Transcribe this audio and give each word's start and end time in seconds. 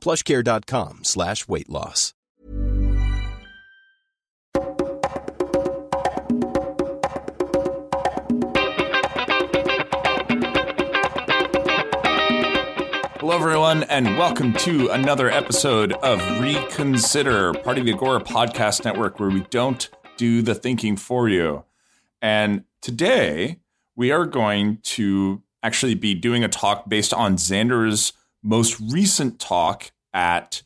plushcare.com 0.00 1.04
slash 1.04 1.46
weight 1.46 1.68
loss. 1.68 2.14
Hello, 13.20 13.36
everyone, 13.36 13.84
and 13.84 14.16
welcome 14.18 14.52
to 14.54 14.88
another 14.88 15.30
episode 15.30 15.92
of 15.92 16.20
Reconsider, 16.40 17.52
part 17.52 17.78
of 17.78 17.84
the 17.84 17.92
Agora 17.92 18.20
Podcast 18.20 18.84
Network, 18.84 19.20
where 19.20 19.30
we 19.30 19.42
don't 19.50 19.88
do 20.16 20.42
the 20.42 20.54
thinking 20.54 20.96
for 20.96 21.28
you. 21.28 21.64
And 22.20 22.64
today, 22.82 23.60
we 23.94 24.10
are 24.10 24.26
going 24.26 24.78
to 24.82 25.42
actually 25.62 25.94
be 25.94 26.14
doing 26.14 26.42
a 26.42 26.48
talk 26.48 26.88
based 26.88 27.12
on 27.14 27.36
Xander's 27.36 28.14
most 28.42 28.80
recent 28.80 29.38
talk 29.38 29.90
at 30.12 30.62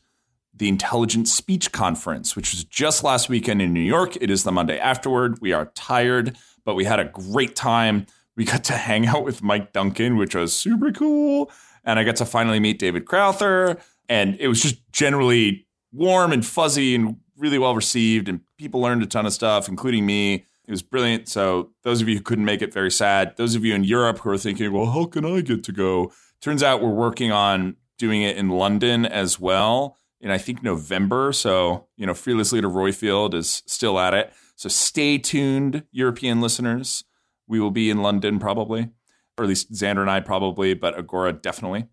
the 0.53 0.69
Intelligent 0.69 1.27
Speech 1.27 1.71
Conference, 1.71 2.35
which 2.35 2.51
was 2.51 2.63
just 2.63 3.03
last 3.03 3.27
weekend 3.27 3.61
in 3.61 3.73
New 3.73 3.81
York. 3.81 4.15
It 4.21 4.29
is 4.29 4.43
the 4.43 4.51
Monday 4.51 4.79
afterward. 4.79 5.39
We 5.41 5.51
are 5.51 5.65
tired, 5.75 6.37
but 6.63 6.75
we 6.75 6.85
had 6.85 6.99
a 6.99 7.05
great 7.05 7.55
time. 7.55 8.05
We 8.37 8.45
got 8.45 8.63
to 8.65 8.73
hang 8.73 9.05
out 9.05 9.23
with 9.23 9.43
Mike 9.43 9.73
Duncan, 9.73 10.17
which 10.17 10.35
was 10.35 10.53
super 10.53 10.91
cool. 10.91 11.51
And 11.83 11.99
I 11.99 12.03
got 12.03 12.15
to 12.17 12.25
finally 12.25 12.59
meet 12.59 12.79
David 12.79 13.05
Crowther. 13.05 13.77
And 14.07 14.37
it 14.39 14.47
was 14.47 14.61
just 14.61 14.77
generally 14.91 15.67
warm 15.91 16.31
and 16.31 16.45
fuzzy 16.45 16.95
and 16.95 17.17
really 17.37 17.57
well 17.57 17.75
received. 17.75 18.29
And 18.29 18.41
people 18.57 18.81
learned 18.81 19.03
a 19.03 19.07
ton 19.07 19.25
of 19.25 19.33
stuff, 19.33 19.67
including 19.67 20.05
me. 20.05 20.45
It 20.67 20.71
was 20.71 20.81
brilliant. 20.81 21.29
So, 21.29 21.71
those 21.83 22.01
of 22.01 22.09
you 22.09 22.15
who 22.15 22.23
couldn't 22.23 22.45
make 22.45 22.63
it, 22.63 22.73
very 22.73 22.89
sad. 22.89 23.35
Those 23.37 23.53
of 23.55 23.63
you 23.63 23.75
in 23.75 23.83
Europe 23.83 24.19
who 24.19 24.31
are 24.31 24.37
thinking, 24.37 24.71
well, 24.71 24.87
how 24.87 25.05
can 25.05 25.23
I 25.23 25.41
get 25.41 25.63
to 25.65 25.71
go? 25.71 26.11
Turns 26.41 26.63
out 26.63 26.81
we're 26.81 26.89
working 26.89 27.31
on 27.31 27.75
doing 27.97 28.21
it 28.21 28.37
in 28.37 28.49
London 28.49 29.05
as 29.05 29.39
well 29.39 29.97
in 30.21 30.31
I 30.31 30.37
think 30.37 30.63
November. 30.63 31.31
So, 31.33 31.87
you 31.97 32.05
know, 32.05 32.13
Fearless 32.13 32.51
Leader 32.51 32.69
Roifield 32.69 33.33
is 33.33 33.63
still 33.67 33.99
at 33.99 34.13
it. 34.13 34.33
So 34.55 34.69
stay 34.69 35.17
tuned, 35.17 35.83
European 35.91 36.41
listeners. 36.41 37.03
We 37.47 37.59
will 37.59 37.71
be 37.71 37.89
in 37.89 38.01
London 38.01 38.39
probably, 38.39 38.89
or 39.37 39.43
at 39.43 39.49
least 39.49 39.71
Xander 39.71 40.01
and 40.01 40.09
I 40.09 40.19
probably, 40.21 40.73
but 40.73 40.97
Agora 40.97 41.33
definitely. 41.33 41.85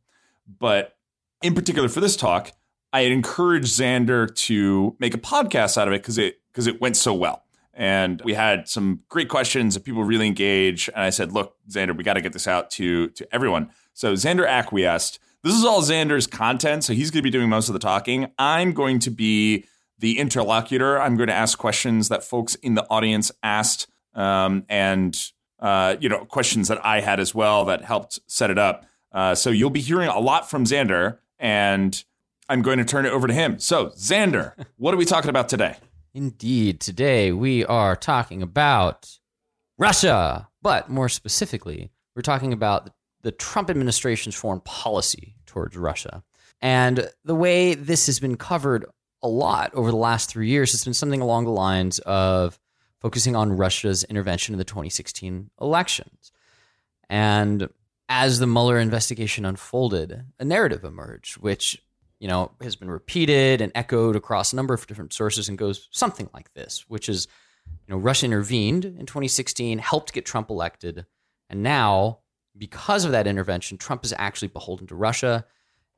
But 0.58 0.96
in 1.42 1.54
particular 1.54 1.88
for 1.88 2.00
this 2.00 2.16
talk, 2.16 2.52
I 2.92 3.02
had 3.02 3.12
encouraged 3.12 3.78
Xander 3.78 4.34
to 4.46 4.96
make 4.98 5.14
a 5.14 5.18
podcast 5.18 5.76
out 5.76 5.88
of 5.88 5.94
it 5.94 6.02
because 6.02 6.18
it 6.18 6.36
because 6.52 6.66
it 6.66 6.80
went 6.80 6.96
so 6.96 7.14
well. 7.14 7.44
And 7.74 8.20
we 8.24 8.34
had 8.34 8.68
some 8.68 9.00
great 9.08 9.30
questions 9.30 9.76
and 9.76 9.84
people 9.84 10.04
really 10.04 10.26
engaged. 10.26 10.90
And 10.94 11.02
I 11.02 11.08
said, 11.10 11.32
look, 11.32 11.56
Xander, 11.70 11.96
we 11.96 12.04
got 12.04 12.14
to 12.14 12.20
get 12.20 12.32
this 12.32 12.46
out 12.46 12.70
to 12.72 13.08
to 13.10 13.26
everyone. 13.34 13.70
So 13.94 14.14
Xander 14.14 14.48
acquiesced. 14.48 15.18
This 15.42 15.54
is 15.54 15.64
all 15.64 15.82
Xander's 15.82 16.26
content, 16.26 16.84
so 16.84 16.92
he's 16.92 17.10
going 17.10 17.20
to 17.20 17.24
be 17.24 17.30
doing 17.30 17.48
most 17.48 17.68
of 17.68 17.72
the 17.72 17.80
talking. 17.80 18.30
I'm 18.38 18.72
going 18.72 19.00
to 19.00 19.10
be 19.10 19.64
the 19.98 20.18
interlocutor. 20.18 21.00
I'm 21.00 21.16
going 21.16 21.28
to 21.28 21.34
ask 21.34 21.58
questions 21.58 22.08
that 22.08 22.22
folks 22.22 22.54
in 22.56 22.74
the 22.74 22.84
audience 22.88 23.32
asked, 23.42 23.88
um, 24.14 24.64
and 24.68 25.18
uh, 25.58 25.96
you 26.00 26.08
know, 26.08 26.24
questions 26.24 26.68
that 26.68 26.84
I 26.84 27.00
had 27.00 27.20
as 27.20 27.34
well 27.34 27.64
that 27.66 27.84
helped 27.84 28.20
set 28.26 28.50
it 28.50 28.58
up. 28.58 28.86
Uh, 29.12 29.34
so 29.34 29.50
you'll 29.50 29.70
be 29.70 29.80
hearing 29.80 30.08
a 30.08 30.18
lot 30.18 30.48
from 30.48 30.64
Xander, 30.64 31.18
and 31.38 32.02
I'm 32.48 32.62
going 32.62 32.78
to 32.78 32.84
turn 32.84 33.06
it 33.06 33.12
over 33.12 33.26
to 33.26 33.34
him. 33.34 33.58
So, 33.58 33.88
Xander, 33.90 34.54
what 34.76 34.94
are 34.94 34.96
we 34.96 35.04
talking 35.04 35.30
about 35.30 35.48
today? 35.48 35.76
Indeed, 36.14 36.80
today 36.80 37.32
we 37.32 37.64
are 37.64 37.96
talking 37.96 38.42
about 38.42 39.18
Russia, 39.78 40.48
but 40.60 40.90
more 40.90 41.08
specifically, 41.08 41.90
we're 42.14 42.22
talking 42.22 42.52
about 42.52 42.84
the 42.84 42.92
Trump 43.30 43.70
administration's 43.70 44.34
foreign 44.34 44.60
policy 44.60 45.36
towards 45.46 45.76
Russia. 45.76 46.24
And 46.60 47.08
the 47.24 47.34
way 47.34 47.74
this 47.74 48.06
has 48.06 48.18
been 48.18 48.36
covered 48.36 48.84
a 49.22 49.28
lot 49.28 49.72
over 49.74 49.90
the 49.90 49.96
last 49.96 50.28
three 50.28 50.48
years 50.48 50.72
has 50.72 50.84
been 50.84 50.94
something 50.94 51.20
along 51.20 51.44
the 51.44 51.50
lines 51.50 52.00
of 52.00 52.58
focusing 53.00 53.36
on 53.36 53.56
Russia's 53.56 54.04
intervention 54.04 54.54
in 54.54 54.58
the 54.58 54.64
2016 54.64 55.50
elections. 55.60 56.32
And 57.08 57.68
as 58.08 58.38
the 58.38 58.46
Mueller 58.46 58.78
investigation 58.78 59.44
unfolded, 59.44 60.24
a 60.38 60.44
narrative 60.44 60.84
emerged, 60.84 61.36
which 61.36 61.82
you 62.20 62.28
know 62.28 62.52
has 62.60 62.76
been 62.76 62.90
repeated 62.90 63.60
and 63.60 63.72
echoed 63.74 64.16
across 64.16 64.52
a 64.52 64.56
number 64.56 64.74
of 64.74 64.86
different 64.86 65.12
sources, 65.12 65.48
and 65.48 65.58
goes 65.58 65.88
something 65.90 66.28
like 66.32 66.52
this, 66.54 66.84
which 66.88 67.08
is, 67.08 67.26
you 67.86 67.94
know, 67.94 67.98
Russia 67.98 68.26
intervened 68.26 68.84
in 68.84 69.06
2016, 69.06 69.78
helped 69.78 70.12
get 70.12 70.24
Trump 70.24 70.50
elected, 70.50 71.06
and 71.50 71.62
now 71.62 72.18
because 72.56 73.04
of 73.04 73.12
that 73.12 73.26
intervention, 73.26 73.78
Trump 73.78 74.04
is 74.04 74.14
actually 74.18 74.48
beholden 74.48 74.86
to 74.88 74.94
Russia 74.94 75.44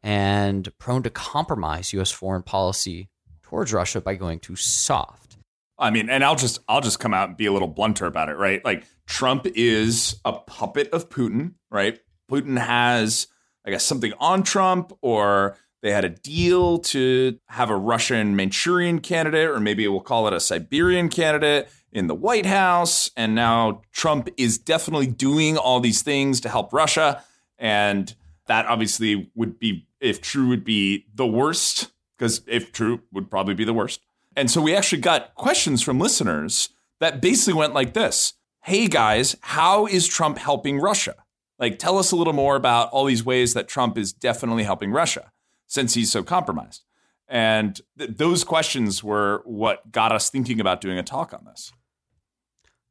and 0.03 0.70
prone 0.78 1.03
to 1.03 1.10
compromise 1.10 1.92
U.S. 1.94 2.10
foreign 2.10 2.42
policy 2.42 3.09
towards 3.42 3.72
Russia 3.72 4.00
by 4.00 4.15
going 4.15 4.38
too 4.38 4.56
soft. 4.56 5.38
I 5.78 5.91
mean, 5.91 6.09
and 6.09 6.22
I'll 6.22 6.37
just 6.37 6.60
I'll 6.69 6.81
just 6.81 7.00
come 7.00 7.14
out 7.14 7.28
and 7.28 7.37
be 7.37 7.47
a 7.47 7.53
little 7.53 7.69
blunter 7.69 8.06
about 8.06 8.28
it, 8.28 8.37
right? 8.37 8.64
Like 8.64 8.84
Trump 9.06 9.47
is 9.54 10.20
a 10.25 10.32
puppet 10.32 10.88
of 10.93 11.09
Putin, 11.09 11.54
right? 11.70 11.98
Putin 12.31 12.59
has, 12.59 13.26
I 13.66 13.70
guess, 13.70 13.84
something 13.84 14.12
on 14.19 14.44
Trump, 14.44 14.93
or 15.03 15.56
they 15.82 15.91
had 15.91 16.04
a 16.04 16.10
deal 16.10 16.78
to 16.78 17.38
have 17.48 17.70
a 17.70 17.76
Russian 17.76 18.37
Manchurian 18.37 19.00
candidate, 19.00 19.48
or 19.48 19.60
maybe 19.60 19.87
we'll 19.88 20.00
call 20.00 20.26
it 20.28 20.32
a 20.32 20.41
Siberian 20.41 21.09
candidate 21.09 21.69
in 21.94 22.09
the 22.09 22.15
White 22.15 22.44
House. 22.44 23.10
And 23.16 23.34
now 23.34 23.82
Trump 23.93 24.28
is 24.37 24.59
definitely 24.59 25.06
doing 25.06 25.56
all 25.56 25.81
these 25.81 26.03
things 26.03 26.41
to 26.43 26.49
help 26.49 26.72
Russia. 26.72 27.25
And 27.59 28.15
that 28.47 28.66
obviously 28.66 29.31
would 29.34 29.59
be, 29.59 29.87
if 30.00 30.21
true, 30.21 30.49
would 30.49 30.65
be 30.65 31.06
the 31.15 31.27
worst, 31.27 31.93
because 32.19 32.43
if 32.47 32.72
true, 32.72 33.00
would 33.12 33.31
probably 33.31 33.55
be 33.55 33.65
the 33.65 33.72
worst. 33.72 34.00
And 34.37 34.50
so 34.50 34.60
we 34.60 34.75
actually 34.75 35.00
got 35.00 35.34
questions 35.37 35.81
from 35.81 35.99
listeners 35.99 36.71
that 36.99 37.22
basically 37.22 37.55
went 37.55 37.72
like 37.72 37.94
this 37.94 38.34
Hey 38.62 38.88
guys, 38.88 39.37
how 39.43 39.87
is 39.87 40.09
Trump 40.09 40.38
helping 40.38 40.81
Russia? 40.81 41.15
Like, 41.59 41.78
tell 41.78 41.99
us 41.99 42.11
a 42.11 42.16
little 42.16 42.32
more 42.32 42.56
about 42.56 42.91
all 42.91 43.05
these 43.05 43.25
ways 43.25 43.55
that 43.55 43.69
Trump 43.69 43.97
is 43.97 44.12
definitely 44.12 44.65
helping 44.65 44.91
Russia 44.91 45.31
since 45.66 45.94
he's 45.94 46.11
so 46.11 46.22
compromised. 46.22 46.82
And 47.28 47.81
th- 47.99 48.16
those 48.16 48.43
questions 48.43 49.05
were 49.05 49.43
what 49.44 49.93
got 49.93 50.12
us 50.12 50.31
thinking 50.31 50.61
about 50.61 50.81
doing 50.81 50.99
a 50.99 51.02
talk 51.02 51.32
on 51.32 51.44
this. 51.44 51.73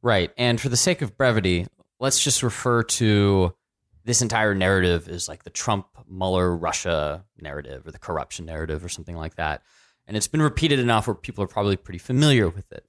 Right. 0.03 0.31
And 0.37 0.59
for 0.59 0.69
the 0.69 0.77
sake 0.77 1.01
of 1.01 1.17
brevity, 1.17 1.65
let's 1.99 2.21
just 2.21 2.43
refer 2.43 2.83
to 2.83 3.55
this 4.03 4.21
entire 4.21 4.53
narrative 4.53 5.07
as 5.07 5.29
like 5.29 5.43
the 5.43 5.49
Trump 5.49 5.87
Mueller 6.09 6.55
Russia 6.55 7.23
narrative 7.39 7.87
or 7.87 7.91
the 7.91 7.97
corruption 7.97 8.45
narrative 8.45 8.83
or 8.83 8.89
something 8.89 9.15
like 9.15 9.35
that. 9.35 9.63
And 10.05 10.17
it's 10.17 10.27
been 10.27 10.41
repeated 10.41 10.79
enough 10.79 11.07
where 11.07 11.15
people 11.15 11.41
are 11.45 11.47
probably 11.47 11.77
pretty 11.77 11.99
familiar 11.99 12.49
with 12.49 12.69
it. 12.73 12.85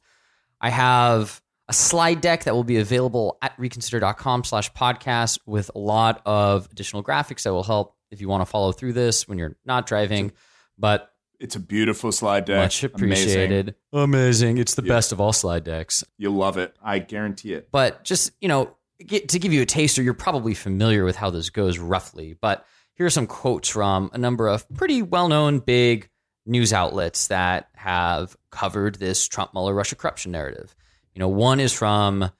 I 0.61 0.71
have 0.71 1.41
a 1.69 1.73
slide 1.73 2.21
deck 2.21 2.45
that 2.45 2.55
will 2.55 2.65
be 2.65 2.79
available 2.79 3.39
at 3.41 3.55
reconsider.com 3.59 4.43
slash 4.43 4.73
podcast 4.73 5.39
with 5.47 5.71
a 5.77 5.79
lot 5.79 6.21
of 6.27 6.69
additional 6.73 7.05
graphics 7.05 7.45
that 7.45 7.53
will 7.53 7.63
help 7.63 7.97
if 8.11 8.21
you 8.21 8.29
want 8.29 8.41
to 8.41 8.47
follow 8.47 8.73
through 8.73 8.93
this 8.93 9.29
when 9.29 9.39
you're 9.39 9.57
not 9.65 9.87
driving. 9.87 10.33
But 10.77 11.14
it's 11.41 11.57
a 11.57 11.61
beautiful 11.61 12.13
slide 12.13 12.45
deck. 12.45 12.57
Much 12.57 12.85
appreciated. 12.85 13.75
Amazing. 13.93 14.15
Amazing. 14.15 14.59
It's 14.59 14.75
the 14.75 14.83
yeah. 14.83 14.95
best 14.95 15.13
of 15.13 15.21
all 15.21 15.33
slide 15.33 15.65
decks. 15.65 16.05
You'll 16.17 16.35
love 16.35 16.59
it. 16.59 16.75
I 16.83 16.99
guarantee 16.99 17.55
it. 17.55 17.69
But 17.71 18.05
just, 18.05 18.33
you 18.41 18.49
know, 18.49 18.77
get, 19.05 19.29
to 19.31 19.39
give 19.39 19.53
you 19.53 19.63
a 19.63 19.67
taster, 19.67 20.03
you're 20.03 20.15
probably 20.15 20.55
familiar 20.55 21.05
with 21.05 21.17
how 21.17 21.31
this 21.31 21.51
goes 21.51 21.79
roughly. 21.79 22.37
But 22.41 22.65
here 22.95 23.07
are 23.07 23.11
some 23.11 23.27
quotes 23.27 23.69
from 23.69 24.11
a 24.13 24.19
number 24.19 24.49
of 24.49 24.69
pretty 24.75 25.03
well 25.03 25.29
known, 25.29 25.59
big 25.59 26.09
news 26.47 26.73
outlets 26.73 27.29
that 27.29 27.69
have 27.75 28.37
covered 28.51 28.97
this 28.97 29.27
Trump 29.27 29.53
Mueller 29.55 29.75
Russia 29.75 29.97
corruption 29.97 30.33
narrative. 30.33 30.75
You 31.15 31.21
know, 31.21 31.29
one 31.29 31.61
is 31.61 31.73
from 31.73 32.31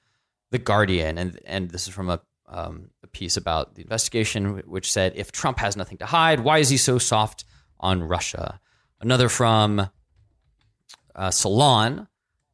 the 0.51 0.57
Guardian, 0.57 1.17
and 1.17 1.39
and 1.45 1.69
this 1.69 1.87
is 1.87 1.93
from 1.93 2.09
a 2.09 2.21
um, 2.47 2.89
a 3.03 3.07
piece 3.07 3.37
about 3.37 3.75
the 3.75 3.81
investigation, 3.81 4.61
which 4.65 4.91
said 4.91 5.13
if 5.15 5.31
Trump 5.31 5.59
has 5.59 5.75
nothing 5.75 5.97
to 5.97 6.05
hide, 6.05 6.41
why 6.41 6.59
is 6.59 6.69
he 6.69 6.77
so 6.77 6.97
soft 6.97 7.45
on 7.79 8.03
Russia? 8.03 8.59
Another 9.01 9.29
from 9.29 9.89
uh, 11.15 11.31
Salon 11.31 12.07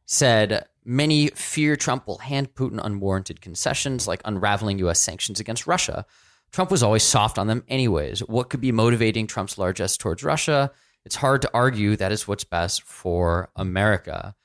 said 0.06 0.66
many 0.84 1.28
fear 1.30 1.76
Trump 1.76 2.08
will 2.08 2.18
hand 2.20 2.54
Putin 2.56 2.80
unwarranted 2.84 3.42
concessions, 3.42 4.08
like 4.08 4.22
unraveling 4.26 4.80
U.S. 4.80 5.00
sanctions 5.00 5.40
against 5.40 5.68
Russia. 5.68 6.06
Trump 6.52 6.70
was 6.70 6.84
always 6.84 7.04
soft 7.04 7.38
on 7.38 7.48
them, 7.48 7.64
anyways. 7.68 8.20
What 8.22 8.50
could 8.50 8.62
be 8.62 8.72
motivating 8.72 9.28
Trump's 9.28 9.58
largesse 9.58 9.98
towards 9.98 10.24
Russia? 10.24 10.72
It's 11.06 11.16
hard 11.16 11.42
to 11.44 11.52
argue 11.54 11.96
that 11.96 12.12
is 12.12 12.28
what's 12.28 12.44
best 12.44 12.84
for 12.84 13.50
America. 13.56 14.36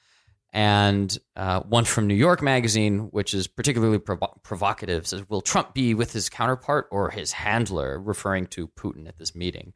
And 0.52 1.19
uh, 1.34 1.60
one 1.60 1.84
from 1.84 2.06
New 2.06 2.14
York 2.14 2.40
Magazine, 2.40 3.08
which 3.10 3.34
is 3.34 3.46
particularly 3.46 3.99
provo- 3.99 4.40
provocative, 4.42 5.06
says, 5.06 5.28
Will 5.28 5.42
Trump 5.42 5.75
be 5.75 5.92
with 5.92 6.12
his 6.12 6.31
counterpart 6.31 6.87
or 6.90 7.10
his 7.10 7.32
handler, 7.32 8.00
referring 8.00 8.46
to 8.49 8.69
Putin 8.69 9.06
at 9.06 9.19
this 9.19 9.34
meeting? 9.34 9.75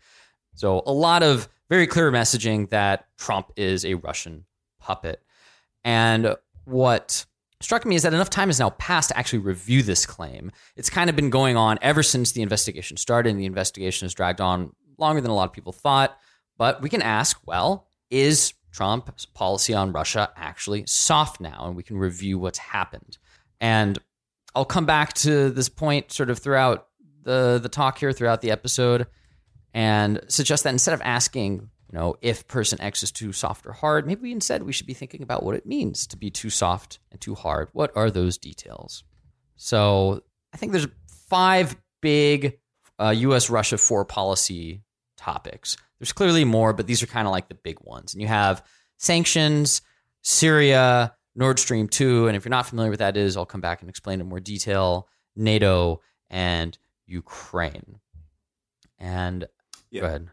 So, 0.61 0.83
a 0.85 0.93
lot 0.93 1.23
of 1.23 1.49
very 1.71 1.87
clear 1.87 2.12
messaging 2.12 2.69
that 2.69 3.07
Trump 3.17 3.51
is 3.57 3.87
a 3.87 3.95
Russian 3.95 4.45
puppet. 4.79 5.23
And 5.85 6.37
what 6.67 7.25
struck 7.62 7.87
me 7.87 7.97
is 7.97 8.03
that 8.03 8.12
enough 8.12 8.29
time 8.29 8.51
has 8.51 8.61
now 8.61 8.69
passed 8.69 9.09
to 9.09 9.17
actually 9.17 9.39
review 9.39 9.83
this 9.83 10.05
claim. 10.05 10.53
It's 10.77 10.91
kind 10.91 11.09
of 11.09 11.17
been 11.17 11.31
going 11.31 11.57
on 11.57 11.79
ever 11.81 12.03
since 12.03 12.33
the 12.33 12.43
investigation 12.43 12.99
started, 12.99 13.31
and 13.31 13.41
the 13.41 13.47
investigation 13.47 14.05
has 14.05 14.12
dragged 14.12 14.43
on 14.43 14.75
longer 14.99 15.23
than 15.23 15.31
a 15.31 15.35
lot 15.35 15.49
of 15.49 15.55
people 15.55 15.73
thought. 15.73 16.15
But 16.59 16.83
we 16.83 16.91
can 16.91 17.01
ask, 17.01 17.41
well, 17.47 17.89
is 18.11 18.53
Trump's 18.71 19.25
policy 19.25 19.73
on 19.73 19.93
Russia 19.93 20.31
actually 20.37 20.85
soft 20.85 21.41
now? 21.41 21.65
And 21.69 21.75
we 21.75 21.83
can 21.83 21.97
review 21.97 22.39
what's 22.39 22.59
happened. 22.59 23.17
And 23.62 23.99
I'll 24.55 24.67
come 24.67 24.85
back 24.85 25.15
to 25.15 25.49
this 25.49 25.71
point 25.71 26.12
sort 26.12 26.29
of 26.29 26.39
throughout 26.39 26.89
the 27.23 27.59
the 27.62 27.71
talk 27.71 27.99
here 27.99 28.12
throughout 28.12 28.43
the 28.43 28.51
episode 28.51 29.07
and 29.72 30.20
suggest 30.28 30.64
that 30.64 30.70
instead 30.70 30.94
of 30.94 31.02
asking 31.02 31.70
you 31.93 31.99
know, 31.99 32.14
if 32.22 32.46
person 32.46 32.81
X 32.81 33.02
is 33.02 33.11
too 33.11 33.32
soft 33.32 33.67
or 33.67 33.72
hard, 33.72 34.06
maybe 34.06 34.31
instead 34.31 34.62
we 34.62 34.72
should 34.72 34.87
be 34.87 34.94
thinking 34.94 35.22
about 35.22 35.43
what 35.43 35.56
it 35.56 35.67
means 35.67 36.06
to 36.08 36.17
be 36.17 36.31
too 36.31 36.50
soft 36.50 37.00
and 37.11 37.20
too 37.20 37.34
hard. 37.34 37.69
What 37.72 37.90
are 37.96 38.11
those 38.11 38.38
details? 38.38 39.02
So 39.56 40.22
I 40.55 40.56
think 40.56 40.70
there's 40.70 40.87
five 41.28 41.76
big 42.00 42.58
uh, 43.00 43.11
U.S. 43.11 43.50
Russia 43.50 43.76
foreign 43.76 44.06
policy 44.06 44.82
topics. 45.17 45.76
There's 45.99 46.12
clearly 46.12 46.44
more, 46.44 46.73
but 46.73 46.87
these 46.87 47.02
are 47.02 47.06
kind 47.06 47.26
of 47.26 47.32
like 47.32 47.49
the 47.49 47.56
big 47.56 47.78
ones. 47.81 48.14
And 48.14 48.23
you 48.23 48.28
have 48.28 48.64
sanctions, 48.99 49.82
Syria, 50.23 51.14
Nord 51.34 51.58
Stream 51.58 51.88
2. 51.88 52.28
And 52.28 52.37
if 52.37 52.44
you're 52.44 52.50
not 52.50 52.66
familiar 52.66 52.90
with 52.90 53.00
that 53.00 53.16
is, 53.16 53.37
I'll 53.37 53.46
come 53.46 53.61
back 53.61 53.81
and 53.81 53.90
explain 53.90 54.20
in 54.20 54.28
more 54.28 54.40
detail. 54.40 55.08
NATO 55.34 56.00
and 56.28 56.76
Ukraine. 57.06 57.99
And 58.99 59.46
yeah. 59.90 60.00
go 60.02 60.06
ahead. 60.06 60.28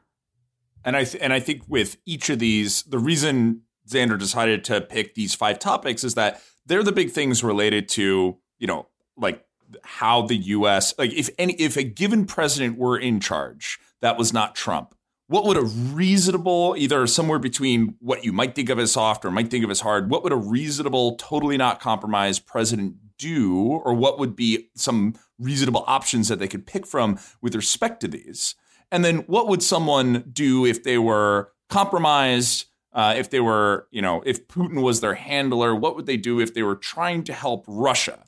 And 0.84 0.96
I 0.96 1.04
th- 1.04 1.22
and 1.22 1.34
I 1.34 1.40
think 1.40 1.64
with 1.68 1.98
each 2.06 2.30
of 2.30 2.40
these, 2.40 2.84
the 2.84 3.00
reason 3.00 3.64
Xander 3.90 4.18
decided 4.18 4.64
to 4.66 4.82
pick 4.82 5.16
these 5.16 5.36
five 5.36 5.60
topics 5.60 6.04
is 6.04 6.16
that 6.16 6.42
they're 6.66 6.84
the 6.84 6.92
big 6.92 7.12
things 7.12 7.44
related 7.44 7.90
to 7.90 8.38
you 8.60 8.68
know 8.68 8.88
like 9.18 9.46
how 9.84 10.22
the 10.22 10.36
U.S. 10.36 10.94
like 10.98 11.12
if 11.14 11.30
any 11.38 11.54
if 11.54 11.78
a 11.78 11.84
given 11.84 12.26
president 12.26 12.78
were 12.78 12.98
in 12.98 13.20
charge 13.20 13.80
that 14.02 14.18
was 14.18 14.32
not 14.32 14.56
Trump, 14.56 14.96
what 15.28 15.46
would 15.46 15.58
a 15.58 15.62
reasonable 15.62 16.76
either 16.78 17.06
somewhere 17.08 17.40
between 17.40 17.96
what 18.00 18.24
you 18.24 18.32
might 18.32 18.56
think 18.56 18.70
of 18.70 18.80
as 18.80 18.94
soft 18.94 19.26
or 19.26 19.32
might 19.32 19.50
think 19.50 19.64
of 19.64 19.72
as 19.72 19.82
hard, 19.82 20.10
what 20.10 20.24
would 20.24 20.32
a 20.32 20.38
reasonable, 20.38 21.16
totally 21.16 21.58
not 21.58 21.80
compromised 21.80 22.46
president 22.46 22.96
do, 23.18 23.62
or 23.62 23.94
what 23.94 24.20
would 24.20 24.36
be 24.36 24.70
some 24.76 25.16
reasonable 25.38 25.84
options 25.88 26.28
that 26.28 26.40
they 26.40 26.48
could 26.48 26.66
pick 26.66 26.86
from 26.86 27.20
with 27.42 27.56
respect 27.56 28.00
to 28.02 28.08
these? 28.08 28.56
And 28.92 29.04
then 29.04 29.18
what 29.20 29.48
would 29.48 29.64
someone 29.64 30.30
do 30.32 30.66
if 30.66 30.84
they 30.84 30.98
were 30.98 31.52
compromised? 31.70 32.66
Uh, 32.94 33.14
if 33.16 33.30
they 33.30 33.40
were, 33.40 33.88
you 33.92 34.02
know, 34.02 34.24
if 34.26 34.48
Putin 34.48 34.82
was 34.82 35.02
their 35.02 35.14
handler, 35.14 35.76
what 35.76 35.96
would 35.96 36.06
they 36.06 36.18
do 36.18 36.40
if 36.40 36.54
they 36.54 36.64
were 36.64 36.76
trying 36.76 37.24
to 37.26 37.34
help 37.34 37.64
Russia? 37.68 38.24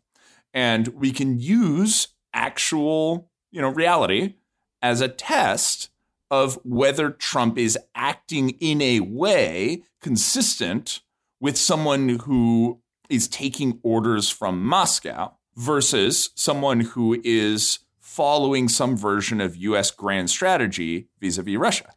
And 0.53 0.89
we 0.89 1.11
can 1.11 1.39
use 1.39 2.09
actual, 2.33 3.29
you 3.51 3.61
know, 3.61 3.69
reality 3.69 4.35
as 4.81 5.01
a 5.01 5.07
test 5.07 5.89
of 6.31 6.59
whether 6.63 7.09
Trump 7.09 7.57
is 7.57 7.77
acting 7.95 8.51
in 8.59 8.81
a 8.81 8.99
way 8.99 9.83
consistent 10.01 11.01
with 11.39 11.57
someone 11.57 12.19
who 12.19 12.79
is 13.09 13.27
taking 13.27 13.79
orders 13.81 14.29
from 14.29 14.63
Moscow 14.63 15.33
versus 15.55 16.29
someone 16.35 16.81
who 16.81 17.19
is 17.23 17.79
following 18.09 18.67
some 18.67 18.97
version 18.97 19.39
of 19.39 19.55
US 19.55 19.91
grand 19.91 20.31
strategy 20.31 21.09
vis 21.21 21.37
a 21.37 21.43
vis 21.43 21.57
Russia. 21.57 21.93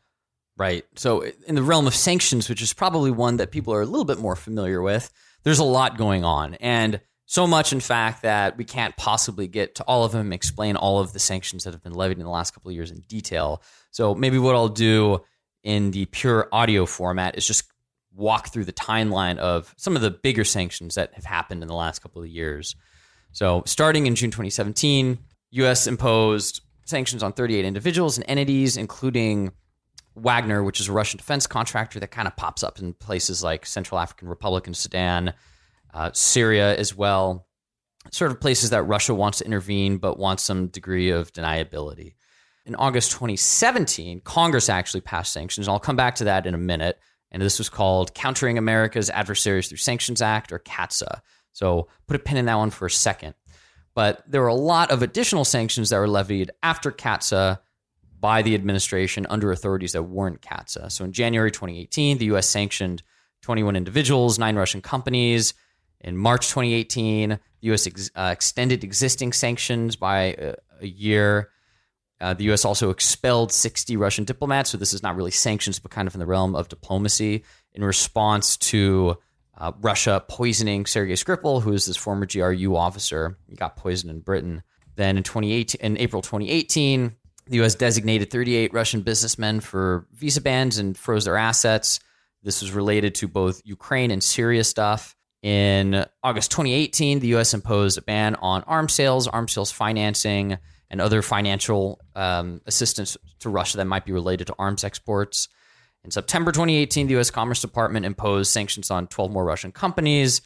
Right. 0.58 0.84
So, 0.94 1.24
in 1.46 1.54
the 1.54 1.62
realm 1.62 1.86
of 1.86 1.94
sanctions, 1.94 2.50
which 2.50 2.60
is 2.60 2.74
probably 2.74 3.10
one 3.10 3.38
that 3.38 3.50
people 3.50 3.72
are 3.72 3.80
a 3.80 3.86
little 3.86 4.04
bit 4.04 4.18
more 4.18 4.36
familiar 4.36 4.82
with, 4.82 5.10
there's 5.42 5.58
a 5.58 5.64
lot 5.64 5.96
going 5.96 6.22
on. 6.22 6.54
And 6.56 7.00
so 7.24 7.46
much, 7.46 7.72
in 7.72 7.80
fact, 7.80 8.22
that 8.22 8.58
we 8.58 8.64
can't 8.64 8.94
possibly 8.98 9.48
get 9.48 9.74
to 9.76 9.84
all 9.84 10.04
of 10.04 10.12
them, 10.12 10.34
explain 10.34 10.76
all 10.76 11.00
of 11.00 11.14
the 11.14 11.18
sanctions 11.18 11.64
that 11.64 11.72
have 11.72 11.82
been 11.82 11.94
levied 11.94 12.18
in 12.18 12.24
the 12.24 12.30
last 12.30 12.52
couple 12.52 12.68
of 12.68 12.74
years 12.74 12.90
in 12.90 13.00
detail. 13.08 13.62
So, 13.90 14.14
maybe 14.14 14.36
what 14.36 14.54
I'll 14.54 14.68
do 14.68 15.22
in 15.64 15.92
the 15.92 16.04
pure 16.04 16.46
audio 16.52 16.84
format 16.84 17.38
is 17.38 17.46
just 17.46 17.64
walk 18.14 18.48
through 18.48 18.66
the 18.66 18.72
timeline 18.74 19.38
of 19.38 19.74
some 19.78 19.96
of 19.96 20.02
the 20.02 20.10
bigger 20.10 20.44
sanctions 20.44 20.94
that 20.96 21.14
have 21.14 21.24
happened 21.24 21.62
in 21.62 21.68
the 21.68 21.74
last 21.74 22.00
couple 22.00 22.20
of 22.20 22.28
years. 22.28 22.76
So, 23.32 23.62
starting 23.64 24.06
in 24.06 24.14
June 24.14 24.30
2017, 24.30 25.18
U.S. 25.52 25.86
imposed 25.86 26.62
sanctions 26.84 27.22
on 27.22 27.32
38 27.32 27.64
individuals 27.64 28.16
and 28.16 28.24
entities, 28.28 28.76
including 28.76 29.52
Wagner, 30.14 30.62
which 30.62 30.80
is 30.80 30.88
a 30.88 30.92
Russian 30.92 31.18
defense 31.18 31.46
contractor 31.46 32.00
that 32.00 32.10
kind 32.10 32.28
of 32.28 32.36
pops 32.36 32.62
up 32.62 32.78
in 32.78 32.92
places 32.94 33.42
like 33.42 33.64
Central 33.64 33.98
African 33.98 34.28
Republic 34.28 34.66
and 34.66 34.76
Sudan, 34.76 35.32
uh, 35.94 36.10
Syria 36.12 36.76
as 36.76 36.94
well, 36.94 37.46
sort 38.10 38.30
of 38.30 38.40
places 38.40 38.70
that 38.70 38.82
Russia 38.82 39.14
wants 39.14 39.38
to 39.38 39.46
intervene 39.46 39.98
but 39.98 40.18
wants 40.18 40.42
some 40.42 40.68
degree 40.68 41.10
of 41.10 41.32
deniability. 41.32 42.14
In 42.64 42.74
August 42.76 43.12
2017, 43.12 44.20
Congress 44.20 44.68
actually 44.68 45.00
passed 45.00 45.32
sanctions. 45.32 45.66
I'll 45.66 45.80
come 45.80 45.96
back 45.96 46.14
to 46.16 46.24
that 46.24 46.46
in 46.46 46.54
a 46.54 46.58
minute. 46.58 46.98
And 47.30 47.40
this 47.42 47.58
was 47.58 47.70
called 47.70 48.14
Countering 48.14 48.58
America's 48.58 49.08
Adversaries 49.08 49.68
Through 49.68 49.78
Sanctions 49.78 50.20
Act, 50.20 50.52
or 50.52 50.58
CAATSA. 50.58 51.20
So 51.52 51.88
put 52.06 52.16
a 52.16 52.18
pin 52.18 52.36
in 52.36 52.44
that 52.44 52.56
one 52.56 52.70
for 52.70 52.86
a 52.86 52.90
second. 52.90 53.34
But 53.94 54.22
there 54.26 54.40
were 54.40 54.48
a 54.48 54.54
lot 54.54 54.90
of 54.90 55.02
additional 55.02 55.44
sanctions 55.44 55.90
that 55.90 55.98
were 55.98 56.08
levied 56.08 56.50
after 56.62 56.90
CAATSA 56.90 57.58
by 58.20 58.40
the 58.42 58.54
administration 58.54 59.26
under 59.28 59.50
authorities 59.50 59.92
that 59.92 60.04
weren't 60.04 60.40
CAATSA. 60.40 60.92
So 60.92 61.04
in 61.04 61.12
January 61.12 61.50
2018, 61.50 62.18
the 62.18 62.26
U.S. 62.26 62.48
sanctioned 62.48 63.02
21 63.42 63.76
individuals, 63.76 64.38
nine 64.38 64.56
Russian 64.56 64.80
companies. 64.80 65.54
In 66.00 66.16
March 66.16 66.48
2018, 66.48 67.30
the 67.30 67.38
U.S. 67.62 67.86
Ex- 67.86 68.10
uh, 68.14 68.30
extended 68.32 68.82
existing 68.82 69.32
sanctions 69.32 69.96
by 69.96 70.36
a, 70.38 70.54
a 70.80 70.86
year. 70.86 71.50
Uh, 72.20 72.34
the 72.34 72.44
U.S. 72.44 72.64
also 72.64 72.90
expelled 72.90 73.52
60 73.52 73.96
Russian 73.96 74.24
diplomats. 74.24 74.70
So 74.70 74.78
this 74.78 74.94
is 74.94 75.02
not 75.02 75.16
really 75.16 75.30
sanctions, 75.32 75.80
but 75.80 75.90
kind 75.90 76.06
of 76.06 76.14
in 76.14 76.20
the 76.20 76.26
realm 76.26 76.54
of 76.54 76.68
diplomacy 76.68 77.44
in 77.74 77.84
response 77.84 78.56
to 78.58 79.18
uh, 79.58 79.72
Russia 79.80 80.24
poisoning 80.28 80.86
Sergei 80.86 81.14
Skripal, 81.14 81.62
who 81.62 81.72
is 81.72 81.86
this 81.86 81.96
former 81.96 82.26
GRU 82.26 82.76
officer. 82.76 83.38
He 83.48 83.56
got 83.56 83.76
poisoned 83.76 84.10
in 84.10 84.20
Britain. 84.20 84.62
Then 84.96 85.16
in 85.16 85.22
2018, 85.22 85.80
in 85.80 85.98
April 85.98 86.22
2018, 86.22 87.16
the 87.46 87.56
U.S. 87.56 87.74
designated 87.74 88.30
38 88.30 88.72
Russian 88.72 89.02
businessmen 89.02 89.60
for 89.60 90.06
visa 90.12 90.40
bans 90.40 90.78
and 90.78 90.96
froze 90.96 91.24
their 91.24 91.36
assets. 91.36 92.00
This 92.42 92.62
was 92.62 92.72
related 92.72 93.14
to 93.16 93.28
both 93.28 93.62
Ukraine 93.64 94.10
and 94.10 94.22
Syria 94.22 94.64
stuff. 94.64 95.16
In 95.42 96.06
August 96.22 96.52
2018, 96.52 97.18
the 97.18 97.28
U.S. 97.28 97.52
imposed 97.52 97.98
a 97.98 98.02
ban 98.02 98.36
on 98.36 98.62
arms 98.62 98.92
sales, 98.92 99.26
arms 99.26 99.52
sales 99.52 99.72
financing, 99.72 100.58
and 100.88 101.00
other 101.00 101.20
financial 101.22 102.00
um, 102.14 102.60
assistance 102.66 103.16
to 103.40 103.48
Russia 103.48 103.78
that 103.78 103.86
might 103.86 104.04
be 104.04 104.12
related 104.12 104.46
to 104.48 104.54
arms 104.58 104.84
exports. 104.84 105.48
In 106.04 106.10
September 106.10 106.50
2018, 106.50 107.06
the 107.06 107.12
U.S. 107.14 107.30
Commerce 107.30 107.60
Department 107.60 108.04
imposed 108.04 108.50
sanctions 108.50 108.90
on 108.90 109.06
12 109.06 109.30
more 109.30 109.44
Russian 109.44 109.70
companies. 109.70 110.40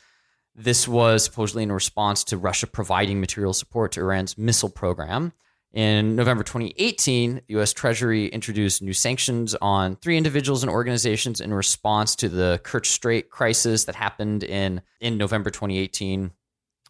This 0.55 0.87
was 0.87 1.25
supposedly 1.25 1.63
in 1.63 1.73
response 1.73 2.25
to 2.25 2.37
Russia 2.37 2.67
providing 2.67 3.21
material 3.21 3.55
support 3.55 3.93
to 3.93 4.01
Iran's 4.01 4.37
missile 4.37 4.69
program. 4.69 5.33
In 5.73 6.17
November 6.17 6.43
2018, 6.43 7.35
the 7.35 7.43
U.S. 7.49 7.73
Treasury 7.73 8.27
introduced 8.29 8.81
new 8.83 8.93
sanctions 8.93 9.55
on 9.61 9.97
three 9.97 10.17
individuals 10.17 10.63
and 10.63 10.71
organizations 10.71 11.41
in 11.41 11.53
response 11.53 12.17
to 12.17 12.29
the 12.29 12.61
Kerch 12.63 12.87
Strait 12.87 13.31
crisis 13.31 13.85
that 13.85 13.95
happened 13.95 14.45
in, 14.45 14.81
in 15.01 15.19
November 15.19 15.51
2018, 15.51 16.33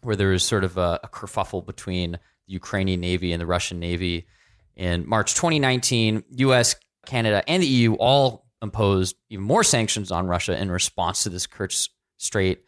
where 0.01 0.15
there 0.15 0.29
was 0.29 0.43
sort 0.43 0.63
of 0.63 0.77
a, 0.77 0.99
a 1.03 1.09
kerfuffle 1.09 1.65
between 1.65 2.11
the 2.11 2.53
Ukrainian 2.53 3.01
Navy 3.01 3.33
and 3.33 3.41
the 3.41 3.45
Russian 3.45 3.79
Navy. 3.79 4.27
In 4.75 5.07
March 5.07 5.35
2019, 5.35 6.23
U.S., 6.35 6.75
Canada, 7.05 7.43
and 7.49 7.63
the 7.63 7.67
EU 7.67 7.95
all 7.95 8.46
imposed 8.61 9.15
even 9.29 9.45
more 9.45 9.63
sanctions 9.63 10.11
on 10.11 10.27
Russia 10.27 10.59
in 10.59 10.71
response 10.71 11.23
to 11.23 11.29
this 11.29 11.47
Kerch 11.47 11.89
Strait 12.17 12.63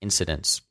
incidents. 0.00 0.62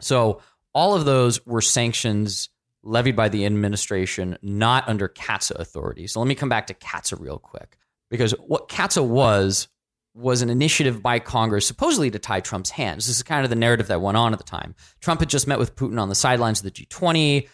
So 0.00 0.40
all 0.74 0.94
of 0.94 1.04
those 1.04 1.44
were 1.46 1.60
sanctions 1.60 2.48
levied 2.82 3.16
by 3.16 3.28
the 3.28 3.44
administration, 3.46 4.38
not 4.42 4.88
under 4.88 5.08
CAATSA 5.08 5.58
authority. 5.58 6.06
So 6.06 6.20
let 6.20 6.26
me 6.26 6.34
come 6.34 6.48
back 6.48 6.66
to 6.68 6.74
CAATSA 6.74 7.20
real 7.20 7.38
quick. 7.38 7.76
Because 8.10 8.32
what 8.32 8.68
CAATSA 8.68 9.06
was, 9.06 9.68
was 10.14 10.42
an 10.42 10.50
initiative 10.50 11.02
by 11.02 11.18
Congress 11.18 11.66
supposedly 11.66 12.10
to 12.10 12.18
tie 12.18 12.40
Trump's 12.40 12.70
hands. 12.70 13.06
This 13.06 13.16
is 13.16 13.22
kind 13.22 13.44
of 13.44 13.50
the 13.50 13.56
narrative 13.56 13.86
that 13.88 14.00
went 14.00 14.16
on 14.16 14.32
at 14.32 14.38
the 14.38 14.44
time. 14.44 14.74
Trump 15.00 15.20
had 15.20 15.28
just 15.28 15.46
met 15.46 15.58
with 15.58 15.76
Putin 15.76 16.00
on 16.00 16.08
the 16.08 16.14
sidelines 16.14 16.60
of 16.60 16.64
the 16.64 16.70
G20. 16.70 17.48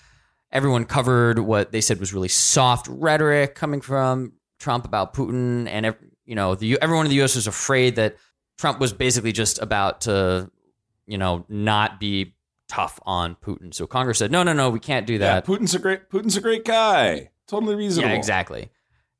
Everyone 0.52 0.84
covered 0.84 1.38
what 1.38 1.72
they 1.72 1.80
said 1.80 2.00
was 2.00 2.14
really 2.14 2.28
soft 2.28 2.86
rhetoric 2.88 3.54
coming 3.54 3.80
from 3.80 4.32
Trump 4.58 4.86
about 4.86 5.12
Putin, 5.12 5.68
and 5.68 5.94
you 6.26 6.34
know, 6.34 6.54
the, 6.54 6.78
everyone 6.82 7.06
in 7.06 7.10
the 7.10 7.16
U.S. 7.16 7.36
was 7.36 7.46
afraid 7.46 7.96
that 7.96 8.16
Trump 8.58 8.80
was 8.80 8.92
basically 8.92 9.32
just 9.32 9.60
about 9.60 10.02
to, 10.02 10.50
you 11.06 11.18
know, 11.18 11.44
not 11.48 12.00
be 12.00 12.34
tough 12.68 12.98
on 13.06 13.36
Putin. 13.36 13.72
So 13.72 13.86
Congress 13.86 14.18
said, 14.18 14.30
no, 14.30 14.42
no, 14.42 14.52
no, 14.52 14.70
we 14.70 14.80
can't 14.80 15.06
do 15.06 15.18
that. 15.18 15.48
Yeah, 15.48 15.56
Putin's 15.56 15.74
a 15.74 15.78
great 15.78 16.10
Putin's 16.10 16.36
a 16.36 16.40
great 16.40 16.64
guy. 16.64 17.30
Totally 17.46 17.76
reasonable. 17.76 18.10
Yeah, 18.10 18.16
exactly. 18.16 18.70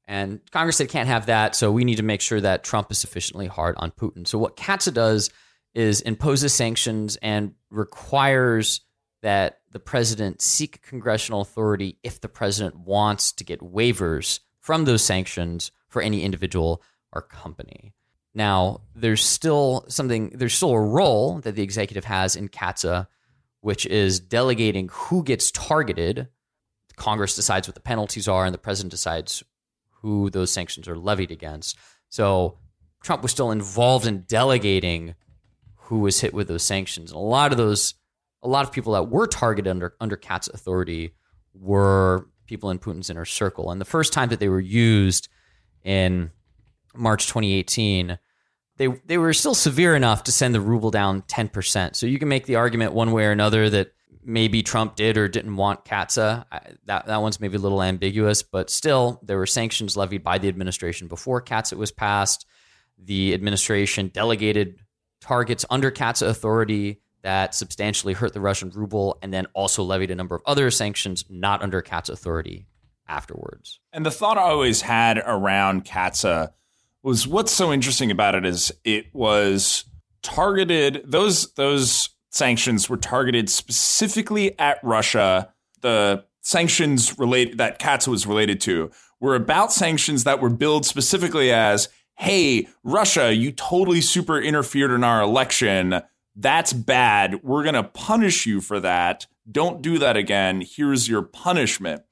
And 0.09 0.41
Congress 0.51 0.77
said 0.77 0.89
can't 0.89 1.09
have 1.09 1.27
that, 1.27 1.57
so 1.57 1.73
we 1.73 1.85
need 1.85 1.97
to 1.97 2.03
make 2.03 2.21
sure 2.21 2.41
that 2.41 2.63
Trump 2.63 2.91
is 2.93 2.99
sufficiently 2.99 3.47
hard 3.47 3.75
on 3.79 3.91
Putin. 3.91 4.27
So 4.27 4.39
what 4.39 4.57
CAATSA 4.57 4.95
does 4.95 5.31
is 5.75 6.01
imposes 6.01 6.55
sanctions 6.55 7.17
and 7.17 7.55
requires 7.71 8.81
that 9.23 9.61
the 9.73 9.81
president 9.81 10.41
seek 10.41 10.83
congressional 10.83 11.41
authority 11.41 11.99
if 12.03 12.21
the 12.21 12.29
president 12.29 12.79
wants 12.79 13.33
to 13.33 13.45
get 13.45 13.61
waivers 13.61 14.41
from 14.61 14.85
those 14.85 15.03
sanctions 15.03 15.73
for 15.89 16.01
any 16.01 16.23
individual 16.23 16.83
company. 17.23 17.95
Now, 18.35 18.83
there's 18.95 19.25
still 19.25 19.87
something, 19.89 20.31
there's 20.35 20.55
still 20.55 20.73
a 20.73 20.81
role 20.81 21.41
that 21.41 21.55
the 21.55 21.63
executive 21.63 22.05
has 22.05 22.37
in 22.37 22.49
CAATSA, 22.49 23.07
which 23.61 23.87
is 23.87 24.21
delegating 24.21 24.91
who 24.93 25.23
gets 25.23 25.51
targeted. 25.51 26.29
Congress 26.97 27.35
decides 27.35 27.67
what 27.67 27.75
the 27.75 27.81
penalties 27.81 28.29
are, 28.29 28.45
and 28.45 28.55
the 28.55 28.59
president 28.59 28.91
decides 28.91 29.43
who 30.03 30.31
those 30.31 30.53
sanctions 30.53 30.87
are 30.87 30.97
levied 30.97 31.31
against. 31.31 31.77
So 32.09 32.59
Trump 33.03 33.23
was 33.23 33.33
still 33.33 33.51
involved 33.51 34.07
in 34.07 34.23
delegating 34.23 35.15
who 35.75 36.01
was 36.01 36.21
hit 36.21 36.35
with 36.35 36.49
those 36.49 36.63
sanctions. 36.63 37.11
And 37.11 37.17
a 37.17 37.21
lot 37.21 37.53
of 37.53 37.59
those, 37.59 37.95
a 38.43 38.49
lot 38.49 38.65
of 38.65 38.73
people 38.73 38.93
that 38.95 39.05
were 39.05 39.27
targeted 39.27 39.71
under 39.71 39.95
under 40.01 40.17
CAATSA 40.17 40.55
authority 40.55 41.15
were 41.55 42.29
people 42.47 42.71
in 42.71 42.79
Putin's 42.79 43.11
inner 43.11 43.25
circle. 43.25 43.71
And 43.71 43.81
the 43.81 43.87
first 43.87 44.13
time 44.13 44.29
that 44.29 44.41
they 44.41 44.49
were 44.49 44.61
used 44.61 45.29
in 45.85 46.31
March 46.97 47.27
2018, 47.27 48.19
they 48.77 48.89
they 49.07 49.19
were 49.19 49.33
still 49.33 49.55
severe 49.55 49.95
enough 49.95 50.25
to 50.25 50.33
send 50.33 50.55
the 50.55 50.61
ruble 50.61 50.91
down 50.91 51.23
10%. 51.23 51.97
So 51.97 52.07
you 52.07 52.19
can 52.19 52.29
make 52.29 52.47
the 52.47 52.57
argument 52.57 52.93
one 52.93 53.13
way 53.13 53.25
or 53.25 53.33
another 53.33 53.71
that 53.71 53.93
maybe 54.25 54.63
Trump 54.63 54.97
did 54.97 55.17
or 55.17 55.29
didn't 55.29 55.57
want 55.57 55.85
CAATSA. 55.85 56.45
That 56.85 57.07
that 57.07 57.23
one's 57.23 57.41
maybe 57.41 57.57
a 57.57 57.61
little 57.61 57.83
ambiguous, 57.83 58.43
but 58.43 58.69
still 58.69 59.21
there 59.23 59.39
were 59.39 59.47
sanctions 59.47 59.97
levied 59.97 60.25
by 60.25 60.39
the 60.39 60.49
administration 60.49 61.09
before 61.09 61.41
CAATSA 61.41 61.77
was 61.77 61.93
passed. 61.93 62.47
The 62.99 63.33
administration 63.35 64.09
delegated 64.09 64.79
targets 65.21 65.65
under 65.71 65.91
CAATSA 65.91 66.29
authority 66.29 67.01
that 67.23 67.55
substantially 67.55 68.13
hurt 68.13 68.33
the 68.33 68.41
Russian 68.41 68.71
ruble 68.71 69.19
and 69.23 69.33
then 69.33 69.47
also 69.55 69.83
levied 69.83 70.11
a 70.11 70.15
number 70.15 70.35
of 70.35 70.43
other 70.47 70.71
sanctions 70.71 71.25
not 71.29 71.63
under 71.63 71.83
CAATSA 71.83 72.11
authority 72.11 72.67
afterwards. 73.09 73.81
And 73.93 74.05
the 74.05 74.11
thought 74.11 74.39
I 74.39 74.43
always 74.43 74.83
had 74.83 75.19
around 75.19 75.85
CAATSA 75.85 76.51
was 77.07 77.25
what's 77.25 77.53
so 77.53 77.73
interesting 77.73 78.11
about 78.11 78.35
it 78.35 78.45
is 78.45 78.73
it 78.83 79.07
was 79.15 79.85
targeted 80.23 81.05
those 81.07 81.53
those 81.53 82.09
sanctions 82.31 82.91
were 82.91 82.97
targeted 82.97 83.49
specifically 83.49 84.59
at 84.59 84.81
Russia. 84.83 85.55
The 85.83 86.25
sanctions 86.43 87.17
relate 87.17 87.59
that 87.59 87.79
CAATSA 87.79 88.09
was 88.09 88.27
related 88.27 88.61
to 88.63 88.91
were 89.21 89.37
about 89.37 89.73
sanctions 89.73 90.25
that 90.25 90.41
were 90.41 90.51
billed 90.51 90.85
specifically 90.85 91.53
as, 91.53 91.89
"Hey, 92.17 92.67
Russia, 92.83 93.33
you 93.33 93.53
totally 93.53 94.01
super 94.01 94.41
interfered 94.41 94.91
in 94.91 95.05
our 95.05 95.23
election. 95.23 96.03
That's 96.35 96.73
bad. 96.73 97.41
We're 97.45 97.63
going 97.63 97.77
to 97.77 97.85
punish 97.85 98.47
you 98.47 98.61
for 98.61 98.81
that. 98.81 99.29
Don't 99.49 99.81
do 99.81 99.99
that 99.99 100.17
again. 100.17 100.61
Here's 100.61 101.09
your 101.09 101.23
punishment." 101.23 102.03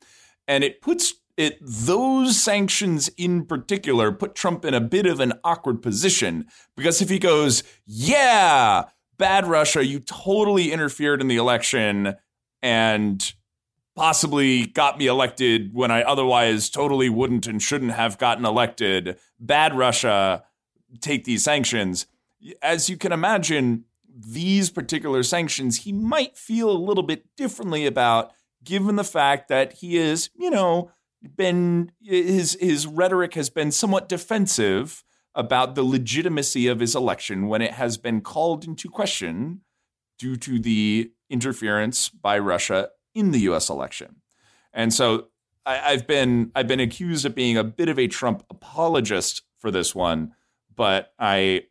And 0.47 0.63
it 0.63 0.81
puts 0.81 1.15
it 1.37 1.59
those 1.61 2.43
sanctions 2.43 3.09
in 3.17 3.45
particular 3.45 4.13
put 4.13 4.35
Trump 4.35 4.65
in 4.65 4.75
a 4.75 4.81
bit 4.81 5.07
of 5.07 5.21
an 5.21 5.33
awkward 5.43 5.83
position 5.83 6.47
because 6.77 7.03
if 7.03 7.09
he 7.09 7.19
goes, 7.19 7.63
"Yeah, 7.87 8.85
bad 9.19 9.47
Russia, 9.47 9.85
you 9.85 10.01
totally 10.01 10.73
interfered 10.73 11.21
in 11.21 11.29
the 11.29 11.37
election 11.37 12.15
and 12.63 13.35
possibly 13.95 14.67
got 14.67 14.99
me 14.99 15.07
elected 15.07 15.73
when 15.73 15.91
I 15.91 16.03
otherwise 16.03 16.69
totally 16.69 17.09
wouldn't 17.09 17.47
and 17.47 17.63
shouldn't 17.63 17.93
have 17.93 18.19
gotten 18.19 18.45
elected. 18.45 19.19
Bad 19.39 19.77
Russia, 19.77 20.45
take 21.01 21.25
these 21.25 21.45
sanctions. 21.45 22.07
As 22.61 22.91
you 22.91 22.97
can 22.97 23.13
imagine, 23.13 23.85
these 24.09 24.71
particular 24.71 25.23
sanctions 25.23 25.83
he 25.85 25.93
might 25.93 26.37
feel 26.37 26.71
a 26.71 26.73
little 26.73 27.03
bit 27.03 27.25
differently 27.37 27.87
about 27.87 28.33
given 28.63 28.97
the 28.97 29.05
fact 29.05 29.49
that 29.49 29.75
he 29.75 29.97
is, 29.97 30.31
you 30.37 30.51
know, 30.51 30.91
been 31.37 31.93
his 32.03 32.57
his 32.61 32.87
rhetoric 32.87 33.35
has 33.35 33.51
been 33.51 33.71
somewhat 33.71 34.09
defensive 34.09 35.05
about 35.35 35.75
the 35.75 35.83
legitimacy 35.83 36.69
of 36.69 36.81
his 36.81 36.95
election 36.95 37.49
when 37.49 37.61
it 37.61 37.73
has 37.73 37.97
been 37.99 38.21
called 38.21 38.65
into 38.65 38.89
question 38.89 39.63
due 40.19 40.37
to 40.37 40.59
the 40.59 41.11
interference 41.29 42.09
by 42.09 42.39
Russia 42.39 42.91
in 43.15 43.33
the 43.33 43.41
U.S. 43.41 43.69
election. 43.69 44.17
And 44.73 44.93
so 44.93 45.29
I, 45.67 45.93
have 45.93 46.07
been 46.07 46.53
I've 46.55 46.69
been 46.69 46.81
accused 46.81 47.25
of 47.25 47.35
being 47.35 47.57
a 47.57 47.65
bit 47.65 47.89
of 47.89 47.99
a 47.99 48.07
Trump 48.07 48.45
apologist 48.51 49.43
for 49.59 49.71
this 49.71 49.95
one, 49.95 50.35
but 50.75 51.13
I 51.19 51.65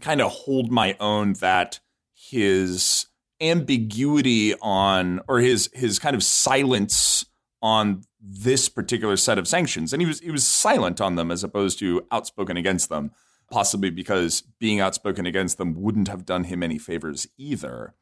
kind 0.00 0.20
of 0.20 0.30
hold 0.32 0.70
my 0.70 0.96
own 0.98 1.34
that 1.34 1.80
his 2.14 3.06
ambiguity 3.40 4.54
on 4.60 5.20
or 5.28 5.40
his 5.40 5.70
his 5.72 5.98
kind 5.98 6.14
of 6.16 6.22
silence 6.22 7.24
on 7.60 8.02
this 8.22 8.68
particular 8.68 9.16
set 9.16 9.38
of 9.38 9.48
sanctions, 9.48 9.92
and 9.92 10.00
he 10.00 10.06
was 10.06 10.20
he 10.20 10.30
was 10.30 10.46
silent 10.46 11.00
on 11.00 11.16
them 11.16 11.30
as 11.30 11.42
opposed 11.42 11.78
to 11.80 12.06
outspoken 12.12 12.56
against 12.56 12.88
them, 12.88 13.10
possibly 13.50 13.90
because 13.90 14.42
being 14.60 14.80
outspoken 14.80 15.26
against 15.26 15.58
them 15.58 15.74
wouldn't 15.74 16.08
have 16.08 16.24
done 16.24 16.44
him 16.44 16.62
any 16.62 16.78
favors 16.78 17.26
either. 17.36 17.94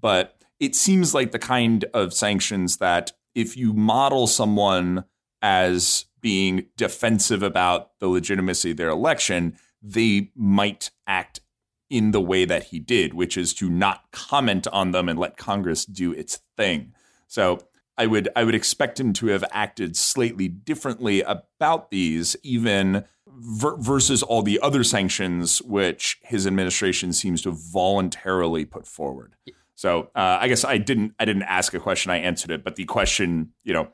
But 0.00 0.36
it 0.58 0.74
seems 0.74 1.14
like 1.14 1.30
the 1.30 1.38
kind 1.38 1.84
of 1.94 2.12
sanctions 2.12 2.78
that 2.78 3.12
if 3.34 3.56
you 3.56 3.72
model 3.72 4.26
someone 4.26 5.04
as 5.40 6.06
being 6.20 6.66
defensive 6.76 7.44
about 7.44 7.98
the 8.00 8.08
legitimacy 8.08 8.72
of 8.72 8.76
their 8.76 8.88
election, 8.88 9.56
they 9.80 10.32
might 10.34 10.90
act 11.06 11.40
in 11.88 12.10
the 12.10 12.20
way 12.20 12.44
that 12.44 12.64
he 12.64 12.78
did, 12.78 13.14
which 13.14 13.36
is 13.36 13.54
to 13.54 13.70
not 13.70 14.10
comment 14.10 14.66
on 14.72 14.90
them 14.90 15.08
and 15.08 15.18
let 15.18 15.36
Congress 15.36 15.84
do 15.84 16.12
its 16.12 16.40
thing. 16.56 16.92
So 17.28 17.60
I 17.98 18.06
would 18.06 18.28
I 18.36 18.44
would 18.44 18.54
expect 18.54 18.98
him 18.98 19.12
to 19.14 19.26
have 19.26 19.44
acted 19.50 19.96
slightly 19.96 20.48
differently 20.48 21.20
about 21.22 21.90
these, 21.90 22.36
even 22.42 23.04
ver- 23.26 23.76
versus 23.76 24.22
all 24.22 24.42
the 24.42 24.60
other 24.62 24.84
sanctions 24.84 25.60
which 25.62 26.18
his 26.22 26.46
administration 26.46 27.12
seems 27.12 27.42
to 27.42 27.50
voluntarily 27.50 28.64
put 28.64 28.86
forward. 28.86 29.34
So 29.74 30.10
uh, 30.14 30.38
I 30.40 30.48
guess 30.48 30.64
I 30.64 30.78
didn't 30.78 31.14
I 31.18 31.24
didn't 31.24 31.42
ask 31.42 31.74
a 31.74 31.80
question, 31.80 32.10
I 32.10 32.18
answered 32.18 32.50
it, 32.50 32.64
but 32.64 32.76
the 32.76 32.84
question, 32.84 33.52
you 33.64 33.72
know, 33.72 33.88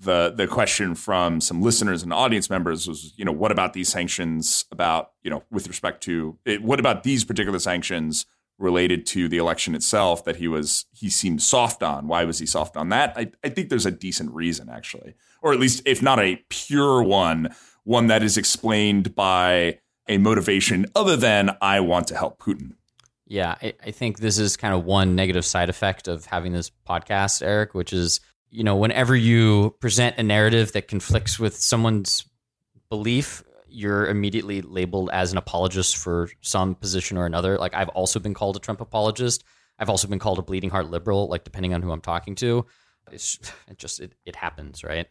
the 0.00 0.32
the 0.36 0.46
question 0.46 0.94
from 0.94 1.40
some 1.40 1.62
listeners 1.62 2.02
and 2.02 2.12
audience 2.12 2.50
members 2.50 2.86
was, 2.86 3.14
you 3.16 3.24
know, 3.24 3.32
what 3.32 3.52
about 3.52 3.72
these 3.72 3.88
sanctions 3.88 4.64
about, 4.70 5.12
you 5.22 5.30
know, 5.30 5.44
with 5.50 5.68
respect 5.68 6.02
to 6.04 6.38
it, 6.44 6.62
what 6.62 6.80
about 6.80 7.04
these 7.04 7.24
particular 7.24 7.58
sanctions 7.58 8.26
related 8.58 9.04
to 9.04 9.28
the 9.28 9.38
election 9.38 9.74
itself 9.74 10.24
that 10.24 10.36
he 10.36 10.48
was 10.48 10.86
he 10.92 11.10
seemed 11.10 11.42
soft 11.42 11.82
on. 11.82 12.06
Why 12.06 12.24
was 12.24 12.38
he 12.38 12.46
soft 12.46 12.76
on 12.76 12.88
that? 12.90 13.12
I, 13.16 13.30
I 13.42 13.48
think 13.48 13.68
there's 13.68 13.86
a 13.86 13.90
decent 13.90 14.32
reason 14.32 14.68
actually, 14.68 15.14
or 15.42 15.52
at 15.52 15.60
least 15.60 15.82
if 15.84 16.02
not 16.02 16.20
a 16.20 16.36
pure 16.48 17.02
one, 17.02 17.54
one 17.84 18.06
that 18.08 18.22
is 18.22 18.36
explained 18.36 19.14
by 19.14 19.78
a 20.08 20.18
motivation 20.18 20.86
other 20.94 21.16
than 21.16 21.56
I 21.60 21.80
want 21.80 22.08
to 22.08 22.16
help 22.16 22.38
Putin. 22.38 22.72
Yeah, 23.26 23.56
I, 23.60 23.74
I 23.82 23.90
think 23.90 24.18
this 24.18 24.38
is 24.38 24.56
kind 24.56 24.74
of 24.74 24.84
one 24.84 25.16
negative 25.16 25.44
side 25.44 25.70
effect 25.70 26.08
of 26.08 26.26
having 26.26 26.52
this 26.52 26.70
podcast, 26.88 27.42
Eric, 27.42 27.74
which 27.74 27.92
is 27.92 28.20
you 28.50 28.62
know 28.62 28.76
whenever 28.76 29.16
you 29.16 29.74
present 29.80 30.16
a 30.18 30.22
narrative 30.22 30.72
that 30.72 30.88
conflicts 30.88 31.38
with 31.38 31.56
someone's 31.56 32.24
belief 32.88 33.42
you're 33.74 34.06
immediately 34.06 34.62
labeled 34.62 35.10
as 35.12 35.32
an 35.32 35.38
apologist 35.38 35.96
for 35.96 36.30
some 36.40 36.74
position 36.74 37.18
or 37.18 37.26
another. 37.26 37.58
Like 37.58 37.74
I've 37.74 37.88
also 37.90 38.20
been 38.20 38.34
called 38.34 38.56
a 38.56 38.60
Trump 38.60 38.80
apologist. 38.80 39.44
I've 39.78 39.90
also 39.90 40.08
been 40.08 40.18
called 40.18 40.38
a 40.38 40.42
bleeding 40.42 40.70
heart 40.70 40.90
liberal, 40.90 41.28
like 41.28 41.44
depending 41.44 41.74
on 41.74 41.82
who 41.82 41.90
I'm 41.90 42.00
talking 42.00 42.34
to. 42.36 42.66
It's 43.10 43.38
it 43.68 43.78
just 43.78 44.00
it, 44.00 44.14
it 44.24 44.36
happens, 44.36 44.84
right? 44.84 45.06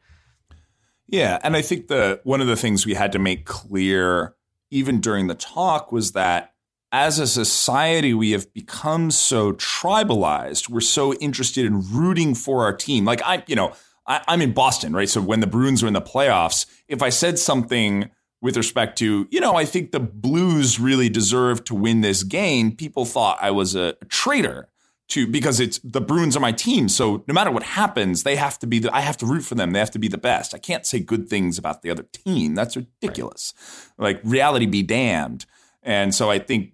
Yeah, 1.07 1.37
and 1.43 1.55
I 1.55 1.61
think 1.61 1.87
the 1.87 2.21
one 2.23 2.41
of 2.41 2.47
the 2.47 2.55
things 2.55 2.85
we 2.85 2.93
had 2.93 3.11
to 3.11 3.19
make 3.19 3.45
clear 3.45 4.35
even 4.71 5.01
during 5.01 5.27
the 5.27 5.35
talk 5.35 5.91
was 5.91 6.13
that 6.13 6.53
as 6.91 7.19
a 7.19 7.27
society, 7.27 8.13
we 8.13 8.31
have 8.31 8.53
become 8.53 9.11
so 9.11 9.53
tribalized. 9.53 10.69
We're 10.69 10.81
so 10.81 11.13
interested 11.15 11.65
in 11.65 11.81
rooting 11.91 12.35
for 12.35 12.63
our 12.63 12.73
team. 12.73 13.03
Like 13.03 13.21
I, 13.23 13.43
you 13.47 13.55
know, 13.55 13.73
I, 14.07 14.21
I'm 14.27 14.41
in 14.41 14.53
Boston, 14.53 14.93
right? 14.93 15.09
So 15.09 15.21
when 15.21 15.39
the 15.39 15.47
Bruins 15.47 15.81
were 15.81 15.87
in 15.87 15.93
the 15.93 16.01
playoffs, 16.01 16.65
if 16.87 17.01
I 17.01 17.09
said 17.09 17.39
something 17.39 18.09
with 18.43 18.57
respect 18.57 18.97
to, 18.97 19.25
you 19.31 19.39
know, 19.39 19.55
I 19.55 19.63
think 19.63 19.91
the 19.91 20.01
Blues 20.01 20.77
really 20.77 21.07
deserve 21.07 21.63
to 21.63 21.73
win 21.73 22.01
this 22.01 22.23
game, 22.23 22.75
people 22.75 23.05
thought 23.05 23.37
I 23.41 23.51
was 23.51 23.73
a, 23.73 23.95
a 24.01 24.05
traitor 24.05 24.67
to 25.07 25.25
because 25.25 25.61
it's 25.61 25.79
the 25.79 26.01
Bruins 26.01 26.35
are 26.35 26.41
my 26.41 26.51
team. 26.51 26.89
So 26.89 27.23
no 27.25 27.33
matter 27.33 27.51
what 27.51 27.63
happens, 27.63 28.23
they 28.23 28.35
have 28.35 28.59
to 28.59 28.67
be 28.67 28.79
the 28.79 28.93
I 28.93 28.99
have 28.99 29.15
to 29.17 29.25
root 29.25 29.43
for 29.43 29.55
them. 29.55 29.71
They 29.71 29.79
have 29.79 29.91
to 29.91 29.99
be 29.99 30.09
the 30.09 30.17
best. 30.17 30.53
I 30.53 30.57
can't 30.57 30.85
say 30.85 30.99
good 30.99 31.29
things 31.29 31.57
about 31.57 31.83
the 31.83 31.89
other 31.89 32.03
team. 32.03 32.53
That's 32.53 32.75
ridiculous. 32.75 33.53
Right. 33.97 34.17
Like 34.17 34.21
reality 34.25 34.65
be 34.65 34.83
damned. 34.83 35.45
And 35.81 36.13
so 36.13 36.29
I 36.29 36.37
think 36.37 36.73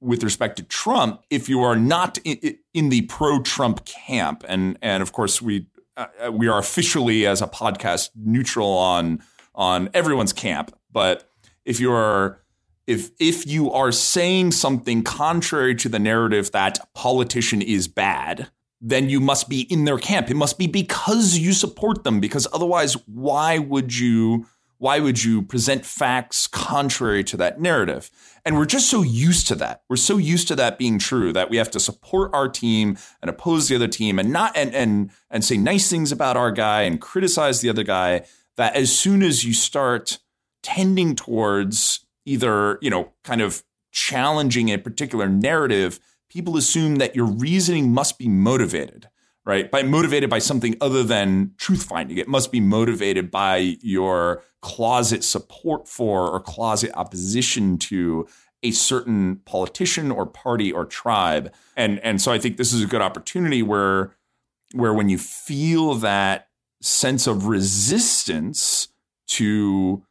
with 0.00 0.22
respect 0.22 0.58
to 0.58 0.64
Trump, 0.64 1.22
if 1.30 1.48
you 1.48 1.62
are 1.62 1.76
not 1.76 2.18
in, 2.24 2.58
in 2.74 2.90
the 2.90 3.02
pro-Trump 3.02 3.86
camp, 3.86 4.44
and 4.46 4.78
and 4.82 5.02
of 5.02 5.12
course 5.12 5.40
we 5.40 5.66
uh, 5.96 6.30
we 6.30 6.46
are 6.46 6.58
officially 6.58 7.26
as 7.26 7.40
a 7.40 7.46
podcast 7.46 8.10
neutral 8.14 8.68
on 8.68 9.22
on 9.54 9.88
everyone's 9.94 10.34
camp, 10.34 10.75
but 10.90 11.30
if 11.64 11.80
you 11.80 11.92
are 11.92 12.40
if 12.86 13.10
if 13.18 13.46
you 13.46 13.70
are 13.72 13.92
saying 13.92 14.52
something 14.52 15.02
contrary 15.02 15.74
to 15.74 15.88
the 15.88 15.98
narrative 15.98 16.52
that 16.52 16.78
politician 16.94 17.60
is 17.60 17.88
bad, 17.88 18.48
then 18.80 19.08
you 19.08 19.20
must 19.20 19.48
be 19.48 19.62
in 19.62 19.84
their 19.84 19.98
camp. 19.98 20.30
It 20.30 20.36
must 20.36 20.58
be 20.58 20.66
because 20.66 21.36
you 21.36 21.52
support 21.52 22.04
them 22.04 22.20
because 22.20 22.46
otherwise 22.52 22.94
why 23.06 23.58
would 23.58 23.96
you 23.98 24.46
why 24.78 25.00
would 25.00 25.24
you 25.24 25.40
present 25.40 25.86
facts 25.86 26.46
contrary 26.46 27.24
to 27.24 27.36
that 27.38 27.60
narrative? 27.60 28.10
And 28.44 28.56
we're 28.56 28.66
just 28.66 28.90
so 28.90 29.02
used 29.02 29.48
to 29.48 29.54
that. 29.56 29.82
We're 29.88 29.96
so 29.96 30.18
used 30.18 30.48
to 30.48 30.56
that 30.56 30.78
being 30.78 30.98
true 30.98 31.32
that 31.32 31.48
we 31.48 31.56
have 31.56 31.70
to 31.70 31.80
support 31.80 32.34
our 32.34 32.48
team 32.48 32.98
and 33.22 33.30
oppose 33.30 33.68
the 33.68 33.74
other 33.74 33.88
team 33.88 34.18
and 34.18 34.30
not 34.30 34.56
and 34.56 34.74
and 34.74 35.10
and 35.30 35.44
say 35.44 35.56
nice 35.56 35.90
things 35.90 36.12
about 36.12 36.36
our 36.36 36.52
guy 36.52 36.82
and 36.82 37.00
criticize 37.00 37.60
the 37.60 37.70
other 37.70 37.82
guy 37.82 38.22
that 38.56 38.76
as 38.76 38.96
soon 38.96 39.22
as 39.22 39.44
you 39.44 39.54
start 39.54 40.18
tending 40.66 41.14
towards 41.14 42.00
either, 42.24 42.78
you 42.82 42.90
know, 42.90 43.12
kind 43.22 43.40
of 43.40 43.62
challenging 43.92 44.68
a 44.68 44.78
particular 44.78 45.28
narrative, 45.28 46.00
people 46.28 46.56
assume 46.56 46.96
that 46.96 47.14
your 47.14 47.26
reasoning 47.26 47.92
must 47.92 48.18
be 48.18 48.28
motivated 48.28 49.08
right? 49.46 49.70
By 49.70 49.84
motivated 49.84 50.28
by 50.28 50.40
something 50.40 50.76
other 50.80 51.04
than 51.04 51.52
truth 51.56 51.84
finding. 51.84 52.18
It 52.18 52.26
must 52.26 52.50
be 52.50 52.58
motivated 52.58 53.30
by 53.30 53.76
your 53.80 54.42
closet 54.60 55.22
support 55.22 55.86
for 55.86 56.28
or 56.28 56.40
closet 56.40 56.90
opposition 56.94 57.78
to 57.78 58.26
a 58.64 58.72
certain 58.72 59.36
politician 59.44 60.10
or 60.10 60.26
party 60.26 60.72
or 60.72 60.84
tribe. 60.84 61.54
And 61.76 62.00
and 62.00 62.20
so 62.20 62.32
I 62.32 62.40
think 62.40 62.56
this 62.56 62.72
is 62.72 62.82
a 62.82 62.86
good 62.86 63.00
opportunity 63.00 63.62
where 63.62 64.16
where 64.72 64.92
when 64.92 65.08
you 65.08 65.18
feel 65.18 65.94
that 65.94 66.48
sense 66.82 67.28
of 67.28 67.46
resistance 67.46 68.88
to 69.28 70.02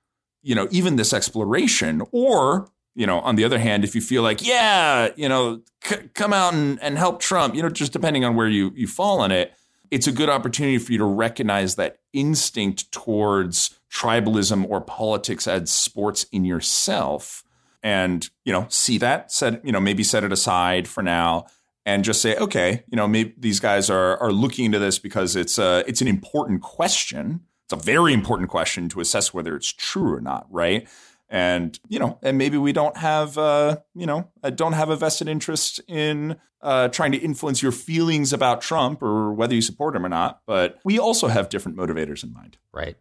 you 0.46 0.56
know 0.56 0.70
even 0.72 0.96
this 0.96 1.12
exploration 1.12 2.02
or 2.14 2.70
you 2.96 3.06
know, 3.06 3.20
on 3.20 3.36
the 3.36 3.44
other 3.44 3.60
hand, 3.60 3.84
if 3.84 3.94
you 3.94 4.02
feel 4.02 4.24
like, 4.24 4.46
yeah, 4.46 5.10
you 5.18 5.28
know, 5.28 5.62
c- 5.84 6.10
come 6.14 6.32
out 6.32 6.54
and, 6.54 6.82
and 6.82 6.98
help 6.98 7.20
Trump, 7.20 7.54
you 7.54 7.62
know, 7.62 7.70
just 7.70 7.92
depending 7.92 8.24
on 8.24 8.36
where 8.36 8.48
you, 8.48 8.72
you 8.74 8.88
fall 8.88 9.20
on 9.20 9.32
it, 9.32 9.54
it's 9.92 10.08
a 10.08 10.12
good 10.12 10.30
opportunity 10.30 10.78
for 10.78 10.94
you 10.94 10.98
to 10.98 11.06
recognize 11.06 11.76
that 11.76 12.00
instinct 12.14 12.92
towards 12.92 13.78
tribalism 13.92 14.66
or 14.70 14.82
politics 14.82 15.46
as 15.48 15.70
sports 15.70 16.26
in 16.32 16.46
yourself 16.46 17.44
and, 17.84 18.30
you 18.46 18.54
know, 18.54 18.66
see 18.70 18.98
that, 18.98 19.32
set, 19.32 19.64
you 19.64 19.72
know, 19.72 19.82
maybe 19.82 20.04
set 20.04 20.24
it 20.24 20.32
aside 20.32 20.88
for 20.88 21.04
now 21.04 21.46
and 21.86 22.04
just 22.04 22.22
say, 22.22 22.36
okay, 22.38 22.84
you 22.88 22.96
know, 22.96 23.08
maybe 23.08 23.36
these 23.38 23.60
guys 23.60 23.90
are, 23.90 24.18
are 24.18 24.32
looking 24.32 24.66
into 24.66 24.80
this 24.80 24.98
because 25.00 25.36
it's 25.36 25.60
a, 25.60 25.84
it's 25.86 26.02
an 26.02 26.08
important 26.08 26.62
question. 26.62 27.42
It's 27.66 27.74
a 27.74 27.84
very 27.84 28.14
important 28.14 28.50
question 28.50 28.90
to 28.90 29.00
assess 29.00 29.34
whether 29.34 29.56
it's 29.56 29.72
true 29.72 30.14
or 30.14 30.22
not, 30.22 30.48
right? 30.50 30.88
and 31.30 31.80
you 31.88 32.00
know 32.00 32.20
and 32.22 32.38
maybe 32.38 32.58
we 32.58 32.72
don't 32.72 32.98
have 32.98 33.38
uh 33.38 33.78
you 33.94 34.06
know 34.06 34.30
I 34.44 34.52
don't 34.52 34.74
have 34.74 34.90
a 34.90 34.96
vested 34.96 35.28
interest 35.28 35.82
in 35.88 36.38
uh 36.62 36.90
trying 36.90 37.12
to 37.14 37.18
influence 37.18 37.62
your 37.62 37.72
feelings 37.72 38.32
about 38.34 38.62
Trump 38.62 39.02
or 39.02 39.34
whether 39.34 39.56
you 39.56 39.62
support 39.62 39.96
him 39.96 40.06
or 40.06 40.10
not 40.10 40.42
but 40.46 40.80
we 40.84 41.00
also 41.00 41.28
have 41.28 41.50
different 41.50 41.78
motivators 41.78 42.24
in 42.24 42.34
mind. 42.34 42.58
Right. 42.72 42.98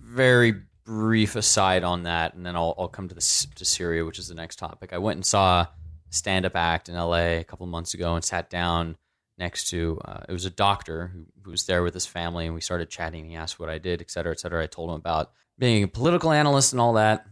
Very 0.00 0.54
brief 0.84 1.36
aside 1.36 1.84
on 1.84 2.02
that 2.02 2.34
and 2.34 2.44
then 2.44 2.56
I'll, 2.56 2.74
I'll 2.76 2.88
come 2.88 3.08
to 3.08 3.14
this 3.14 3.46
to 3.54 3.64
Syria 3.64 4.04
which 4.04 4.18
is 4.18 4.28
the 4.28 4.34
next 4.34 4.58
topic. 4.58 4.92
I 4.92 4.98
went 4.98 5.16
and 5.16 5.26
saw 5.26 5.62
a 5.62 5.70
stand-up 6.10 6.56
act 6.56 6.88
in 6.88 6.94
LA 6.94 7.38
a 7.38 7.44
couple 7.44 7.66
months 7.66 7.94
ago 7.94 8.14
and 8.14 8.24
sat 8.24 8.50
down 8.50 8.96
next 9.38 9.68
to 9.70 9.98
uh, 10.04 10.20
it 10.28 10.32
was 10.32 10.44
a 10.44 10.50
doctor 10.50 11.08
who, 11.08 11.24
who 11.42 11.50
was 11.50 11.66
there 11.66 11.82
with 11.82 11.94
his 11.94 12.06
family 12.06 12.46
and 12.46 12.54
we 12.54 12.60
started 12.60 12.90
chatting 12.90 13.28
he 13.28 13.36
asked 13.36 13.58
what 13.58 13.68
I 13.68 13.78
did 13.78 14.00
et 14.00 14.10
cetera 14.10 14.32
et 14.32 14.40
cetera 14.40 14.62
I 14.62 14.66
told 14.66 14.90
him 14.90 14.96
about 14.96 15.32
being 15.58 15.82
a 15.82 15.88
political 15.88 16.32
analyst 16.32 16.72
and 16.72 16.80
all 16.80 16.94
that 16.94 17.26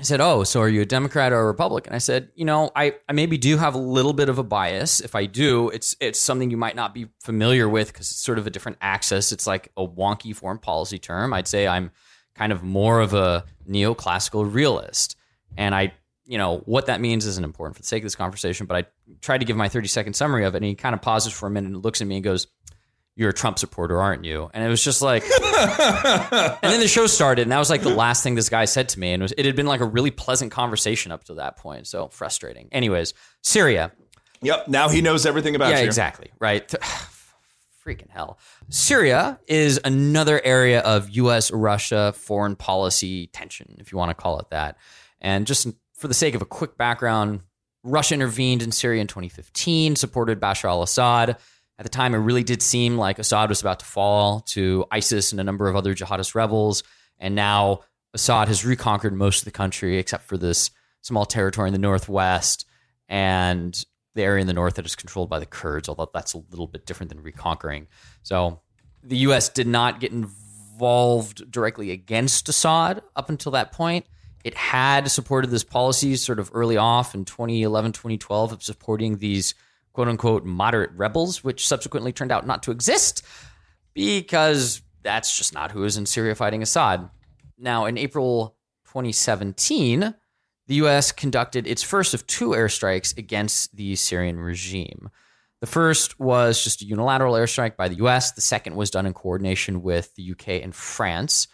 I 0.00 0.02
said, 0.02 0.22
Oh, 0.22 0.44
so 0.44 0.62
are 0.62 0.68
you 0.68 0.80
a 0.80 0.86
Democrat 0.86 1.30
or 1.30 1.40
a 1.40 1.46
Republican? 1.46 1.92
I 1.92 1.98
said, 1.98 2.30
You 2.34 2.46
know, 2.46 2.70
I, 2.74 2.94
I 3.06 3.12
maybe 3.12 3.36
do 3.36 3.58
have 3.58 3.74
a 3.74 3.78
little 3.78 4.14
bit 4.14 4.30
of 4.30 4.38
a 4.38 4.42
bias. 4.42 5.00
If 5.00 5.14
I 5.14 5.26
do, 5.26 5.68
it's 5.68 5.94
it's 6.00 6.18
something 6.18 6.50
you 6.50 6.56
might 6.56 6.74
not 6.74 6.94
be 6.94 7.08
familiar 7.20 7.68
with 7.68 7.92
because 7.92 8.10
it's 8.10 8.22
sort 8.22 8.38
of 8.38 8.46
a 8.46 8.50
different 8.50 8.78
axis. 8.80 9.30
It's 9.30 9.46
like 9.46 9.70
a 9.76 9.86
wonky 9.86 10.34
foreign 10.34 10.56
policy 10.56 10.98
term. 10.98 11.34
I'd 11.34 11.46
say 11.46 11.68
I'm 11.68 11.90
kind 12.34 12.50
of 12.50 12.62
more 12.62 13.00
of 13.00 13.12
a 13.12 13.44
neoclassical 13.68 14.50
realist. 14.50 15.16
And 15.58 15.74
I, 15.74 15.92
you 16.30 16.38
know, 16.38 16.58
what 16.58 16.86
that 16.86 17.00
means 17.00 17.26
isn't 17.26 17.42
important 17.42 17.74
for 17.74 17.82
the 17.82 17.88
sake 17.88 18.04
of 18.04 18.06
this 18.06 18.14
conversation, 18.14 18.66
but 18.66 18.76
I 18.76 18.86
tried 19.20 19.38
to 19.38 19.44
give 19.44 19.56
my 19.56 19.68
30 19.68 19.88
second 19.88 20.14
summary 20.14 20.44
of 20.44 20.54
it. 20.54 20.58
And 20.58 20.64
he 20.64 20.76
kind 20.76 20.94
of 20.94 21.02
pauses 21.02 21.32
for 21.32 21.48
a 21.48 21.50
minute 21.50 21.72
and 21.72 21.82
looks 21.82 22.00
at 22.00 22.06
me 22.06 22.14
and 22.14 22.24
goes, 22.24 22.46
you're 23.16 23.30
a 23.30 23.34
Trump 23.34 23.58
supporter, 23.58 24.00
aren't 24.00 24.24
you? 24.24 24.48
And 24.54 24.64
it 24.64 24.68
was 24.68 24.82
just 24.82 25.02
like, 25.02 25.24
and 25.52 26.58
then 26.62 26.78
the 26.78 26.86
show 26.86 27.08
started, 27.08 27.42
and 27.42 27.50
that 27.50 27.58
was 27.58 27.68
like 27.68 27.82
the 27.82 27.92
last 27.92 28.22
thing 28.22 28.36
this 28.36 28.48
guy 28.48 28.64
said 28.64 28.90
to 28.90 29.00
me, 29.00 29.12
and 29.12 29.20
it, 29.20 29.24
was, 29.24 29.34
it 29.36 29.44
had 29.44 29.56
been 29.56 29.66
like 29.66 29.80
a 29.80 29.84
really 29.84 30.12
pleasant 30.12 30.52
conversation 30.52 31.10
up 31.10 31.24
to 31.24 31.34
that 31.34 31.56
point. 31.56 31.88
So 31.88 32.06
frustrating. 32.08 32.68
Anyways, 32.70 33.12
Syria. 33.42 33.90
Yep. 34.40 34.68
Now 34.68 34.88
he 34.88 35.02
knows 35.02 35.26
everything 35.26 35.56
about 35.56 35.70
yeah, 35.70 35.80
you. 35.80 35.86
exactly. 35.86 36.30
Right. 36.38 36.66
Freaking 37.84 38.08
hell. 38.08 38.38
Syria 38.68 39.40
is 39.48 39.80
another 39.84 40.40
area 40.44 40.78
of 40.80 41.10
U.S. 41.10 41.50
Russia 41.50 42.12
foreign 42.16 42.54
policy 42.54 43.26
tension, 43.26 43.78
if 43.80 43.90
you 43.90 43.98
want 43.98 44.10
to 44.10 44.14
call 44.14 44.38
it 44.38 44.48
that. 44.50 44.76
And 45.20 45.44
just 45.46 45.66
for 46.00 46.08
the 46.08 46.14
sake 46.14 46.34
of 46.34 46.42
a 46.42 46.46
quick 46.46 46.76
background, 46.76 47.40
Russia 47.82 48.14
intervened 48.14 48.62
in 48.62 48.72
Syria 48.72 49.00
in 49.00 49.06
2015, 49.06 49.96
supported 49.96 50.40
Bashar 50.40 50.68
al 50.68 50.82
Assad 50.82 51.36
at 51.80 51.84
the 51.84 51.88
time, 51.88 52.14
it 52.14 52.18
really 52.18 52.44
did 52.44 52.60
seem 52.60 52.98
like 52.98 53.18
Assad 53.18 53.48
was 53.48 53.62
about 53.62 53.78
to 53.80 53.86
fall 53.86 54.40
to 54.40 54.84
ISIS 54.90 55.32
and 55.32 55.40
a 55.40 55.44
number 55.44 55.66
of 55.66 55.76
other 55.76 55.94
jihadist 55.94 56.34
rebels. 56.34 56.82
And 57.18 57.34
now 57.34 57.80
Assad 58.12 58.48
has 58.48 58.66
reconquered 58.66 59.14
most 59.14 59.38
of 59.38 59.44
the 59.46 59.50
country 59.50 59.96
except 59.96 60.24
for 60.24 60.36
this 60.36 60.70
small 61.00 61.24
territory 61.24 61.70
in 61.70 61.72
the 61.72 61.78
northwest 61.78 62.66
and 63.08 63.82
the 64.14 64.24
area 64.24 64.42
in 64.42 64.46
the 64.46 64.52
north 64.52 64.74
that 64.74 64.84
is 64.84 64.94
controlled 64.94 65.30
by 65.30 65.38
the 65.38 65.46
Kurds, 65.46 65.88
although 65.88 66.10
that's 66.12 66.34
a 66.34 66.42
little 66.50 66.66
bit 66.66 66.84
different 66.84 67.08
than 67.08 67.22
reconquering. 67.22 67.86
So 68.24 68.60
the 69.02 69.16
U.S. 69.16 69.48
did 69.48 69.66
not 69.66 70.00
get 70.00 70.12
involved 70.12 71.50
directly 71.50 71.92
against 71.92 72.46
Assad 72.50 73.00
up 73.16 73.30
until 73.30 73.52
that 73.52 73.72
point. 73.72 74.04
It 74.44 74.54
had 74.54 75.10
supported 75.10 75.50
this 75.50 75.64
policy 75.64 76.16
sort 76.16 76.38
of 76.38 76.50
early 76.54 76.76
off 76.76 77.14
in 77.14 77.24
2011, 77.24 77.92
2012 77.92 78.52
of 78.52 78.62
supporting 78.62 79.18
these 79.18 79.54
quote 79.92 80.08
unquote 80.08 80.44
moderate 80.44 80.92
rebels, 80.92 81.44
which 81.44 81.66
subsequently 81.66 82.12
turned 82.12 82.32
out 82.32 82.46
not 82.46 82.62
to 82.62 82.70
exist 82.70 83.24
because 83.94 84.82
that's 85.02 85.36
just 85.36 85.52
not 85.52 85.72
who 85.72 85.84
is 85.84 85.96
in 85.96 86.06
Syria 86.06 86.34
fighting 86.34 86.62
Assad. 86.62 87.08
Now, 87.58 87.86
in 87.86 87.98
April 87.98 88.56
2017, 88.86 90.14
the 90.66 90.74
U.S. 90.76 91.12
conducted 91.12 91.66
its 91.66 91.82
first 91.82 92.14
of 92.14 92.26
two 92.26 92.50
airstrikes 92.50 93.16
against 93.18 93.76
the 93.76 93.96
Syrian 93.96 94.38
regime. 94.38 95.10
The 95.60 95.66
first 95.66 96.18
was 96.18 96.62
just 96.62 96.80
a 96.80 96.86
unilateral 96.86 97.34
airstrike 97.34 97.76
by 97.76 97.88
the 97.88 97.96
U.S., 97.96 98.32
the 98.32 98.40
second 98.40 98.76
was 98.76 98.90
done 98.90 99.04
in 99.04 99.12
coordination 99.12 99.82
with 99.82 100.14
the 100.14 100.30
UK 100.30 100.48
and 100.62 100.74
France. 100.74 101.48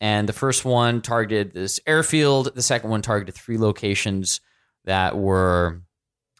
And 0.00 0.28
the 0.28 0.32
first 0.32 0.64
one 0.64 1.02
targeted 1.02 1.52
this 1.52 1.78
airfield, 1.86 2.54
the 2.54 2.62
second 2.62 2.90
one 2.90 3.02
targeted 3.02 3.34
three 3.34 3.58
locations 3.58 4.40
that 4.84 5.16
were 5.16 5.82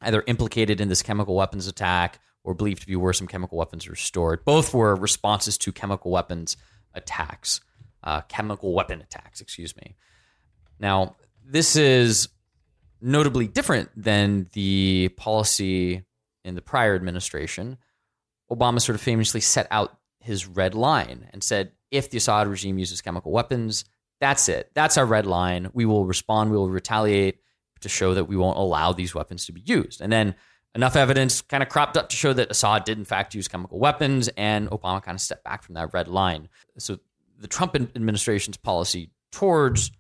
either 0.01 0.25
implicated 0.27 0.81
in 0.81 0.89
this 0.89 1.03
chemical 1.03 1.35
weapons 1.35 1.67
attack 1.67 2.21
or 2.43 2.55
believed 2.55 2.81
to 2.81 2.87
be 2.87 2.97
where 2.97 3.13
some 3.13 3.27
chemical 3.27 3.59
weapons 3.59 3.87
were 3.87 3.95
stored. 3.95 4.45
Both 4.45 4.73
were 4.73 4.97
responses 4.97 5.59
to 5.59 5.73
chemical 5.73 6.11
weapons 6.11 6.57
attacks, 6.95 7.61
uh, 8.03 8.23
chemical 8.23 8.73
weapon 8.73 9.03
attacks, 9.03 9.43
excuse 9.43 9.77
me. 9.77 9.95
Now, 10.79 11.17
this 11.45 11.77
is 11.77 12.29
notably 13.03 13.47
different 13.47 13.91
than 13.95 14.49
the 14.55 15.11
policy 15.17 16.03
in 16.45 16.55
the 16.55 16.63
prior 16.63 16.95
administration. 16.95 17.77
Obama 18.51 18.81
sort 18.81 18.95
of 18.95 19.03
famously 19.03 19.41
set 19.41 19.67
out 19.71 19.99
his 20.21 20.47
red 20.47 20.75
line 20.75 21.29
and 21.33 21.43
said 21.43 21.73
if 21.91 22.11
the 22.11 22.19
Assad 22.19 22.47
regime 22.47 22.79
uses 22.79 23.01
chemical 23.01 23.33
weapons, 23.33 23.85
That's 24.21 24.49
it. 24.51 24.71
That's 24.75 24.99
our 24.99 25.07
red 25.07 25.27
line. 25.27 25.71
We 25.73 25.87
will 25.87 26.05
respond. 26.05 26.51
We 26.51 26.57
will 26.57 26.71
retaliate 26.71 27.39
to 27.81 27.89
show 27.89 28.15
that 28.15 28.27
we 28.27 28.37
won't 28.37 28.59
allow 28.59 28.93
these 28.93 29.15
weapons 29.15 29.47
to 29.47 29.53
be 29.53 29.63
used. 29.63 30.03
And 30.03 30.13
then 30.13 30.35
enough 30.75 30.95
evidence 30.95 31.41
kind 31.41 31.63
of 31.63 31.71
cropped 31.71 31.97
up 31.97 32.11
to 32.11 32.17
show 32.17 32.35
that 32.35 32.51
Assad 32.51 32.85
did 32.85 32.99
in 32.99 33.07
fact 33.07 33.35
use 33.35 33.49
chemical 33.49 33.79
weapons, 33.79 34.29
and 34.37 34.69
Obama 34.71 35.03
kind 35.03 35.17
of 35.17 35.23
stepped 35.23 35.45
back 35.45 35.63
from 35.63 35.75
that 35.75 35.95
red 35.95 36.07
line. 36.07 36.49
So 36.79 36.99
the 37.39 37.49
Trump 37.49 37.75
administration's 37.75 38.59
policy 38.59 39.11
towards 39.33 39.91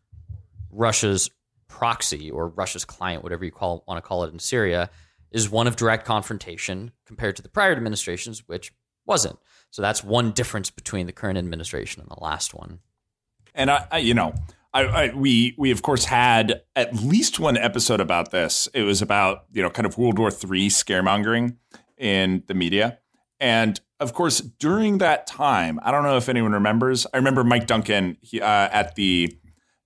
Russia's 0.70 1.30
proxy 1.68 2.30
or 2.30 2.48
Russia's 2.48 2.84
client, 2.84 3.22
whatever 3.22 3.44
you 3.44 3.50
call 3.50 3.82
want 3.88 3.96
to 3.96 4.06
call 4.06 4.24
it 4.24 4.32
in 4.32 4.38
Syria, 4.38 4.90
is 5.30 5.48
one 5.48 5.66
of 5.66 5.76
direct 5.76 6.04
confrontation 6.04 6.92
compared 7.06 7.36
to 7.36 7.42
the 7.42 7.48
prior 7.48 7.72
administrations, 7.72 8.42
which 8.46 8.72
wasn't. 9.06 9.38
So 9.70 9.82
that's 9.82 10.02
one 10.02 10.32
difference 10.32 10.70
between 10.70 11.06
the 11.06 11.12
current 11.12 11.38
administration 11.38 12.02
and 12.02 12.10
the 12.10 12.22
last 12.22 12.54
one. 12.54 12.80
And 13.54 13.70
I, 13.70 13.86
I 13.90 13.98
you 13.98 14.14
know, 14.14 14.34
I, 14.72 14.82
I, 14.84 15.14
we 15.14 15.54
we 15.58 15.70
of 15.70 15.82
course 15.82 16.04
had 16.04 16.62
at 16.76 16.94
least 16.94 17.40
one 17.40 17.56
episode 17.56 18.00
about 18.00 18.30
this. 18.30 18.68
It 18.74 18.82
was 18.82 19.02
about 19.02 19.44
you 19.52 19.62
know 19.62 19.70
kind 19.70 19.86
of 19.86 19.98
World 19.98 20.18
War 20.18 20.28
III 20.28 20.68
scaremongering 20.68 21.56
in 21.98 22.44
the 22.46 22.54
media, 22.54 22.98
and 23.40 23.80
of 23.98 24.14
course 24.14 24.40
during 24.40 24.98
that 24.98 25.26
time, 25.26 25.80
I 25.82 25.90
don't 25.90 26.04
know 26.04 26.16
if 26.16 26.28
anyone 26.28 26.52
remembers. 26.52 27.06
I 27.12 27.16
remember 27.16 27.42
Mike 27.42 27.66
Duncan 27.66 28.16
he, 28.20 28.40
uh, 28.40 28.46
at 28.46 28.94
the 28.94 29.36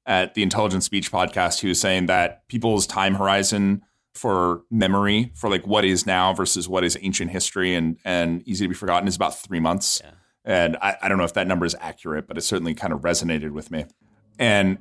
at 0.06 0.34
the 0.34 0.42
Intelligent 0.42 0.82
Speech 0.82 1.10
podcast. 1.10 1.60
He 1.60 1.68
was 1.68 1.80
saying 1.80 2.06
that 2.06 2.46
people's 2.48 2.86
time 2.86 3.14
horizon 3.14 3.82
for 4.14 4.62
memory 4.70 5.32
for 5.34 5.50
like 5.50 5.66
what 5.66 5.84
is 5.84 6.06
now 6.06 6.32
versus 6.32 6.68
what 6.68 6.84
is 6.84 6.96
ancient 7.02 7.30
history 7.30 7.74
and 7.74 7.98
and 8.04 8.46
easy 8.46 8.64
to 8.64 8.68
be 8.68 8.74
forgotten 8.74 9.08
is 9.08 9.16
about 9.16 9.38
three 9.38 9.60
months. 9.60 10.00
Yeah. 10.02 10.10
And 10.44 10.76
I, 10.76 10.96
I 11.02 11.08
don't 11.08 11.18
know 11.18 11.24
if 11.24 11.34
that 11.34 11.46
number 11.46 11.64
is 11.64 11.74
accurate, 11.80 12.28
but 12.28 12.36
it 12.36 12.42
certainly 12.42 12.74
kind 12.74 12.92
of 12.92 13.00
resonated 13.00 13.50
with 13.50 13.70
me. 13.70 13.86
And 14.38 14.78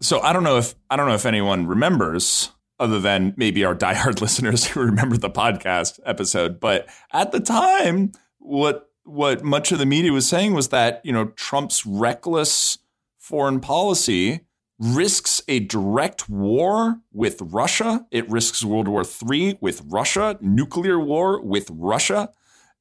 so 0.00 0.20
I 0.20 0.32
don't 0.32 0.42
know 0.42 0.58
if 0.58 0.74
I 0.90 0.96
don't 0.96 1.08
know 1.08 1.14
if 1.14 1.26
anyone 1.26 1.66
remembers 1.66 2.50
other 2.78 2.98
than 2.98 3.34
maybe 3.36 3.64
our 3.64 3.74
diehard 3.76 4.20
listeners 4.20 4.66
who 4.66 4.80
remember 4.80 5.16
the 5.16 5.30
podcast 5.30 6.00
episode. 6.04 6.60
But 6.60 6.88
at 7.12 7.32
the 7.32 7.40
time, 7.40 8.12
what 8.38 8.88
what 9.04 9.42
much 9.42 9.72
of 9.72 9.78
the 9.78 9.86
media 9.86 10.12
was 10.12 10.28
saying 10.28 10.54
was 10.54 10.68
that, 10.68 11.00
you 11.04 11.12
know, 11.12 11.26
Trump's 11.36 11.86
reckless 11.86 12.78
foreign 13.18 13.60
policy 13.60 14.40
risks 14.80 15.42
a 15.46 15.60
direct 15.60 16.28
war 16.28 17.00
with 17.12 17.40
Russia. 17.40 18.06
It 18.10 18.28
risks 18.30 18.64
World 18.64 18.88
War 18.88 19.04
III 19.04 19.58
with 19.60 19.82
Russia, 19.86 20.38
nuclear 20.40 20.98
war 20.98 21.40
with 21.40 21.70
Russia. 21.70 22.30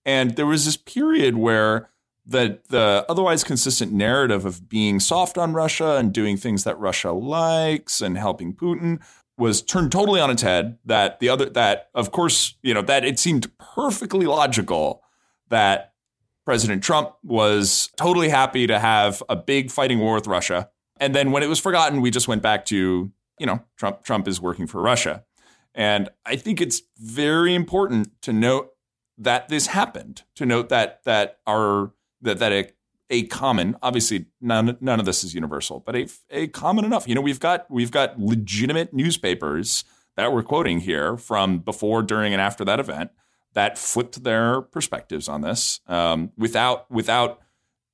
And 0.06 0.36
there 0.38 0.46
was 0.46 0.66
this 0.66 0.78
period 0.78 1.36
where 1.36 1.90
the 2.26 2.60
the 2.70 3.06
otherwise 3.10 3.44
consistent 3.44 3.92
narrative 3.92 4.46
of 4.46 4.70
being 4.70 5.00
soft 5.00 5.38
on 5.38 5.54
Russia 5.54 5.98
and 5.98 6.14
doing 6.14 6.38
things 6.38 6.64
that 6.64 6.80
Russia 6.80 7.12
likes 7.12 8.02
and 8.02 8.18
helping 8.18 8.54
Putin 8.54 9.00
was 9.38 9.62
turned 9.62 9.92
totally 9.92 10.22
on 10.22 10.30
its 10.30 10.42
head. 10.42 10.78
That 10.86 11.20
the 11.20 11.28
other 11.28 11.50
that 11.50 11.90
of 11.94 12.12
course 12.12 12.56
you 12.62 12.74
know 12.74 12.82
that 12.84 13.04
it 13.04 13.20
seemed 13.20 13.52
perfectly 13.58 14.26
logical 14.26 15.04
that 15.50 15.94
President 16.46 16.84
Trump 16.84 17.14
was 17.24 17.90
totally 17.98 18.30
happy 18.30 18.68
to 18.68 18.80
have 18.80 19.22
a 19.28 19.36
big 19.36 19.70
fighting 19.70 20.00
war 20.00 20.16
with 20.16 20.28
Russia, 20.28 20.70
and 21.00 21.16
then 21.16 21.32
when 21.32 21.44
it 21.44 21.48
was 21.48 21.60
forgotten, 21.60 22.02
we 22.02 22.12
just 22.12 22.28
went 22.28 22.42
back 22.42 22.66
to 22.66 23.12
you 23.40 23.46
know 23.46 23.64
Trump 23.78 24.04
Trump 24.04 24.28
is 24.28 24.42
working 24.42 24.68
for 24.68 24.82
Russia, 24.82 25.24
and 25.74 26.10
I 26.26 26.36
think 26.36 26.62
it's 26.62 26.82
very 26.98 27.56
important 27.56 28.22
to 28.24 28.34
note 28.34 28.72
that 29.18 29.50
this 29.50 29.68
happened. 29.68 30.24
To 30.36 30.46
note 30.46 30.70
that 30.70 31.04
that 31.06 31.40
our 31.48 31.94
that 32.22 32.40
that 32.40 32.52
a, 32.52 32.72
a 33.10 33.24
common 33.24 33.76
obviously 33.82 34.26
none 34.42 34.78
none 34.82 35.00
of 35.00 35.06
this 35.06 35.24
is 35.24 35.34
universal 35.34 35.80
but 35.80 35.96
a, 35.96 36.08
a 36.30 36.48
common 36.48 36.86
enough 36.86 37.08
you 37.08 37.16
know 37.16 37.22
we've 37.22 37.40
got 37.40 37.66
we've 37.70 37.92
got 37.92 38.20
legitimate 38.20 38.94
newspapers 38.94 39.84
that 40.16 40.34
we're 40.34 40.44
quoting 40.44 40.82
here 40.82 41.18
from 41.18 41.60
before 41.60 42.04
during 42.04 42.34
and 42.34 42.42
after 42.42 42.66
that 42.66 42.80
event 42.80 43.12
that 43.54 43.78
flipped 43.78 44.24
their 44.24 44.62
perspectives 44.62 45.28
on 45.28 45.42
this 45.42 45.80
um, 45.88 46.32
without 46.38 46.90
without 46.92 47.40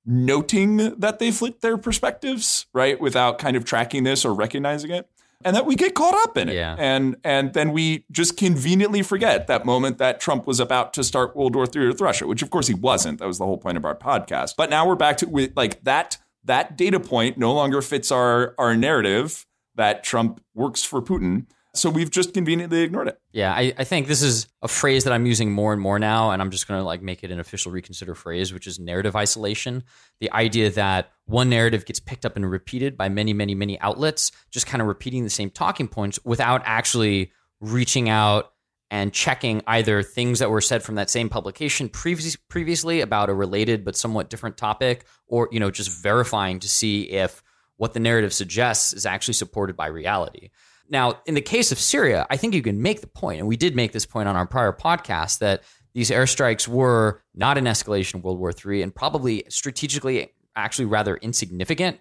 noting 0.05 0.77
that 0.99 1.19
they 1.19 1.31
flipped 1.31 1.61
their 1.61 1.77
perspectives 1.77 2.67
right 2.73 2.99
without 2.99 3.39
kind 3.39 3.57
of 3.57 3.65
tracking 3.65 4.03
this 4.03 4.23
or 4.23 4.33
recognizing 4.33 4.91
it 4.91 5.09
and 5.45 5.55
that 5.55 5.65
we 5.65 5.75
get 5.75 5.93
caught 5.93 6.15
up 6.15 6.37
in 6.37 6.49
it. 6.49 6.55
Yeah. 6.55 6.75
And 6.77 7.15
and 7.23 7.53
then 7.53 7.71
we 7.71 8.03
just 8.11 8.35
conveniently 8.35 9.03
forget 9.03 9.47
that 9.47 9.65
moment 9.65 9.99
that 9.99 10.19
Trump 10.19 10.47
was 10.47 10.59
about 10.59 10.93
to 10.93 11.03
start 11.03 11.35
World 11.35 11.55
War 11.55 11.67
III 11.73 11.87
with 11.87 12.01
Russia, 12.01 12.27
which 12.27 12.41
of 12.41 12.49
course 12.49 12.67
he 12.67 12.73
wasn't. 12.73 13.19
That 13.19 13.27
was 13.27 13.37
the 13.37 13.45
whole 13.45 13.57
point 13.57 13.77
of 13.77 13.85
our 13.85 13.95
podcast. 13.95 14.55
But 14.57 14.69
now 14.69 14.87
we're 14.87 14.95
back 14.95 15.17
to 15.17 15.27
with 15.27 15.51
like 15.55 15.83
that 15.83 16.17
that 16.43 16.77
data 16.77 16.99
point 16.99 17.37
no 17.37 17.53
longer 17.53 17.81
fits 17.81 18.11
our 18.11 18.55
our 18.57 18.75
narrative 18.75 19.45
that 19.75 20.03
Trump 20.03 20.41
works 20.53 20.83
for 20.83 21.01
Putin. 21.01 21.45
So 21.75 21.89
we've 21.89 22.09
just 22.09 22.33
conveniently 22.33 22.81
ignored 22.81 23.09
it. 23.09 23.19
Yeah, 23.31 23.53
I, 23.53 23.73
I 23.77 23.83
think 23.83 24.07
this 24.07 24.21
is 24.21 24.47
a 24.61 24.67
phrase 24.67 25.03
that 25.03 25.13
I'm 25.13 25.25
using 25.25 25.51
more 25.51 25.73
and 25.73 25.81
more 25.81 25.99
now, 25.99 26.31
and 26.31 26.41
I'm 26.41 26.51
just 26.51 26.67
going 26.67 26.79
to 26.79 26.83
like 26.83 27.01
make 27.01 27.23
it 27.23 27.31
an 27.31 27.39
official 27.39 27.71
reconsider 27.71 28.15
phrase, 28.15 28.53
which 28.53 28.65
is 28.65 28.79
narrative 28.79 29.15
isolation. 29.15 29.83
The 30.19 30.31
idea 30.31 30.71
that 30.71 31.11
one 31.25 31.49
narrative 31.49 31.85
gets 31.85 31.99
picked 31.99 32.25
up 32.25 32.35
and 32.35 32.49
repeated 32.49 32.97
by 32.97 33.09
many, 33.09 33.33
many, 33.33 33.55
many 33.55 33.79
outlets, 33.81 34.31
just 34.51 34.67
kind 34.67 34.81
of 34.81 34.87
repeating 34.87 35.23
the 35.23 35.29
same 35.29 35.49
talking 35.49 35.87
points 35.87 36.19
without 36.23 36.61
actually 36.65 37.31
reaching 37.59 38.09
out 38.09 38.53
and 38.91 39.11
checking 39.11 39.61
either 39.67 40.03
things 40.03 40.39
that 40.39 40.49
were 40.49 40.61
said 40.61 40.83
from 40.83 40.95
that 40.95 41.09
same 41.09 41.27
publication 41.27 41.89
previous, 41.89 42.35
previously 42.35 43.01
about 43.01 43.29
a 43.29 43.33
related 43.33 43.83
but 43.83 43.95
somewhat 43.95 44.29
different 44.29 44.57
topic, 44.57 45.05
or 45.27 45.49
you 45.51 45.59
know 45.59 45.71
just 45.71 45.91
verifying 45.91 46.59
to 46.59 46.69
see 46.69 47.03
if 47.03 47.43
what 47.77 47.93
the 47.93 47.99
narrative 47.99 48.33
suggests 48.33 48.93
is 48.93 49.05
actually 49.05 49.33
supported 49.33 49.75
by 49.75 49.87
reality. 49.87 50.49
Now, 50.89 51.21
in 51.25 51.33
the 51.33 51.41
case 51.41 51.71
of 51.71 51.79
Syria, 51.79 52.27
I 52.29 52.37
think 52.37 52.53
you 52.53 52.61
can 52.61 52.81
make 52.81 53.01
the 53.01 53.07
point, 53.07 53.39
and 53.39 53.47
we 53.47 53.57
did 53.57 53.75
make 53.75 53.91
this 53.91 54.05
point 54.05 54.29
on 54.29 54.35
our 54.35 54.45
prior 54.45 54.71
podcast, 54.71 55.39
that 55.39 55.63
these 55.93 56.11
airstrikes 56.11 56.67
were 56.67 57.23
not 57.33 57.57
an 57.57 57.65
escalation 57.65 58.15
of 58.15 58.23
World 58.23 58.39
War 58.39 58.53
III 58.53 58.81
and 58.81 58.93
probably 58.93 59.45
strategically 59.49 60.33
actually 60.55 60.85
rather 60.85 61.17
insignificant. 61.17 61.99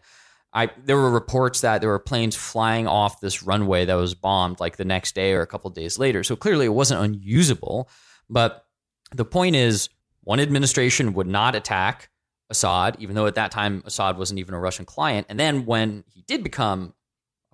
I, 0.53 0.71
there 0.85 0.97
were 0.97 1.11
reports 1.11 1.63
that 1.63 1.81
there 1.81 1.91
were 1.91 1.99
planes 1.99 2.37
flying 2.37 2.87
off 2.87 3.21
this 3.21 3.43
runway 3.43 3.85
that 3.85 3.95
was 3.95 4.15
bombed 4.15 4.61
like 4.61 4.77
the 4.77 4.85
next 4.85 5.15
day 5.15 5.33
or 5.33 5.43
a 5.43 5.47
couple 5.47 5.71
days 5.71 5.99
later. 5.99 6.23
So 6.23 6.37
clearly 6.37 6.67
it 6.67 6.71
wasn't 6.71 7.03
unusable. 7.03 7.89
But 8.31 8.65
the 9.13 9.25
point 9.25 9.57
is, 9.57 9.89
one 10.23 10.41
administration 10.41 11.13
would 11.15 11.27
not 11.27 11.55
attack 11.55 12.11
Assad, 12.51 12.97
even 12.99 13.15
though 13.15 13.27
at 13.27 13.35
that 13.35 13.51
time 13.51 13.83
Assad 13.85 14.17
wasn't 14.17 14.39
even 14.39 14.55
a 14.55 14.61
Russian 14.61 14.85
client. 14.85 15.27
And 15.29 15.39
then 15.41 15.67
when 15.67 16.05
he 16.09 16.23
did 16.23 16.43
become 16.43 16.95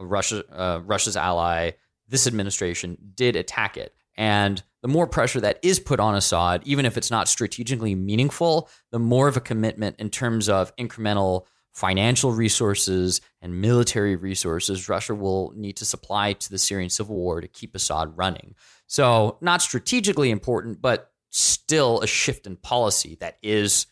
Russia, 0.00 0.44
uh, 0.52 0.80
Russia's 0.84 1.16
ally, 1.16 1.72
this 2.08 2.26
administration 2.26 2.96
did 3.14 3.36
attack 3.36 3.76
it. 3.76 3.94
And 4.16 4.62
the 4.82 4.88
more 4.88 5.06
pressure 5.06 5.40
that 5.40 5.58
is 5.62 5.78
put 5.80 6.00
on 6.00 6.14
Assad, 6.14 6.62
even 6.64 6.84
if 6.84 6.96
it's 6.96 7.10
not 7.10 7.28
strategically 7.28 7.94
meaningful, 7.94 8.68
the 8.90 8.98
more 8.98 9.28
of 9.28 9.36
a 9.36 9.40
commitment 9.40 9.96
in 9.98 10.10
terms 10.10 10.48
of 10.48 10.74
incremental 10.76 11.46
financial 11.72 12.32
resources 12.32 13.20
and 13.40 13.60
military 13.60 14.16
resources 14.16 14.88
Russia 14.88 15.14
will 15.14 15.52
need 15.56 15.76
to 15.76 15.84
supply 15.84 16.32
to 16.32 16.50
the 16.50 16.58
Syrian 16.58 16.90
civil 16.90 17.14
war 17.14 17.40
to 17.40 17.48
keep 17.48 17.74
Assad 17.74 18.16
running. 18.16 18.54
So, 18.86 19.38
not 19.40 19.62
strategically 19.62 20.30
important, 20.30 20.82
but 20.82 21.12
still 21.30 22.00
a 22.00 22.06
shift 22.06 22.46
in 22.46 22.56
policy 22.56 23.16
that 23.20 23.38
is 23.42 23.86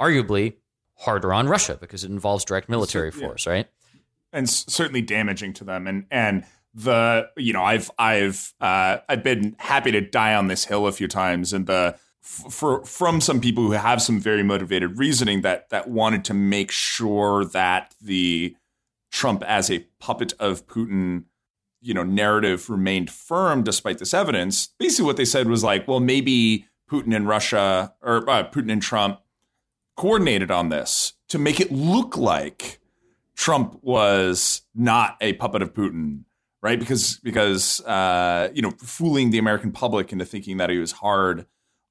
arguably 0.00 0.54
harder 0.96 1.32
on 1.32 1.48
Russia 1.48 1.76
because 1.80 2.04
it 2.04 2.10
involves 2.10 2.44
direct 2.44 2.68
military 2.68 3.10
force, 3.10 3.46
right? 3.46 3.66
And 4.34 4.48
certainly 4.50 5.00
damaging 5.00 5.52
to 5.54 5.64
them. 5.64 5.86
And 5.86 6.06
and 6.10 6.44
the 6.74 7.28
you 7.36 7.52
know 7.52 7.62
I've 7.62 7.90
I've 7.98 8.52
uh, 8.60 8.98
I've 9.08 9.22
been 9.22 9.56
happy 9.58 9.92
to 9.92 10.00
die 10.00 10.34
on 10.34 10.48
this 10.48 10.64
hill 10.64 10.86
a 10.86 10.92
few 10.92 11.08
times, 11.08 11.52
and 11.52 11.66
the 11.66 11.96
for 12.20 12.84
from 12.84 13.20
some 13.20 13.40
people 13.40 13.64
who 13.64 13.72
have 13.72 14.02
some 14.02 14.18
very 14.18 14.42
motivated 14.42 14.98
reasoning 14.98 15.42
that 15.42 15.70
that 15.70 15.88
wanted 15.88 16.24
to 16.26 16.34
make 16.34 16.70
sure 16.70 17.44
that 17.44 17.94
the 18.02 18.56
Trump 19.12 19.42
as 19.44 19.70
a 19.70 19.86
puppet 20.00 20.34
of 20.40 20.66
Putin 20.66 21.24
you 21.80 21.94
know 21.94 22.02
narrative 22.02 22.68
remained 22.68 23.10
firm 23.10 23.62
despite 23.62 23.98
this 23.98 24.14
evidence. 24.14 24.68
Basically, 24.78 25.06
what 25.06 25.16
they 25.16 25.24
said 25.24 25.48
was 25.48 25.62
like, 25.62 25.86
well, 25.86 26.00
maybe 26.00 26.66
Putin 26.90 27.14
and 27.14 27.28
Russia 27.28 27.94
or 28.02 28.28
uh, 28.28 28.48
Putin 28.50 28.72
and 28.72 28.82
Trump 28.82 29.20
coordinated 29.96 30.50
on 30.50 30.70
this 30.70 31.12
to 31.28 31.38
make 31.38 31.60
it 31.60 31.70
look 31.70 32.16
like 32.16 32.80
Trump 33.36 33.78
was 33.82 34.62
not 34.74 35.16
a 35.20 35.32
puppet 35.34 35.62
of 35.62 35.74
Putin, 35.74 36.24
right? 36.62 36.78
Because 36.78 37.18
because 37.22 37.80
uh, 37.82 38.48
you 38.54 38.62
know 38.62 38.70
fooling 38.78 39.30
the 39.30 39.38
American 39.38 39.72
public 39.72 40.12
into 40.12 40.24
thinking 40.24 40.56
that 40.58 40.70
he 40.70 40.78
was 40.78 40.92
hard 40.92 41.46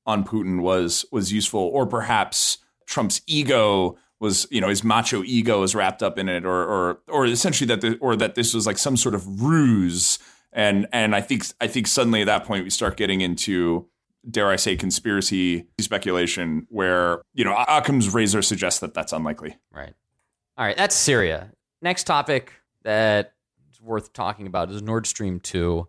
on 0.05 0.23
Putin 0.23 0.61
was 0.61 1.05
was 1.11 1.31
useful, 1.31 1.59
or 1.59 1.85
perhaps 1.85 2.59
Trump's 2.85 3.21
ego 3.27 3.97
was 4.19 4.47
you 4.49 4.61
know 4.61 4.69
his 4.69 4.83
macho 4.83 5.23
ego 5.23 5.61
was 5.61 5.75
wrapped 5.75 6.01
up 6.01 6.17
in 6.17 6.29
it, 6.29 6.45
or 6.45 6.63
or 6.63 6.99
or 7.07 7.25
essentially 7.25 7.67
that 7.67 7.81
the, 7.81 7.97
or 7.97 8.15
that 8.15 8.35
this 8.35 8.53
was 8.53 8.65
like 8.65 8.77
some 8.77 8.97
sort 8.97 9.15
of 9.15 9.41
ruse. 9.41 10.19
And 10.53 10.87
and 10.93 11.15
I 11.15 11.21
think 11.21 11.45
I 11.59 11.67
think 11.67 11.87
suddenly 11.87 12.21
at 12.21 12.27
that 12.27 12.45
point 12.45 12.63
we 12.63 12.69
start 12.69 12.95
getting 12.95 13.21
into 13.21 13.87
dare 14.29 14.49
I 14.49 14.55
say 14.55 14.75
conspiracy 14.75 15.67
speculation 15.79 16.67
where 16.69 17.21
you 17.33 17.43
know 17.43 17.55
Occam's 17.67 18.13
razor 18.13 18.41
suggests 18.41 18.79
that 18.79 18.93
that's 18.93 19.13
unlikely. 19.13 19.57
Right. 19.71 19.93
All 20.57 20.65
right, 20.65 20.77
that's 20.77 20.95
Syria. 20.95 21.51
next 21.81 22.03
topic 22.05 22.53
that 22.83 23.33
is 23.71 23.81
worth 23.81 24.13
talking 24.13 24.47
about 24.47 24.69
is 24.71 24.81
Nord 24.81 25.07
Stream 25.07 25.39
2. 25.39 25.87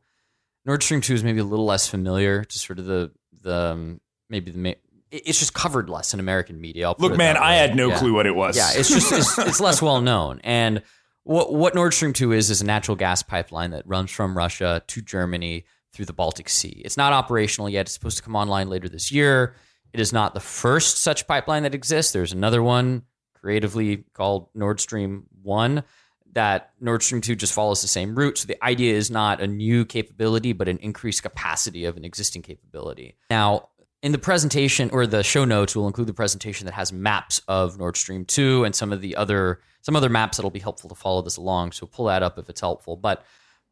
Nord 0.65 0.83
Stream 0.83 1.01
2 1.01 1.15
is 1.15 1.25
maybe 1.25 1.41
a 1.41 1.45
little 1.45 1.67
less 1.67 1.87
familiar 1.87 2.45
to 2.45 2.59
sort 2.59 2.79
of 2.79 2.87
the 2.87 3.13
the 3.43 3.55
um, 3.55 4.01
maybe 4.31 4.51
the 4.51 4.59
ma- 4.59 4.73
it's 5.11 5.39
just 5.39 5.53
covered 5.55 5.89
less 5.91 6.15
in 6.15 6.19
American 6.21 6.61
media. 6.61 6.93
Look, 6.99 7.17
man, 7.17 7.37
I 7.37 7.55
had 7.55 7.77
no 7.77 7.91
Yeah. 7.91 7.99
clue 7.99 8.15
what 8.15 8.27
it 8.27 8.35
was. 8.35 8.57
Yeah, 8.57 8.71
it's 8.75 8.89
just 8.89 9.13
it's, 9.13 9.39
it's 9.39 9.61
less 9.61 9.83
well 9.83 10.01
known. 10.01 10.41
And 10.43 10.83
what 11.25 11.53
what 11.53 11.75
Nord 11.75 11.93
Stream 11.93 12.13
two 12.15 12.33
is 12.33 12.51
is 12.51 12.63
a 12.63 12.65
natural 12.65 12.97
gas 12.97 13.23
pipeline 13.23 13.71
that 13.73 13.87
runs 13.87 14.11
from 14.11 14.37
Russia 14.37 14.83
to 14.87 15.03
Germany 15.03 15.67
through 15.93 16.07
the 16.07 16.13
Baltic 16.15 16.49
Sea. 16.49 16.81
It's 16.85 16.97
not 16.97 17.13
operational 17.13 17.69
yet. 17.69 17.83
It's 17.83 17.93
supposed 17.93 18.17
to 18.17 18.23
come 18.23 18.35
online 18.35 18.69
later 18.71 18.89
this 18.89 19.13
year. 19.13 19.55
It 19.93 20.01
is 20.01 20.13
not 20.13 20.33
the 20.35 20.41
first 20.41 20.99
such 20.99 21.29
pipeline 21.29 21.63
that 21.65 21.75
exists. 21.75 22.13
There's 22.13 22.33
another 22.33 22.63
one 22.63 23.03
creatively 23.45 23.99
called 24.15 24.49
Nord 24.55 24.81
Stream 24.81 25.25
one. 25.43 25.85
That 26.33 26.71
Nord 26.81 27.03
Stream 27.03 27.21
2 27.21 27.37
just 27.37 27.53
follows 27.53 27.83
the 27.83 27.89
same 27.89 28.15
route. 28.15 28.39
So 28.39 28.47
the 28.47 28.65
idea 28.65 28.95
is 28.95 29.11
not 29.11 29.43
a 29.43 29.47
new 29.47 29.85
capability, 29.85 30.55
but 30.55 30.67
an 30.67 30.79
increased 30.79 31.23
capacity 31.23 31.85
of 31.85 31.99
an 31.99 32.07
existing 32.07 32.41
capability. 32.41 33.17
Now, 33.29 33.69
in 34.03 34.13
the 34.13 34.19
presentation 34.19 34.89
or 34.91 35.07
the 35.07 35.23
show 35.23 35.45
notes, 35.45 35.77
we'll 35.77 35.87
include 35.87 36.09
the 36.09 36.15
presentation 36.15 36.65
that 36.65 36.73
has 36.73 36.91
maps 36.91 37.43
of 37.47 37.79
Nord 37.79 37.99
Stream 37.99 38.25
2 38.25 38.65
and 38.65 38.75
some 38.75 38.93
of 38.95 39.03
the 39.03 39.15
other 39.15 39.61
some 39.83 39.95
other 39.95 40.09
maps 40.09 40.39
that'll 40.39 40.51
be 40.51 40.59
helpful 40.59 40.89
to 40.89 40.95
follow 40.95 41.21
this 41.21 41.37
along. 41.37 41.73
So 41.73 41.87
pull 41.87 42.07
that 42.07 42.23
up 42.23 42.39
if 42.39 42.49
it's 42.49 42.63
helpful. 42.63 42.97
But 42.97 43.25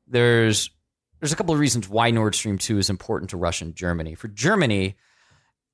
there's 0.07 0.69
there's 1.21 1.33
a 1.33 1.37
couple 1.37 1.55
of 1.55 1.61
reasons 1.61 1.89
why 1.89 2.11
Nord 2.11 2.35
Stream 2.35 2.59
2 2.59 2.77
is 2.77 2.91
important 2.91 3.31
to 3.31 3.39
Russia 3.39 3.65
and 3.65 3.75
Germany. 3.75 4.15
For 4.15 4.29
Germany, 4.29 4.97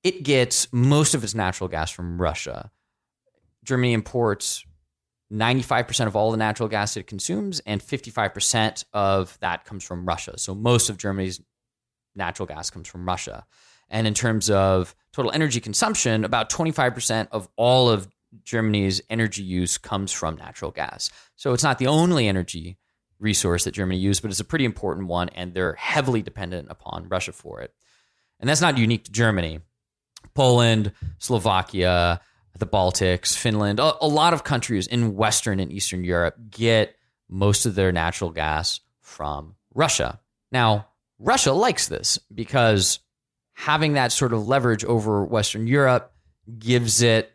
it 0.05 0.23
gets 0.23 0.73
most 0.73 1.15
of 1.15 1.25
its 1.25 1.35
natural 1.35 1.67
gas 1.67 1.91
from 1.91 2.23
Russia. 2.23 2.71
Germany 3.68 3.92
imports 3.92 4.64
95% 5.31 6.07
of 6.07 6.16
all 6.16 6.31
the 6.31 6.38
natural 6.38 6.70
gas 6.70 6.96
it 6.96 7.07
consumes, 7.07 7.61
and 7.61 7.83
55% 7.83 8.85
of 8.94 9.38
that 9.40 9.66
comes 9.66 9.85
from 9.85 10.07
Russia. 10.07 10.38
So 10.38 10.54
most 10.54 10.88
of 10.88 10.96
Germany's 10.96 11.40
natural 12.16 12.46
gas 12.46 12.70
comes 12.70 12.88
from 12.88 13.07
Russia. 13.07 13.44
And 13.90 14.07
in 14.07 14.14
terms 14.14 14.48
of 14.48 14.94
total 15.12 15.31
energy 15.33 15.61
consumption, 15.61 16.24
about 16.24 16.50
25% 16.50 17.28
of 17.31 17.48
all 17.57 17.90
of 17.90 18.09
Germany's 18.42 19.02
energy 19.11 19.42
use 19.42 19.76
comes 19.76 20.12
from 20.12 20.37
natural 20.37 20.70
gas. 20.70 21.11
So 21.37 21.52
it's 21.52 21.62
not 21.62 21.78
the 21.78 21.87
only 21.87 22.26
energy 22.26 22.78
resource 23.18 23.64
that 23.64 23.72
Germany 23.72 23.98
uses, 23.98 24.20
but 24.20 24.31
it's 24.31 24.40
a 24.40 24.44
pretty 24.44 24.64
important 24.64 25.09
one, 25.09 25.28
and 25.31 25.52
they're 25.52 25.74
heavily 25.74 26.22
dependent 26.22 26.68
upon 26.70 27.09
Russia 27.09 27.33
for 27.33 27.61
it. 27.61 27.74
And 28.40 28.48
that's 28.48 28.61
not 28.62 28.78
unique 28.78 29.04
to 29.04 29.12
Germany. 29.12 29.61
Poland, 30.35 30.92
Slovakia, 31.18 32.20
the 32.59 32.66
Baltics, 32.66 33.37
Finland, 33.37 33.81
a, 33.81 33.94
a 34.01 34.07
lot 34.07 34.33
of 34.33 34.44
countries 34.44 34.87
in 34.87 35.14
Western 35.14 35.61
and 35.61 35.73
Eastern 35.73 36.05
Europe 36.05 36.37
get 36.51 36.97
most 37.29 37.66
of 37.66 37.75
their 37.75 37.92
natural 37.92 38.31
gas 38.31 38.81
from 39.01 39.55
Russia. 39.75 40.21
Now, 40.51 40.88
Russia 41.18 41.53
likes 41.53 41.88
this 41.88 42.18
because 42.35 43.01
having 43.55 43.94
that 43.94 44.12
sort 44.12 44.33
of 44.33 44.47
leverage 44.47 44.85
over 44.85 45.25
Western 45.25 45.66
Europe 45.66 46.12
gives 46.59 47.03
it 47.03 47.33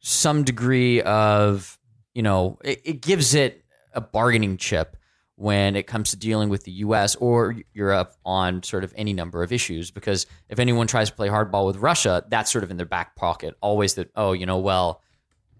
some 0.00 0.44
degree 0.44 1.02
of, 1.02 1.78
you 2.14 2.22
know, 2.22 2.58
it, 2.64 2.80
it 2.84 3.00
gives 3.00 3.34
it 3.34 3.64
a 3.92 4.00
bargaining 4.00 4.56
chip 4.56 4.96
when 5.36 5.76
it 5.76 5.86
comes 5.86 6.10
to 6.10 6.16
dealing 6.16 6.48
with 6.48 6.64
the 6.64 6.72
US 6.72 7.14
or 7.16 7.56
Europe 7.72 8.14
on 8.24 8.62
sort 8.62 8.84
of 8.84 8.92
any 8.96 9.12
number 9.12 9.42
of 9.42 9.52
issues. 9.52 9.90
Because 9.90 10.26
if 10.48 10.58
anyone 10.58 10.86
tries 10.86 11.10
to 11.10 11.16
play 11.16 11.28
hardball 11.28 11.66
with 11.66 11.76
Russia, 11.76 12.24
that's 12.28 12.52
sort 12.52 12.64
of 12.64 12.70
in 12.70 12.76
their 12.76 12.86
back 12.86 13.16
pocket. 13.16 13.56
Always 13.60 13.94
that, 13.94 14.10
oh, 14.14 14.32
you 14.32 14.46
know, 14.46 14.58
well, 14.58 15.02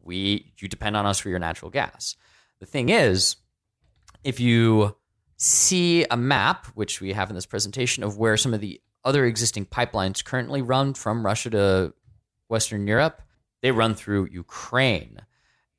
we 0.02 0.52
you 0.58 0.68
depend 0.68 0.96
on 0.96 1.06
us 1.06 1.18
for 1.18 1.28
your 1.28 1.38
natural 1.38 1.70
gas. 1.70 2.16
The 2.60 2.66
thing 2.66 2.90
is, 2.90 3.36
if 4.24 4.40
you 4.40 4.96
see 5.36 6.04
a 6.10 6.16
map, 6.16 6.66
which 6.74 7.00
we 7.00 7.12
have 7.12 7.30
in 7.30 7.34
this 7.34 7.46
presentation, 7.46 8.04
of 8.04 8.18
where 8.18 8.36
some 8.36 8.54
of 8.54 8.60
the 8.60 8.80
other 9.04 9.24
existing 9.24 9.66
pipelines 9.66 10.24
currently 10.24 10.62
run 10.62 10.94
from 10.94 11.24
Russia 11.24 11.50
to 11.50 11.94
Western 12.48 12.86
Europe, 12.86 13.22
they 13.62 13.72
run 13.72 13.94
through 13.94 14.28
Ukraine. 14.30 15.18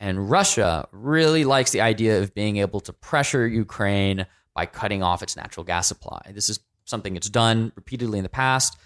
And 0.04 0.30
Russia 0.30 0.86
really 0.92 1.46
likes 1.46 1.72
the 1.72 1.80
idea 1.80 2.20
of 2.20 2.36
being 2.36 2.58
able 2.58 2.82
to 2.82 2.92
pressure 2.92 3.48
Ukraine 3.48 4.26
by 4.54 4.66
cutting 4.66 5.02
off 5.02 5.24
its 5.24 5.38
natural 5.38 5.63
gas 5.63 5.88
supply. 5.88 6.22
This 6.34 6.50
is 6.50 6.60
something 6.84 7.16
it's 7.16 7.30
done 7.30 7.72
repeatedly 7.78 8.20
in 8.20 8.24
the 8.24 8.30
past. 8.30 8.78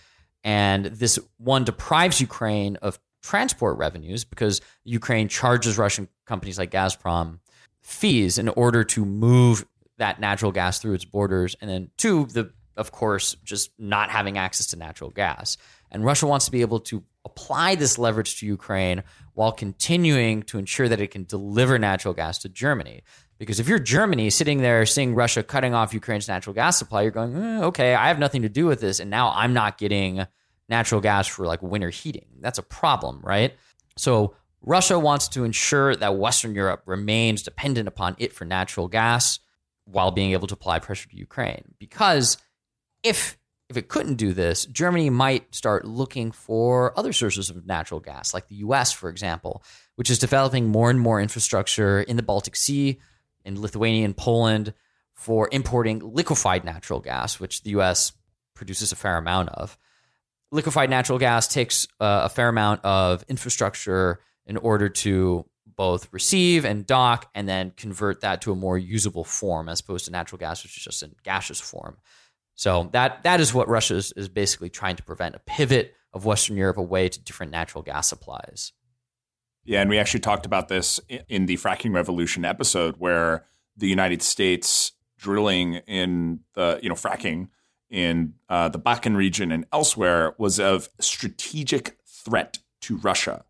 And 0.43 0.86
this 0.86 1.17
one 1.39 1.63
deprives 1.63 2.21
Ukraine 2.21 2.75
of 2.84 2.99
transport 3.23 3.80
revenues 3.80 4.25
because 4.25 4.62
Ukraine 4.84 5.27
charges 5.27 5.75
Russian 5.75 6.08
companies 6.27 6.60
like 6.60 6.69
Gazprom 6.69 7.39
fees 7.82 8.38
in 8.38 8.49
order 8.49 8.84
to 8.84 9.03
move 9.03 9.65
that 9.97 10.19
natural 10.19 10.51
gas 10.51 10.77
through 10.77 10.93
its 10.93 11.06
borders. 11.06 11.56
And 11.60 11.67
then, 11.67 11.89
two, 11.97 12.27
the 12.27 12.51
of 12.75 12.91
course, 12.91 13.36
just 13.43 13.71
not 13.80 14.12
having 14.12 14.38
access 14.38 14.67
to 14.67 14.75
natural 14.75 15.10
gas. 15.10 15.58
And 15.89 16.06
Russia 16.06 16.27
wants 16.27 16.45
to 16.45 16.51
be 16.51 16.62
able 16.62 16.80
to 16.82 17.03
apply 17.27 17.75
this 17.75 17.97
leverage 17.97 18.39
to 18.39 18.45
Ukraine 18.45 19.03
while 19.33 19.51
continuing 19.51 20.41
to 20.43 20.57
ensure 20.57 20.89
that 20.89 21.01
it 21.01 21.11
can 21.11 21.23
deliver 21.23 21.77
natural 21.77 22.13
gas 22.13 22.39
to 22.39 22.49
Germany. 22.49 23.03
Because 23.37 23.59
if 23.59 23.67
you're 23.67 23.79
Germany 23.79 24.31
sitting 24.31 24.61
there 24.61 24.85
seeing 24.85 25.13
Russia 25.13 25.43
cutting 25.43 25.75
off 25.75 25.93
Ukraine's 25.93 26.27
natural 26.27 26.55
gas 26.55 26.77
supply, 26.77 27.03
you're 27.03 27.11
going, 27.11 27.35
"Eh, 27.35 27.63
okay, 27.65 27.93
I 27.93 28.07
have 28.07 28.17
nothing 28.17 28.41
to 28.41 28.49
do 28.49 28.65
with 28.65 28.81
this. 28.81 28.99
And 28.99 29.11
now 29.11 29.31
I'm 29.35 29.53
not 29.53 29.77
getting 29.77 30.25
natural 30.69 31.01
gas 31.01 31.27
for 31.27 31.45
like 31.45 31.61
winter 31.61 31.89
heating. 31.89 32.27
That's 32.39 32.57
a 32.57 32.63
problem, 32.63 33.21
right? 33.21 33.55
So 33.95 34.35
Russia 34.61 34.97
wants 34.99 35.27
to 35.29 35.43
ensure 35.43 35.95
that 35.95 36.17
Western 36.17 36.55
Europe 36.55 36.83
remains 36.85 37.43
dependent 37.43 37.87
upon 37.87 38.15
it 38.17 38.33
for 38.33 38.45
natural 38.45 38.87
gas 38.87 39.39
while 39.85 40.11
being 40.11 40.31
able 40.31 40.47
to 40.47 40.53
apply 40.53 40.79
pressure 40.79 41.07
to 41.09 41.17
Ukraine. 41.17 41.75
Because 41.79 42.37
if 43.03 43.37
if 43.69 43.75
it 43.75 43.89
couldn't 43.89 44.15
do 44.15 44.34
this, 44.34 44.65
Germany 44.65 45.10
might 45.10 45.53
start 45.53 45.86
looking 45.86 46.32
for 46.32 46.97
other 46.97 47.12
sources 47.12 47.49
of 47.49 47.65
natural 47.65 47.99
gas, 47.99 48.34
like 48.34 48.47
the 48.47 48.56
US, 48.56 48.93
for 48.93 49.10
example, 49.10 49.63
which 49.95 50.10
is 50.10 50.19
developing 50.19 50.67
more 50.69 50.89
and 50.89 50.99
more 50.99 51.19
infrastructure 51.19 52.01
in 52.01 52.15
the 52.15 52.23
Baltic 52.23 52.56
Sea, 52.56 52.99
in 53.43 53.60
Lithuania 53.60 54.06
and 54.06 54.15
Poland 54.15 54.73
for 55.13 55.49
importing 55.51 55.99
liquefied 55.99 56.63
natural 56.63 56.99
gas, 56.99 57.39
which 57.39 57.63
the 57.63 57.71
US 57.71 58.13
produces 58.53 58.91
a 58.91 58.95
fair 58.95 59.17
amount 59.17 59.49
of. 59.49 59.77
Liquefied 60.51 60.89
natural 60.89 61.19
gas 61.19 61.47
takes 61.47 61.88
uh, 61.99 62.21
a 62.23 62.30
fair 62.30 62.47
amount 62.47 62.86
of 62.86 63.25
infrastructure 63.27 64.21
in 64.45 64.56
order 64.56 64.88
to 64.88 65.45
both 65.75 66.08
receive 66.13 66.63
and 66.63 66.88
dock 66.88 67.30
and 67.36 67.49
then 67.49 67.71
convert 67.75 68.21
that 68.21 68.41
to 68.41 68.51
a 68.51 68.56
more 68.56 68.77
usable 68.77 69.23
form 69.23 69.67
as 69.67 69.82
opposed 69.82 70.06
to 70.06 70.12
natural 70.12 70.39
gas, 70.39 70.63
which 70.63 70.77
is 70.77 70.84
just 70.84 71.03
in 71.03 71.13
gaseous 71.23 71.60
form. 71.60 71.97
So 72.58 72.89
that 72.91 73.24
that 73.24 73.39
is 73.39 73.54
what 73.54 73.70
Russia 73.70 73.96
is, 73.96 74.12
is 74.13 74.28
basically 74.28 74.70
trying 74.70 74.96
to 74.96 75.04
prevent 75.04 75.36
a 75.36 75.39
pivot 75.39 75.93
of 76.12 76.26
Western 76.26 76.58
Europe 76.58 76.78
away 76.78 77.08
to 77.08 77.22
different 77.22 77.52
natural 77.52 77.84
gas 77.84 78.10
supplies. 78.10 78.74
Yeah, 79.63 79.82
and 79.82 79.89
we 79.89 80.00
actually 80.00 80.22
talked 80.22 80.46
about 80.46 80.67
this 80.67 81.00
in 81.30 81.46
the 81.46 81.58
fracking 81.58 81.93
revolution 81.93 82.43
episode 82.43 82.96
where 82.98 83.46
the 83.76 83.88
United 83.88 84.24
States 84.24 84.93
drilling 85.20 85.76
in 85.88 86.39
the 86.56 86.80
you 86.82 86.89
know 86.89 86.96
fracking 86.96 87.50
in 87.91 88.34
uh, 88.50 88.70
the 88.70 88.80
Bakken 88.80 89.15
region 89.15 89.52
and 89.52 89.67
elsewhere 89.72 90.34
was 90.39 90.60
of 90.60 90.89
strategic 91.00 91.98
threat 92.08 92.58
to 92.82 92.98
Russia. 92.98 93.46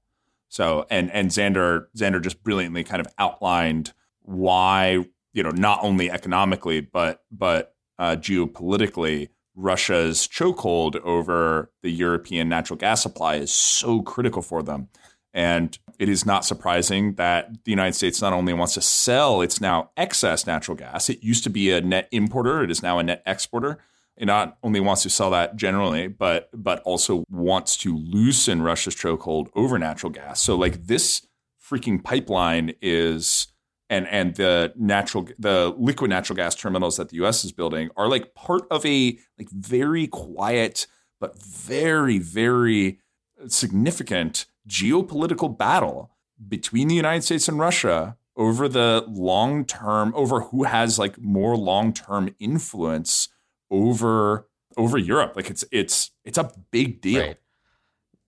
So 0.49 0.85
and 0.89 1.09
and 1.11 1.29
Xander 1.29 1.87
Xander 1.95 2.21
just 2.21 2.43
brilliantly 2.43 2.83
kind 2.83 2.99
of 2.99 3.07
outlined 3.17 3.93
why 4.23 5.05
you 5.31 5.43
know 5.43 5.51
not 5.51 5.79
only 5.81 6.11
economically 6.11 6.81
but 6.81 7.23
but 7.31 7.76
uh, 7.99 8.15
geopolitically 8.15 9.29
Russia's 9.55 10.27
chokehold 10.27 10.95
over 11.01 11.71
the 11.81 11.89
European 11.89 12.47
natural 12.47 12.77
gas 12.77 13.01
supply 13.01 13.35
is 13.35 13.51
so 13.51 14.01
critical 14.01 14.41
for 14.41 14.61
them. 14.61 14.89
And 15.33 15.77
it 15.99 16.09
is 16.09 16.25
not 16.25 16.45
surprising 16.45 17.15
that 17.15 17.63
the 17.63 17.71
United 17.71 17.93
States 17.93 18.21
not 18.21 18.33
only 18.33 18.53
wants 18.53 18.75
to 18.75 18.81
sell 18.81 19.41
its 19.41 19.59
now 19.59 19.91
excess 19.97 20.45
natural 20.47 20.77
gas, 20.77 21.09
it 21.09 21.23
used 21.23 21.43
to 21.43 21.49
be 21.49 21.71
a 21.71 21.81
net 21.81 22.07
importer, 22.11 22.63
it 22.63 22.71
is 22.71 22.83
now 22.83 22.99
a 22.99 23.03
net 23.03 23.23
exporter. 23.25 23.79
It 24.15 24.25
not 24.25 24.57
only 24.63 24.79
wants 24.79 25.03
to 25.03 25.11
sell 25.11 25.29
that 25.31 25.55
generally, 25.55 26.07
but 26.07 26.49
but 26.51 26.81
also 26.81 27.23
wants 27.29 27.77
to 27.77 27.95
loosen 27.95 28.63
Russia's 28.63 28.95
chokehold 28.95 29.49
over 29.55 29.77
natural 29.77 30.11
gas. 30.11 30.41
So 30.41 30.55
like 30.55 30.87
this 30.87 31.27
freaking 31.63 32.03
pipeline 32.03 32.73
is 32.81 33.47
and 33.89 34.07
and 34.07 34.35
the 34.35 34.73
natural 34.75 35.27
the 35.39 35.73
liquid 35.77 36.09
natural 36.09 36.35
gas 36.35 36.55
terminals 36.55 36.97
that 36.97 37.09
the 37.09 37.17
US 37.25 37.45
is 37.45 37.51
building 37.51 37.89
are 37.95 38.07
like 38.07 38.33
part 38.33 38.63
of 38.69 38.85
a 38.85 39.17
like 39.37 39.49
very 39.49 40.07
quiet 40.07 40.87
but 41.19 41.41
very 41.41 42.19
very 42.19 42.99
significant 43.47 44.45
geopolitical 44.67 45.55
battle 45.57 46.11
between 46.47 46.87
the 46.87 46.95
United 46.95 47.23
States 47.23 47.47
and 47.47 47.59
Russia 47.59 48.17
over 48.35 48.67
the 48.67 49.03
long 49.07 49.65
term 49.65 50.13
over 50.15 50.41
who 50.41 50.63
has 50.63 50.99
like 50.99 51.19
more 51.19 51.57
long 51.57 51.91
term 51.93 52.33
influence 52.39 53.29
over 53.71 54.47
over 54.77 54.97
Europe. 54.97 55.33
Like 55.35 55.49
it's 55.49 55.65
it's 55.71 56.11
it's 56.23 56.37
a 56.37 56.51
big 56.71 57.01
deal. 57.01 57.21
Right. 57.21 57.37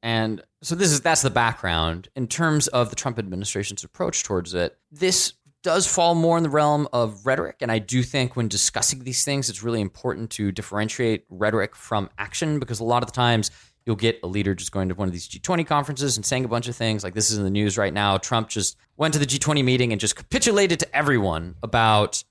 And 0.02 0.42
so 0.62 0.76
this 0.76 0.92
is 0.92 1.02
that's 1.02 1.22
the 1.22 1.30
background 1.30 2.10
in 2.16 2.28
terms 2.28 2.68
of 2.70 2.90
the 2.90 2.96
Trump 2.96 3.20
administration's 3.20 3.84
approach 3.84 4.24
towards 4.24 4.54
it. 4.54 4.78
This 4.92 5.34
does 5.64 5.86
fall 5.86 6.16
more 6.16 6.38
in 6.38 6.44
the 6.44 6.50
realm 6.50 6.88
of 6.94 7.26
rhetoric. 7.26 7.58
And 7.62 7.72
I 7.72 7.80
do 7.80 8.02
think 8.04 8.36
when 8.36 8.48
discussing 8.48 9.04
these 9.04 9.24
things, 9.26 9.50
it's 9.50 9.64
really 9.64 9.82
important 9.82 10.30
to 10.32 10.52
differentiate 10.52 11.26
rhetoric 11.30 11.76
from 11.76 12.10
action 12.18 12.60
because 12.60 12.80
a 12.80 12.84
lot 12.84 13.04
of 13.04 13.08
the 13.08 13.16
times 13.16 13.52
you'll 13.86 13.96
get 13.96 14.20
a 14.24 14.28
leader 14.28 14.54
just 14.56 14.72
going 14.72 14.90
to 14.90 14.96
one 14.96 15.08
of 15.08 15.12
these 15.12 15.28
G20 15.28 15.66
conferences 15.66 16.16
and 16.16 16.26
saying 16.26 16.46
a 16.46 16.48
bunch 16.48 16.68
of 16.68 16.76
things. 16.76 17.04
Like 17.04 17.14
this 17.14 17.32
is 17.32 17.38
in 17.38 17.44
the 17.44 17.50
news 17.50 17.78
right 17.78 17.94
now. 17.94 18.18
Trump 18.18 18.50
just 18.50 18.78
went 18.98 19.14
to 19.14 19.20
the 19.20 19.26
G20 19.26 19.64
meeting 19.64 19.92
and 19.92 20.00
just 20.00 20.16
capitulated 20.16 20.80
to 20.80 20.96
everyone 20.96 21.56
about 21.64 22.24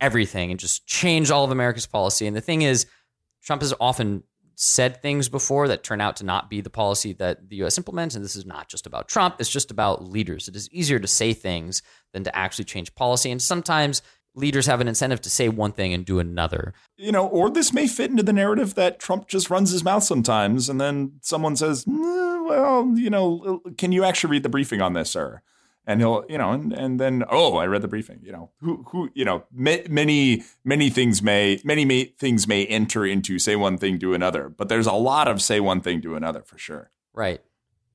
everything 0.00 0.50
and 0.50 0.58
just 0.58 0.86
changed 0.86 1.30
all 1.30 1.44
of 1.44 1.50
America's 1.50 1.86
policy. 1.86 2.26
And 2.26 2.36
the 2.36 2.40
thing 2.40 2.62
is, 2.62 2.86
Trump 3.42 3.62
has 3.62 3.74
often 3.80 4.22
said 4.62 5.02
things 5.02 5.28
before 5.28 5.66
that 5.66 5.82
turn 5.82 6.00
out 6.00 6.14
to 6.14 6.24
not 6.24 6.48
be 6.48 6.60
the 6.60 6.70
policy 6.70 7.12
that 7.14 7.48
the 7.50 7.56
US 7.64 7.78
implements. 7.78 8.14
And 8.14 8.24
this 8.24 8.36
is 8.36 8.46
not 8.46 8.68
just 8.68 8.86
about 8.86 9.08
Trump, 9.08 9.34
it's 9.40 9.50
just 9.50 9.72
about 9.72 10.08
leaders. 10.08 10.46
It 10.46 10.54
is 10.54 10.70
easier 10.70 11.00
to 11.00 11.08
say 11.08 11.32
things 11.32 11.82
than 12.12 12.22
to 12.22 12.36
actually 12.36 12.66
change 12.66 12.94
policy. 12.94 13.32
And 13.32 13.42
sometimes 13.42 14.02
leaders 14.36 14.66
have 14.66 14.80
an 14.80 14.86
incentive 14.86 15.20
to 15.22 15.30
say 15.30 15.48
one 15.48 15.72
thing 15.72 15.92
and 15.92 16.04
do 16.04 16.20
another. 16.20 16.74
You 16.96 17.10
know, 17.10 17.26
or 17.26 17.50
this 17.50 17.72
may 17.72 17.88
fit 17.88 18.12
into 18.12 18.22
the 18.22 18.32
narrative 18.32 18.76
that 18.76 19.00
Trump 19.00 19.26
just 19.26 19.50
runs 19.50 19.72
his 19.72 19.82
mouth 19.82 20.04
sometimes. 20.04 20.68
And 20.68 20.80
then 20.80 21.14
someone 21.22 21.56
says, 21.56 21.84
mm, 21.84 22.48
well, 22.48 22.92
you 22.94 23.10
know, 23.10 23.62
can 23.78 23.90
you 23.90 24.04
actually 24.04 24.30
read 24.30 24.44
the 24.44 24.48
briefing 24.48 24.80
on 24.80 24.92
this, 24.92 25.10
sir? 25.10 25.42
And 25.86 26.00
he'll 26.00 26.24
you 26.28 26.38
know 26.38 26.52
and, 26.52 26.72
and 26.72 27.00
then 27.00 27.24
oh 27.30 27.56
i 27.56 27.66
read 27.66 27.82
the 27.82 27.88
briefing 27.88 28.20
you 28.22 28.32
know 28.32 28.50
who 28.60 28.84
who 28.88 29.10
you 29.14 29.24
know 29.24 29.44
many 29.52 30.42
many 30.64 30.90
things 30.90 31.22
may 31.22 31.60
many 31.64 31.84
may, 31.84 32.04
things 32.04 32.46
may 32.46 32.64
enter 32.66 33.04
into 33.04 33.38
say 33.38 33.56
one 33.56 33.78
thing 33.78 33.98
do 33.98 34.14
another. 34.14 34.48
But 34.48 34.68
there's 34.68 34.86
a 34.86 34.92
lot 34.92 35.28
of 35.28 35.42
say 35.42 35.60
one 35.60 35.80
thing 35.80 36.00
do 36.00 36.14
another 36.14 36.42
for 36.42 36.58
sure. 36.58 36.90
Right. 37.12 37.40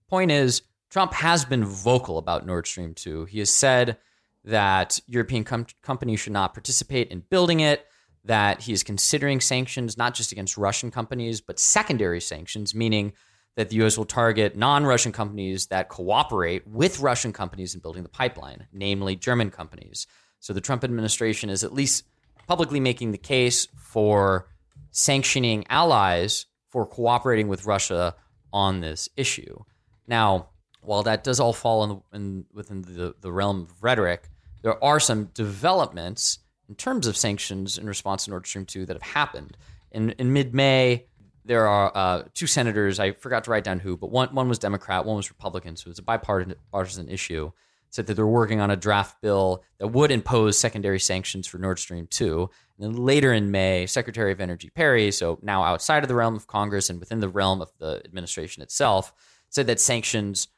Point 0.10 0.32
is 0.32 0.62
trump 0.90 1.14
has 1.14 1.44
been 1.44 1.66
vocal 1.66 2.18
about 2.18 2.46
nord 2.46 2.66
stream 2.66 2.94
2 2.94 3.26
he 3.26 3.40
has 3.40 3.50
said 3.50 3.98
that 4.46 5.00
european 5.06 5.44
com- 5.44 5.66
companies 5.82 6.20
should 6.20 6.32
not 6.34 6.54
participate 6.54 7.10
in 7.10 7.20
building 7.30 7.60
it 7.60 7.86
that 8.24 8.62
he 8.62 8.72
is 8.72 8.84
considering 8.84 9.42
sanctions 9.42 9.98
not 9.98 10.14
just 10.14 10.32
against 10.32 10.58
russian 10.58 10.90
companies 10.90 11.42
but 11.42 11.60
secondary 11.60 12.22
sanctions 12.22 12.74
meaning 12.74 13.12
that 13.58 13.70
the 13.70 13.76
U.S. 13.78 13.98
will 13.98 14.06
target 14.06 14.56
non 14.56 14.86
Russian 14.86 15.12
companies 15.12 15.66
that 15.68 15.90
cooperate 15.90 16.66
with 16.68 17.00
Russian 17.00 17.34
companies 17.34 17.74
in 17.74 17.82
building 17.82 18.04
the 18.04 18.10
pipeline, 18.10 18.68
namely 18.72 19.16
German 19.16 19.50
companies. 19.50 20.06
So 20.40 20.54
the 20.54 20.62
Trump 20.62 20.84
administration 20.84 21.50
is 21.50 21.64
at 21.64 21.74
least 21.74 22.06
publicly 22.48 22.80
making 22.80 23.12
the 23.12 23.18
case 23.18 23.68
for 23.76 24.48
sanctioning 24.92 25.66
allies 25.70 26.46
for 26.70 26.86
cooperating 26.86 27.48
with 27.48 27.66
Russia 27.66 28.16
on 28.54 28.80
this 28.80 29.10
issue. 29.18 29.64
Now, 30.08 30.50
while 30.82 31.02
that 31.04 31.24
does 31.24 31.40
all 31.40 31.52
fall 31.52 31.84
in, 31.84 32.02
in, 32.14 32.46
within 32.54 32.84
the, 32.84 33.16
the 33.20 33.32
realm 33.32 33.64
of 33.64 33.84
rhetoric, 33.84 34.30
there 34.62 34.82
are 34.84 35.00
some 35.00 35.26
developments 35.34 36.40
in 36.70 36.76
terms 36.76 37.08
of 37.08 37.18
sanctions 37.18 37.80
in 37.80 37.88
response 37.88 38.26
to 38.26 38.30
Nord 38.30 38.46
Stream 38.46 38.66
2 38.66 38.86
that 38.86 38.94
have 38.94 39.02
happened. 39.02 39.58
In, 39.92 40.12
in 40.12 40.32
mid 40.32 40.54
May, 40.54 41.07
there 41.48 41.68
are 41.68 41.92
uh, 41.96 42.24
two 42.34 42.48
senators. 42.48 43.00
I 43.00 43.14
forgot 43.14 43.46
to 43.46 43.52
write 43.52 43.64
down 43.64 43.80
who, 43.80 43.98
but 43.98 44.12
one 44.12 44.34
one 44.34 44.50
was 44.50 44.60
Democrat, 44.60 45.06
one 45.06 45.18
was 45.18 45.30
Republican. 45.30 45.76
So 45.76 45.88
it 45.88 45.90
was 45.90 46.00
a 46.00 46.04
bipartisan 46.04 47.10
issue. 47.10 47.52
Said 47.90 48.08
that 48.08 48.16
they're 48.16 48.28
working 48.28 48.60
on 48.60 48.70
a 48.70 48.76
draft 48.76 49.22
bill 49.22 49.64
that 49.80 49.88
would 49.88 50.12
impose 50.12 50.60
secondary 50.60 51.00
sanctions 51.00 51.48
for 51.48 51.58
Nord 51.58 51.80
Stream 51.80 52.06
2. 52.10 52.50
And 52.78 52.96
then 52.96 53.02
later 53.02 53.32
in 53.32 53.50
May, 53.50 53.86
Secretary 53.86 54.34
of 54.34 54.42
Energy 54.42 54.70
Perry, 54.70 55.10
so 55.12 55.40
now 55.42 55.64
outside 55.64 56.04
of 56.04 56.10
the 56.10 56.16
realm 56.16 56.36
of 56.36 56.48
Congress 56.48 56.90
and 56.90 57.00
within 57.00 57.22
the 57.22 57.30
realm 57.30 57.62
of 57.62 57.72
the 57.80 58.02
administration 58.04 58.62
itself, 58.62 59.14
said 59.50 59.68
that 59.68 59.80
sanctions 59.80 60.50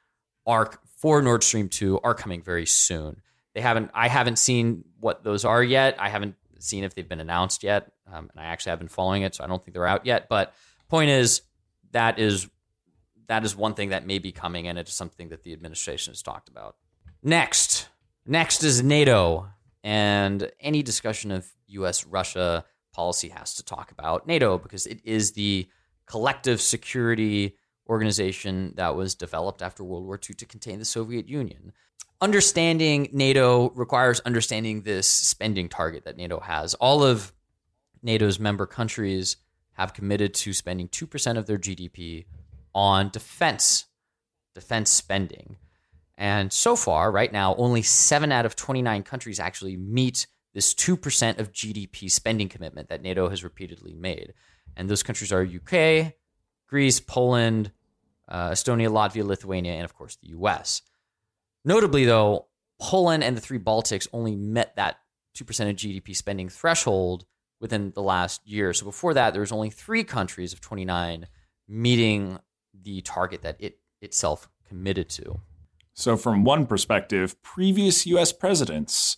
are 0.47 0.71
for 0.97 1.21
Nord 1.21 1.43
Stream 1.43 1.69
2 1.69 1.99
are 2.04 2.15
coming 2.15 2.41
very 2.41 2.65
soon. 2.65 3.21
They 3.54 3.62
haven't 3.62 3.91
I 3.93 4.08
haven't 4.08 4.39
seen 4.39 4.84
what 4.99 5.23
those 5.23 5.45
are 5.45 5.63
yet. 5.63 5.95
I 5.99 6.10
haven't 6.10 6.36
seen 6.60 6.84
if 6.84 6.95
they've 6.95 7.08
been 7.08 7.19
announced 7.19 7.63
yet. 7.63 7.91
Um, 8.12 8.30
and 8.32 8.39
I 8.39 8.45
actually 8.45 8.71
have 8.71 8.80
been 8.80 8.88
following 8.88 9.21
it, 9.21 9.36
so 9.36 9.43
I 9.43 9.47
don't 9.47 9.63
think 9.63 9.73
they're 9.73 9.88
out 9.88 10.06
yet. 10.06 10.28
But 10.30 10.54
point 10.89 11.10
is 11.10 11.41
that 11.91 12.19
is 12.19 12.49
that 13.28 13.45
is 13.45 13.56
one 13.56 13.75
thing 13.75 13.89
that 13.89 14.06
may 14.06 14.19
be 14.19 14.32
coming, 14.32 14.67
and 14.67 14.78
it's 14.78 14.93
something 14.93 15.30
that 15.30 15.43
the 15.43 15.54
administration 15.54 16.12
has 16.12 16.21
talked 16.21 16.49
about. 16.49 16.75
Next, 17.21 17.88
next 18.25 18.63
is 18.63 18.82
NATO, 18.82 19.47
and 19.84 20.52
any 20.60 20.82
discussion 20.82 21.32
of 21.32 21.47
U.S. 21.67 22.06
Russia 22.06 22.65
policy 22.91 23.30
has 23.30 23.54
to 23.56 23.63
talk 23.63 23.91
about 23.91 24.28
NATO 24.28 24.58
because 24.58 24.88
it 24.88 24.99
is 25.06 25.34
the 25.34 25.67
collective 26.08 26.60
security 26.60 27.56
organization 27.88 28.73
that 28.78 28.95
was 28.95 29.15
developed 29.15 29.62
after 29.62 29.84
World 29.84 30.06
War 30.06 30.15
II 30.15 30.36
to 30.36 30.45
contain 30.45 30.80
the 30.80 30.86
Soviet 30.86 31.28
Union. 31.28 31.71
Understanding 32.21 33.10
NATO 33.13 33.69
requires 33.71 34.19
understanding 34.21 34.82
this 34.82 35.08
spending 35.08 35.69
target 35.69 36.04
that 36.06 36.17
NATO 36.17 36.39
has. 36.39 36.73
All 36.75 37.04
of 37.04 37.32
NATO's 38.04 38.39
member 38.39 38.65
countries 38.65 39.38
have 39.79 39.93
committed 39.93 40.33
to 40.33 40.53
spending 40.53 40.89
2% 40.89 41.37
of 41.37 41.45
their 41.45 41.57
GDP 41.57 42.25
on 42.75 43.09
defense, 43.09 43.85
defense 44.53 44.89
spending. 44.89 45.55
And 46.17 46.51
so 46.51 46.75
far, 46.75 47.11
right 47.11 47.31
now, 47.31 47.55
only 47.55 47.81
seven 47.81 48.31
out 48.31 48.45
of 48.45 48.57
29 48.57 49.03
countries 49.03 49.39
actually 49.39 49.77
meet 49.77 50.27
this 50.53 50.73
2% 50.73 51.39
of 51.39 51.53
GDP 51.53 52.11
spending 52.11 52.49
commitment 52.49 52.89
that 52.89 53.01
NATO 53.01 53.29
has 53.29 53.41
repeatedly 53.41 53.93
made. 53.93 54.33
And 54.75 54.89
those 54.89 55.01
countries 55.01 55.31
are 55.31 55.43
UK, 55.43 56.13
Greece, 56.67 56.99
Poland, 56.99 57.71
uh, 58.27 58.49
Estonia, 58.49 58.89
Latvia, 58.89 59.25
Lithuania, 59.25 59.73
and 59.73 59.85
of 59.85 59.95
course 59.95 60.17
the 60.17 60.29
US. 60.29 60.81
Notably, 61.63 62.03
though, 62.03 62.47
Poland 62.81 63.23
and 63.23 63.37
the 63.37 63.41
three 63.41 63.59
Baltics 63.59 64.07
only 64.11 64.35
met 64.35 64.75
that 64.75 64.97
2% 65.37 65.69
of 65.69 65.75
GDP 65.77 66.13
spending 66.15 66.49
threshold 66.49 67.25
within 67.59 67.91
the 67.91 68.01
last 68.01 68.45
year. 68.47 68.73
So 68.73 68.85
before 68.85 69.13
that, 69.13 69.33
there 69.33 69.41
was 69.41 69.51
only 69.51 69.69
three 69.69 70.03
countries 70.03 70.53
of 70.53 70.61
29 70.61 71.27
meeting 71.67 72.39
the 72.73 73.01
target 73.01 73.41
that 73.41 73.57
it 73.59 73.79
itself 74.01 74.49
committed 74.67 75.09
to. 75.09 75.41
So, 75.93 76.15
from 76.15 76.45
one 76.45 76.65
perspective, 76.65 77.41
previous 77.41 78.05
US 78.05 78.31
presidents 78.31 79.17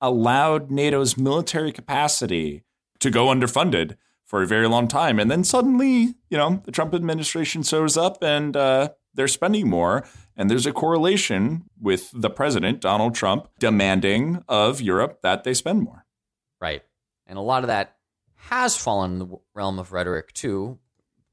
allowed 0.00 0.70
NATO's 0.70 1.16
military 1.16 1.72
capacity 1.72 2.64
to 3.00 3.10
go 3.10 3.26
underfunded 3.26 3.96
for 4.24 4.42
a 4.42 4.46
very 4.46 4.68
long 4.68 4.88
time. 4.88 5.18
And 5.18 5.30
then 5.30 5.44
suddenly, 5.44 6.14
you 6.28 6.36
know, 6.36 6.60
the 6.64 6.72
Trump 6.72 6.94
administration 6.94 7.62
shows 7.62 7.96
up 7.96 8.22
and 8.22 8.56
uh, 8.56 8.90
they're 9.14 9.28
spending 9.28 9.68
more. 9.68 10.06
And 10.36 10.50
there's 10.50 10.66
a 10.66 10.72
correlation 10.72 11.64
with 11.80 12.10
the 12.12 12.30
president, 12.30 12.80
Donald 12.80 13.14
Trump, 13.14 13.48
demanding 13.58 14.44
of 14.48 14.80
Europe 14.80 15.20
that 15.22 15.44
they 15.44 15.54
spend 15.54 15.82
more. 15.82 16.04
Right. 16.60 16.82
And 17.28 17.38
a 17.38 17.42
lot 17.42 17.62
of 17.62 17.68
that 17.68 17.96
has 18.34 18.76
fallen 18.76 19.12
in 19.12 19.18
the 19.18 19.36
realm 19.54 19.78
of 19.78 19.92
rhetoric 19.92 20.32
too, 20.32 20.78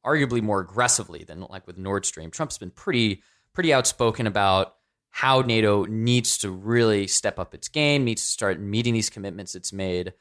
arguably 0.06 0.42
more 0.42 0.60
aggressively 0.60 1.24
than 1.24 1.48
like 1.50 1.66
with 1.66 1.78
Nord 1.78 2.06
Stream. 2.06 2.32
Trump's 2.32 2.58
been 2.58 2.72
pretty 2.72 3.24
pretty 3.54 3.74
outspoken 3.74 4.28
about 4.28 4.76
how 5.10 5.40
NATO 5.40 5.86
needs 5.86 6.40
to 6.40 6.52
really 6.52 7.08
step 7.08 7.40
up 7.40 7.54
its 7.56 7.70
game, 7.70 8.04
needs 8.04 8.22
to 8.26 8.32
start 8.32 8.60
meeting 8.60 8.94
these 8.94 9.10
commitments 9.10 9.56
it's 9.56 9.72
made. 9.72 10.14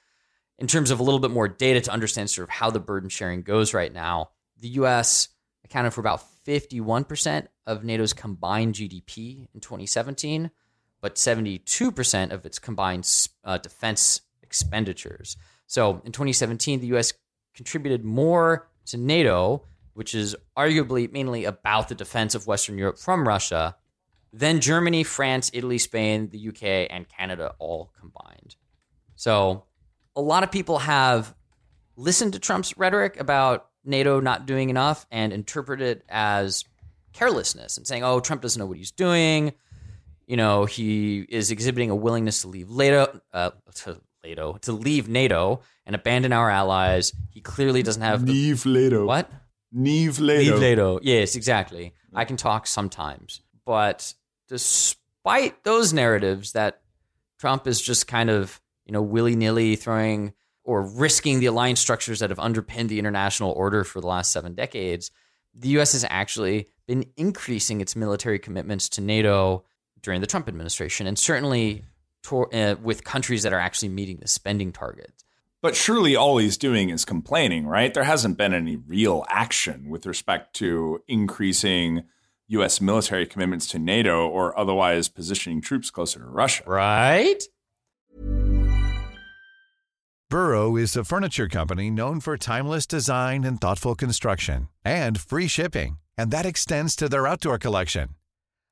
In 0.60 0.68
terms 0.68 0.92
of 0.92 1.00
a 1.00 1.02
little 1.02 1.18
bit 1.18 1.32
more 1.32 1.48
data 1.48 1.80
to 1.80 1.90
understand 1.90 2.30
sort 2.30 2.44
of 2.44 2.50
how 2.50 2.70
the 2.70 2.78
burden 2.78 3.08
sharing 3.08 3.42
goes 3.42 3.74
right 3.74 3.92
now, 3.92 4.30
the 4.60 4.68
US 4.68 5.30
accounted 5.64 5.92
for 5.92 6.00
about 6.00 6.22
51% 6.46 7.48
of 7.66 7.82
NATO's 7.82 8.12
combined 8.12 8.76
GDP 8.76 9.48
in 9.52 9.60
2017, 9.60 10.52
but 11.00 11.16
72% 11.16 12.30
of 12.30 12.46
its 12.46 12.60
combined 12.60 13.10
uh, 13.42 13.58
defense 13.58 14.20
expenditures. 14.42 15.37
So 15.66 16.03
in 16.05 16.12
2017, 16.12 16.81
the 16.81 16.88
U.S. 16.88 17.12
contributed 17.55 18.05
more 18.05 18.68
to 18.87 18.96
NATO, 18.96 19.64
which 19.94 20.14
is 20.14 20.37
arguably 20.57 21.11
mainly 21.11 21.44
about 21.44 21.88
the 21.88 21.94
defense 21.94 22.35
of 22.35 22.46
Western 22.46 22.79
Europe 22.79 22.98
from 22.98 23.27
Russia, 23.27 23.77
than 24.33 24.61
Germany, 24.61 25.05
France, 25.05 25.50
Italy, 25.55 25.79
Spain, 25.79 26.29
the 26.31 26.48
UK, 26.48 26.88
and 26.90 27.09
Canada 27.09 27.54
all 27.58 27.92
combined. 27.98 28.56
So 29.15 29.65
a 30.17 30.21
lot 30.21 30.42
of 30.42 30.50
people 30.50 30.79
have 30.81 31.35
listened 31.96 32.33
to 32.33 32.40
Trump's 32.40 32.77
rhetoric 32.77 33.19
about 33.19 33.69
NATO 33.85 34.21
not 34.21 34.46
doing 34.46 34.71
enough 34.71 35.06
and 35.10 35.33
interpreted 35.33 35.98
it 35.98 36.04
as 36.08 36.65
carelessness 37.12 37.77
and 37.77 37.87
saying, 37.87 38.02
oh, 38.02 38.21
Trump 38.21 38.42
doesn't 38.42 38.58
know 38.58 38.67
what 38.67 38.77
he's 38.77 38.90
doing. 38.90 39.52
You 40.27 40.37
know, 40.37 40.65
he 40.65 41.21
is 41.29 41.50
exhibiting 41.50 41.90
a 41.90 41.94
willingness 41.94 42.42
to 42.42 42.48
leave 42.48 42.71
NATO, 42.71 43.21
uh, 43.33 43.50
to 43.77 44.00
NATO 44.25 44.54
to 44.62 44.72
leave 44.72 45.08
NATO 45.08 45.60
and 45.87 45.94
abandon 45.94 46.33
our 46.33 46.50
allies. 46.50 47.12
He 47.31 47.40
clearly 47.40 47.83
doesn't 47.83 48.02
have 48.02 48.27
the, 48.27 48.33
leave 48.33 48.66
NATO. 48.66 49.04
What? 49.04 49.31
Leave 49.72 50.20
NATO. 50.20 50.52
Leave 50.52 50.60
NATO. 50.60 51.00
Yes, 51.02 51.37
exactly. 51.37 51.94
I 52.14 52.25
can 52.25 52.37
talk 52.37 52.66
sometimes, 52.66 53.40
but 53.64 54.14
despite 54.48 55.64
those 55.64 55.92
narratives 55.92 56.52
that 56.52 56.81
Trump 57.38 57.66
is 57.66 57.81
just 57.81 58.06
kind 58.06 58.31
of 58.31 58.60
you 58.87 58.92
know 58.92 59.02
willy 59.02 59.35
nilly 59.35 59.77
throwing 59.77 60.33
or 60.62 60.83
risking 60.83 61.40
the 61.40 61.46
alliance 61.46 61.81
structures 61.81 62.20
that 62.20 62.31
have 62.31 62.38
underpinned 62.38 62.88
the 62.88 62.98
international 62.98 63.52
order 63.52 63.85
for 63.85 64.00
the 64.00 64.06
last 64.06 64.33
seven 64.33 64.54
decades, 64.54 65.10
the 65.54 65.68
U.S. 65.70 65.92
has 65.92 66.06
actually 66.08 66.68
been 66.87 67.04
increasing 67.16 67.81
its 67.81 67.94
military 67.94 68.38
commitments 68.38 68.88
to 68.90 69.00
NATO 69.00 69.64
during 70.02 70.20
the 70.20 70.27
Trump 70.27 70.48
administration, 70.48 71.06
and 71.06 71.18
certainly 71.18 71.85
to, 72.25 72.46
uh, 72.46 72.77
with 72.83 73.04
countries 73.04 73.42
that 73.42 73.52
are 73.52 73.60
actually 73.60 73.88
meeting 73.88 74.18
the 74.20 74.29
spending 74.29 74.72
targets. 74.72 75.25
But 75.62 75.75
surely 75.75 76.14
all 76.14 76.37
he's 76.37 76.58
doing 76.58 76.90
is 76.90 77.06
complaining, 77.06 77.66
right? 77.66 77.94
There 77.94 78.04
hasn't 78.04 78.37
been 78.37 78.52
any 78.52 78.77
real 78.77 79.25
action 79.29 79.88
with 79.88 80.04
respect 80.04 80.54
to 80.56 81.02
increasing 81.08 82.04
U.S. 82.48 82.81
military 82.81 83.27
commitments 83.27 83.66
to 83.68 83.79
NATO 83.79 84.29
or 84.29 84.58
otherwise 84.58 85.08
positioning 85.08 85.62
troops 85.62 85.90
closer 85.90 86.18
to 86.18 86.27
Russia. 86.27 86.64
Right? 86.66 87.42
Burrow 90.29 90.77
is 90.77 90.96
a 90.96 91.04
furniture 91.04 91.48
company 91.48 91.90
known 91.90 92.20
for 92.20 92.37
timeless 92.37 92.87
design 92.87 93.44
and 93.44 93.60
thoughtful 93.60 93.94
construction 93.94 94.68
and 94.85 95.20
free 95.20 95.46
shipping, 95.46 95.98
and 96.18 96.31
that 96.31 96.44
extends 96.44 96.96
to 96.96 97.08
their 97.08 97.27
outdoor 97.27 97.56
collection. 97.58 98.08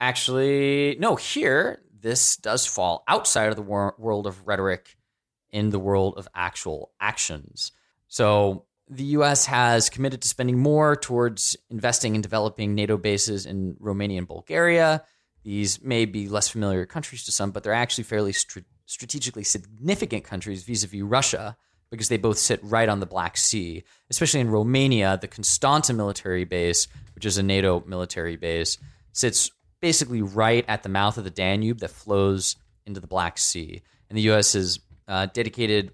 Actually, 0.00 0.96
no, 0.98 1.14
here, 1.14 1.82
this 2.00 2.36
does 2.36 2.66
fall 2.66 3.04
outside 3.06 3.50
of 3.50 3.56
the 3.56 3.62
wor- 3.62 3.94
world 3.98 4.26
of 4.26 4.46
rhetoric 4.46 4.96
in 5.50 5.70
the 5.70 5.78
world 5.78 6.14
of 6.16 6.28
actual 6.34 6.92
actions. 7.00 7.72
So 8.08 8.64
the 8.88 9.04
US 9.04 9.46
has 9.46 9.90
committed 9.90 10.22
to 10.22 10.28
spending 10.28 10.58
more 10.58 10.96
towards 10.96 11.56
investing 11.70 12.14
in 12.14 12.22
developing 12.22 12.74
NATO 12.74 12.96
bases 12.96 13.46
in 13.46 13.76
Romania 13.78 14.18
and 14.18 14.28
Bulgaria. 14.28 15.04
These 15.44 15.82
may 15.82 16.04
be 16.06 16.28
less 16.28 16.48
familiar 16.48 16.86
countries 16.86 17.24
to 17.24 17.32
some, 17.32 17.50
but 17.50 17.62
they're 17.62 17.72
actually 17.72 18.04
fairly 18.04 18.32
str- 18.32 18.60
strategically 18.86 19.44
significant 19.44 20.24
countries 20.24 20.64
vis 20.64 20.82
a 20.82 20.86
vis 20.86 21.02
Russia 21.02 21.56
because 21.90 22.08
they 22.08 22.16
both 22.16 22.38
sit 22.38 22.60
right 22.62 22.88
on 22.88 23.00
the 23.00 23.06
Black 23.06 23.36
Sea. 23.36 23.84
Especially 24.10 24.40
in 24.40 24.50
Romania, 24.50 25.18
the 25.20 25.28
Constanta 25.28 25.92
military 25.92 26.44
base, 26.44 26.88
which 27.14 27.26
is 27.26 27.36
a 27.36 27.42
NATO 27.42 27.82
military 27.86 28.36
base, 28.36 28.78
sits 29.12 29.50
basically 29.80 30.22
right 30.22 30.64
at 30.68 30.82
the 30.82 30.88
mouth 30.88 31.18
of 31.18 31.24
the 31.24 31.30
Danube 31.30 31.80
that 31.80 31.90
flows 31.90 32.56
into 32.86 33.00
the 33.00 33.06
Black 33.06 33.38
Sea. 33.38 33.82
And 34.08 34.16
the 34.16 34.22
U.S. 34.22 34.52
has 34.54 34.80
uh, 35.08 35.26
dedicated 35.26 35.92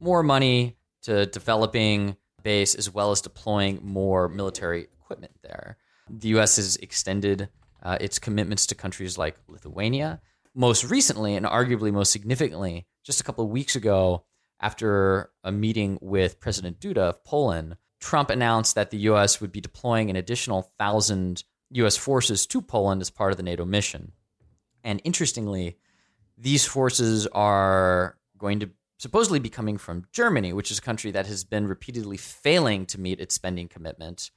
more 0.00 0.22
money 0.22 0.76
to 1.02 1.26
developing 1.26 2.16
base 2.42 2.74
as 2.74 2.92
well 2.92 3.10
as 3.10 3.20
deploying 3.20 3.80
more 3.82 4.28
military 4.28 4.82
equipment 4.82 5.32
there. 5.42 5.76
The 6.08 6.28
U.S. 6.28 6.56
has 6.56 6.76
extended 6.76 7.48
uh, 7.82 7.98
its 8.00 8.18
commitments 8.18 8.66
to 8.66 8.74
countries 8.74 9.18
like 9.18 9.36
Lithuania. 9.48 10.20
Most 10.54 10.84
recently, 10.84 11.34
and 11.34 11.44
arguably 11.44 11.92
most 11.92 12.12
significantly, 12.12 12.86
just 13.04 13.20
a 13.20 13.24
couple 13.24 13.44
of 13.44 13.50
weeks 13.50 13.76
ago, 13.76 14.24
after 14.60 15.30
a 15.44 15.52
meeting 15.52 15.98
with 16.00 16.40
President 16.40 16.80
Duda 16.80 16.98
of 16.98 17.24
Poland, 17.24 17.76
Trump 18.00 18.30
announced 18.30 18.74
that 18.74 18.90
the 18.90 18.98
U.S. 18.98 19.40
would 19.40 19.52
be 19.52 19.60
deploying 19.60 20.10
an 20.10 20.16
additional 20.16 20.70
thousand 20.78 21.44
U.S. 21.70 21.96
forces 21.96 22.46
to 22.46 22.62
Poland 22.62 23.00
as 23.00 23.10
part 23.10 23.32
of 23.32 23.36
the 23.36 23.42
NATO 23.42 23.64
mission. 23.64 24.12
And 24.84 25.00
interestingly, 25.04 25.78
these 26.38 26.64
forces 26.64 27.26
are 27.28 28.16
going 28.38 28.60
to 28.60 28.70
supposedly 28.98 29.38
be 29.38 29.48
coming 29.48 29.78
from 29.78 30.04
Germany, 30.12 30.52
which 30.52 30.70
is 30.70 30.78
a 30.78 30.82
country 30.82 31.10
that 31.10 31.26
has 31.26 31.44
been 31.44 31.66
repeatedly 31.66 32.16
failing 32.16 32.86
to 32.86 33.00
meet 33.00 33.20
its 33.20 33.34
spending 33.34 33.68
commitment, 33.68 34.30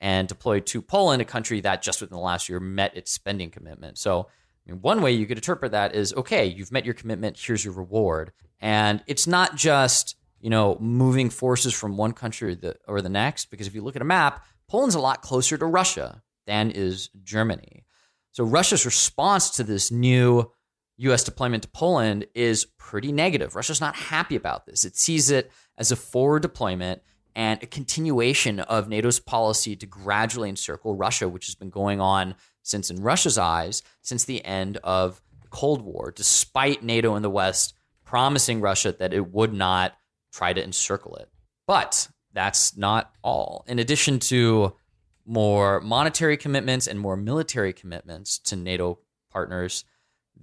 and 0.00 0.26
deployed 0.26 0.66
to 0.66 0.80
Poland, 0.80 1.20
a 1.20 1.26
country 1.26 1.60
that 1.60 1.82
just 1.82 2.00
within 2.00 2.16
the 2.16 2.22
last 2.22 2.48
year 2.48 2.58
met 2.58 2.96
its 2.96 3.12
spending 3.12 3.50
commitment. 3.50 3.98
So, 3.98 4.28
I 4.66 4.70
mean, 4.70 4.80
one 4.80 5.02
way 5.02 5.12
you 5.12 5.26
could 5.26 5.38
interpret 5.38 5.72
that 5.72 5.94
is 5.94 6.14
okay, 6.14 6.46
you've 6.46 6.72
met 6.72 6.84
your 6.84 6.94
commitment, 6.94 7.38
here's 7.38 7.64
your 7.64 7.74
reward. 7.74 8.32
And 8.60 9.02
it's 9.06 9.26
not 9.26 9.56
just, 9.56 10.16
you 10.40 10.50
know, 10.50 10.78
moving 10.80 11.30
forces 11.30 11.74
from 11.74 11.96
one 11.96 12.12
country 12.12 12.52
or 12.52 12.54
the, 12.54 12.76
or 12.88 13.02
the 13.02 13.08
next, 13.08 13.50
because 13.50 13.66
if 13.66 13.74
you 13.74 13.82
look 13.82 13.96
at 13.96 14.02
a 14.02 14.06
map, 14.06 14.44
Poland's 14.68 14.94
a 14.94 15.00
lot 15.00 15.22
closer 15.22 15.58
to 15.58 15.66
Russia 15.66 16.22
than 16.50 16.72
is 16.72 17.10
Germany. 17.22 17.84
So 18.32 18.42
Russia's 18.42 18.84
response 18.84 19.50
to 19.50 19.62
this 19.62 19.92
new 19.92 20.50
US 20.96 21.22
deployment 21.22 21.62
to 21.62 21.68
Poland 21.68 22.26
is 22.34 22.64
pretty 22.76 23.12
negative. 23.12 23.54
Russia's 23.54 23.80
not 23.80 23.94
happy 23.94 24.34
about 24.34 24.66
this. 24.66 24.84
It 24.84 24.96
sees 24.96 25.30
it 25.30 25.52
as 25.78 25.92
a 25.92 25.96
forward 25.96 26.42
deployment 26.42 27.02
and 27.36 27.62
a 27.62 27.66
continuation 27.66 28.58
of 28.58 28.88
NATO's 28.88 29.20
policy 29.20 29.76
to 29.76 29.86
gradually 29.86 30.48
encircle 30.48 30.96
Russia, 30.96 31.28
which 31.28 31.46
has 31.46 31.54
been 31.54 31.70
going 31.70 32.00
on 32.00 32.34
since, 32.62 32.90
in 32.90 33.00
Russia's 33.00 33.38
eyes, 33.38 33.84
since 34.02 34.24
the 34.24 34.44
end 34.44 34.76
of 34.78 35.22
the 35.42 35.48
Cold 35.48 35.82
War, 35.82 36.12
despite 36.14 36.82
NATO 36.82 37.14
and 37.14 37.24
the 37.24 37.30
West 37.30 37.74
promising 38.04 38.60
Russia 38.60 38.92
that 38.98 39.14
it 39.14 39.32
would 39.32 39.54
not 39.54 39.94
try 40.32 40.52
to 40.52 40.62
encircle 40.62 41.14
it. 41.16 41.30
But 41.68 42.08
that's 42.32 42.76
not 42.76 43.12
all. 43.22 43.64
In 43.68 43.78
addition 43.78 44.18
to 44.18 44.74
more 45.30 45.80
monetary 45.80 46.36
commitments 46.36 46.88
and 46.88 46.98
more 46.98 47.16
military 47.16 47.72
commitments 47.72 48.40
to 48.40 48.56
NATO 48.56 48.98
partners, 49.30 49.84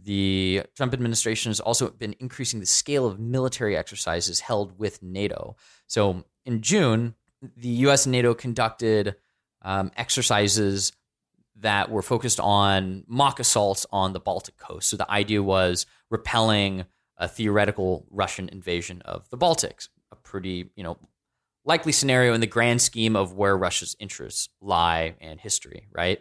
the 0.02 0.64
Trump 0.78 0.94
administration 0.94 1.50
has 1.50 1.60
also 1.60 1.90
been 1.90 2.16
increasing 2.20 2.62
the 2.62 2.66
scale 2.66 3.06
of 3.06 3.20
military 3.20 3.76
exercises 3.76 4.40
held 4.40 4.80
with 4.80 5.04
NATO. 5.04 5.58
So 5.88 6.24
in 6.46 6.62
June, 6.62 7.16
the 7.58 7.68
US 7.68 8.06
and 8.06 8.14
NATO 8.14 8.34
conducted 8.34 9.18
um, 9.62 9.92
exercises 9.98 10.94
that 11.58 11.92
were 11.92 12.02
focused 12.02 12.40
on 12.40 13.04
mock 13.08 13.42
assaults 13.42 13.86
on 13.92 14.14
the 14.14 14.22
Baltic 14.22 14.56
coast. 14.56 14.88
So 14.88 14.96
the 14.96 15.12
idea 15.12 15.44
was 15.44 15.86
repelling 16.10 16.86
a 17.18 17.28
theoretical 17.28 18.06
Russian 18.10 18.48
invasion 18.48 19.02
of 19.02 19.30
the 19.32 19.38
Baltics, 19.38 19.90
a 20.14 20.16
pretty, 20.16 20.70
you 20.78 20.84
know, 20.84 20.98
likely 21.68 21.92
scenario 21.92 22.34
in 22.34 22.40
the 22.40 22.48
grand 22.48 22.82
scheme 22.82 23.16
of 23.16 23.34
where 23.34 23.56
Russia's 23.56 23.96
interests 24.00 24.50
lie 24.62 25.16
and 25.20 25.40
history, 25.40 25.88
right? 25.92 26.20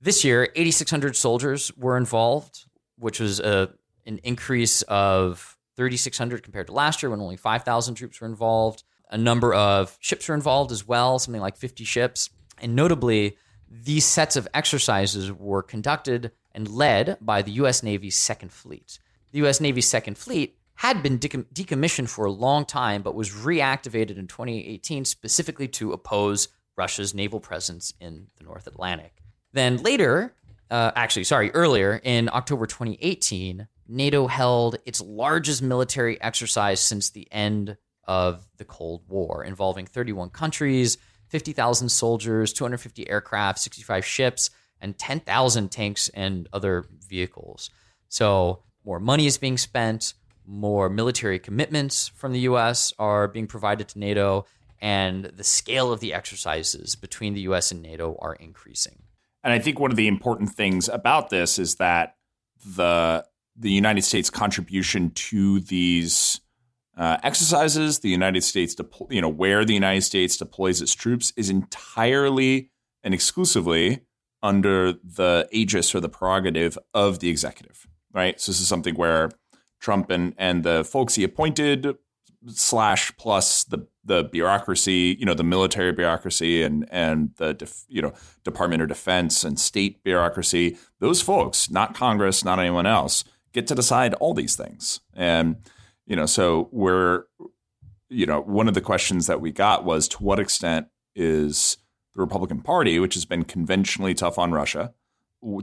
This 0.00 0.24
year, 0.24 0.50
8,600 0.54 1.16
soldiers 1.16 1.72
were 1.76 1.96
involved, 1.96 2.66
which 2.98 3.20
was 3.20 3.38
a, 3.38 3.70
an 4.06 4.18
increase 4.24 4.82
of 4.82 5.56
3,600 5.76 6.42
compared 6.42 6.66
to 6.66 6.72
last 6.72 7.02
year 7.02 7.10
when 7.10 7.20
only 7.20 7.36
5,000 7.36 7.94
troops 7.94 8.20
were 8.20 8.26
involved. 8.26 8.82
A 9.10 9.16
number 9.16 9.54
of 9.54 9.96
ships 10.00 10.28
were 10.28 10.34
involved 10.34 10.72
as 10.72 10.86
well, 10.86 11.18
something 11.18 11.40
like 11.40 11.56
50 11.56 11.84
ships. 11.84 12.30
And 12.60 12.74
notably, 12.74 13.36
these 13.70 14.04
sets 14.04 14.34
of 14.34 14.48
exercises 14.52 15.30
were 15.32 15.62
conducted 15.62 16.32
and 16.52 16.68
led 16.68 17.18
by 17.20 17.42
the 17.42 17.52
U.S. 17.52 17.84
Navy's 17.84 18.16
Second 18.16 18.50
Fleet. 18.50 18.98
The 19.30 19.38
U.S. 19.38 19.60
Navy's 19.60 19.86
Second 19.86 20.18
Fleet 20.18 20.57
had 20.78 21.02
been 21.02 21.18
decommissioned 21.18 22.08
for 22.08 22.24
a 22.24 22.30
long 22.30 22.64
time, 22.64 23.02
but 23.02 23.16
was 23.16 23.30
reactivated 23.30 24.16
in 24.16 24.28
2018 24.28 25.04
specifically 25.04 25.66
to 25.66 25.92
oppose 25.92 26.46
Russia's 26.76 27.12
naval 27.12 27.40
presence 27.40 27.92
in 28.00 28.28
the 28.36 28.44
North 28.44 28.68
Atlantic. 28.68 29.20
Then 29.52 29.78
later, 29.78 30.36
uh, 30.70 30.92
actually, 30.94 31.24
sorry, 31.24 31.50
earlier 31.50 32.00
in 32.04 32.30
October 32.32 32.68
2018, 32.68 33.66
NATO 33.88 34.28
held 34.28 34.78
its 34.86 35.00
largest 35.00 35.62
military 35.62 36.20
exercise 36.22 36.80
since 36.80 37.10
the 37.10 37.26
end 37.32 37.76
of 38.04 38.46
the 38.58 38.64
Cold 38.64 39.02
War, 39.08 39.42
involving 39.42 39.84
31 39.84 40.30
countries, 40.30 40.96
50,000 41.26 41.88
soldiers, 41.88 42.52
250 42.52 43.10
aircraft, 43.10 43.58
65 43.58 44.04
ships, 44.04 44.50
and 44.80 44.96
10,000 44.96 45.72
tanks 45.72 46.08
and 46.10 46.48
other 46.52 46.86
vehicles. 47.08 47.70
So 48.08 48.62
more 48.84 49.00
money 49.00 49.26
is 49.26 49.38
being 49.38 49.58
spent, 49.58 50.14
more 50.48 50.88
military 50.88 51.38
commitments 51.38 52.08
from 52.08 52.32
the 52.32 52.40
U.S. 52.40 52.92
are 52.98 53.28
being 53.28 53.46
provided 53.46 53.86
to 53.88 53.98
NATO, 53.98 54.46
and 54.80 55.26
the 55.26 55.44
scale 55.44 55.92
of 55.92 56.00
the 56.00 56.14
exercises 56.14 56.96
between 56.96 57.34
the 57.34 57.42
U.S. 57.42 57.70
and 57.70 57.82
NATO 57.82 58.16
are 58.20 58.34
increasing. 58.34 59.02
And 59.44 59.52
I 59.52 59.58
think 59.58 59.78
one 59.78 59.90
of 59.90 59.96
the 59.96 60.08
important 60.08 60.50
things 60.50 60.88
about 60.88 61.30
this 61.30 61.58
is 61.58 61.76
that 61.76 62.16
the 62.64 63.24
the 63.60 63.70
United 63.70 64.02
States 64.02 64.30
contribution 64.30 65.10
to 65.10 65.58
these 65.60 66.40
uh, 66.96 67.18
exercises, 67.22 68.00
the 68.00 68.08
United 68.08 68.42
States, 68.42 68.76
you 69.10 69.20
know, 69.20 69.28
where 69.28 69.64
the 69.64 69.74
United 69.74 70.02
States 70.02 70.36
deploys 70.36 70.80
its 70.80 70.94
troops 70.94 71.32
is 71.36 71.50
entirely 71.50 72.70
and 73.02 73.14
exclusively 73.14 74.00
under 74.42 74.92
the 74.92 75.48
aegis 75.50 75.94
or 75.94 76.00
the 76.00 76.08
prerogative 76.08 76.78
of 76.94 77.18
the 77.18 77.28
executive, 77.28 77.86
right? 78.12 78.40
So 78.40 78.52
this 78.52 78.60
is 78.60 78.68
something 78.68 78.94
where 78.94 79.30
Trump 79.80 80.10
and, 80.10 80.34
and 80.38 80.64
the 80.64 80.84
folks 80.84 81.14
he 81.14 81.24
appointed 81.24 81.96
slash 82.46 83.12
plus 83.16 83.64
the 83.64 83.86
the 84.04 84.24
bureaucracy, 84.24 85.16
you 85.18 85.26
know, 85.26 85.34
the 85.34 85.44
military 85.44 85.92
bureaucracy 85.92 86.62
and 86.62 86.86
and 86.90 87.30
the 87.36 87.54
def, 87.54 87.84
you 87.88 88.00
know 88.00 88.12
Department 88.44 88.82
of 88.82 88.88
Defense 88.88 89.44
and 89.44 89.58
state 89.58 90.02
bureaucracy, 90.02 90.78
those 91.00 91.20
folks, 91.20 91.70
not 91.70 91.94
Congress, 91.94 92.44
not 92.44 92.58
anyone 92.58 92.86
else, 92.86 93.24
get 93.52 93.66
to 93.66 93.74
decide 93.74 94.14
all 94.14 94.34
these 94.34 94.56
things. 94.56 95.00
And 95.14 95.56
you 96.06 96.16
know, 96.16 96.26
so 96.26 96.68
we're 96.72 97.24
you 98.10 98.26
know, 98.26 98.40
one 98.40 98.68
of 98.68 98.74
the 98.74 98.80
questions 98.80 99.26
that 99.26 99.40
we 99.40 99.52
got 99.52 99.84
was 99.84 100.08
to 100.08 100.22
what 100.22 100.38
extent 100.38 100.88
is 101.14 101.76
the 102.14 102.20
Republican 102.20 102.60
Party, 102.60 102.98
which 102.98 103.14
has 103.14 103.24
been 103.24 103.44
conventionally 103.44 104.14
tough 104.14 104.38
on 104.38 104.52
Russia, 104.52 104.94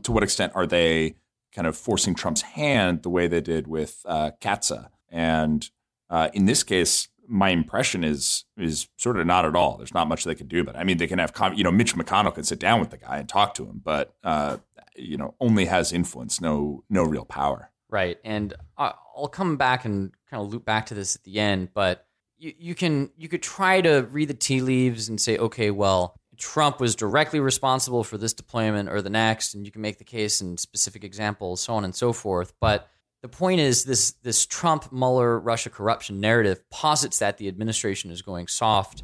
to 0.03 0.11
what 0.11 0.23
extent 0.23 0.53
are 0.55 0.67
they 0.67 1.15
kind 1.55 1.67
of 1.67 1.77
forcing 1.77 2.15
Trump's 2.15 2.41
hand 2.41 3.03
the 3.03 3.09
way 3.09 3.27
they 3.27 3.41
did 3.41 3.67
with 3.67 4.01
uh, 4.05 4.31
CAATSA? 4.41 4.89
And 5.09 5.69
uh, 6.09 6.29
in 6.33 6.45
this 6.45 6.63
case, 6.63 7.07
my 7.27 7.49
impression 7.49 8.03
is 8.03 8.45
is 8.57 8.87
sort 8.97 9.17
of 9.17 9.25
not 9.25 9.45
at 9.45 9.55
all. 9.55 9.77
There's 9.77 9.93
not 9.93 10.07
much 10.07 10.23
they 10.23 10.35
can 10.35 10.47
do, 10.47 10.63
but 10.63 10.75
I 10.75 10.83
mean, 10.83 10.97
they 10.97 11.07
can 11.07 11.19
have 11.19 11.33
you 11.55 11.63
know 11.63 11.71
Mitch 11.71 11.95
McConnell 11.95 12.33
can 12.33 12.43
sit 12.43 12.59
down 12.59 12.79
with 12.79 12.91
the 12.91 12.97
guy 12.97 13.17
and 13.17 13.27
talk 13.27 13.53
to 13.55 13.65
him, 13.65 13.81
but 13.83 14.15
uh, 14.23 14.57
you 14.95 15.17
know 15.17 15.35
only 15.39 15.65
has 15.65 15.91
influence, 15.91 16.39
no 16.41 16.83
no 16.89 17.03
real 17.03 17.25
power. 17.25 17.71
Right, 17.89 18.17
and 18.23 18.53
I'll 18.77 19.29
come 19.31 19.57
back 19.57 19.85
and 19.85 20.11
kind 20.29 20.43
of 20.43 20.51
loop 20.51 20.65
back 20.65 20.87
to 20.87 20.93
this 20.93 21.15
at 21.15 21.23
the 21.23 21.39
end, 21.39 21.69
but 21.73 22.05
you, 22.37 22.53
you 22.57 22.75
can 22.75 23.09
you 23.17 23.27
could 23.27 23.41
try 23.41 23.81
to 23.81 24.07
read 24.11 24.27
the 24.27 24.33
tea 24.33 24.61
leaves 24.61 25.07
and 25.07 25.19
say, 25.19 25.37
okay, 25.37 25.71
well, 25.71 26.19
Trump 26.37 26.79
was 26.79 26.95
directly 26.95 27.39
responsible 27.39 28.03
for 28.03 28.17
this 28.17 28.33
deployment 28.33 28.89
or 28.89 29.01
the 29.01 29.09
next, 29.09 29.53
and 29.53 29.65
you 29.65 29.71
can 29.71 29.81
make 29.81 29.97
the 29.97 30.03
case 30.03 30.41
in 30.41 30.57
specific 30.57 31.03
examples, 31.03 31.61
so 31.61 31.73
on 31.73 31.83
and 31.83 31.95
so 31.95 32.13
forth, 32.13 32.53
but 32.59 32.89
the 33.21 33.29
point 33.29 33.59
is 33.59 33.85
this 33.85 34.11
this 34.21 34.45
Trump 34.45 34.91
Mueller 34.91 35.39
Russia 35.39 35.69
corruption 35.69 36.19
narrative 36.19 36.69
posits 36.69 37.19
that 37.19 37.37
the 37.37 37.47
administration 37.47 38.11
is 38.11 38.21
going 38.21 38.47
soft 38.47 39.03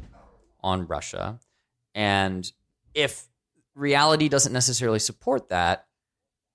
on 0.60 0.86
Russia, 0.86 1.40
and 1.94 2.52
if 2.94 3.26
reality 3.74 4.28
doesn't 4.28 4.52
necessarily 4.52 5.00
support 5.00 5.48
that, 5.48 5.86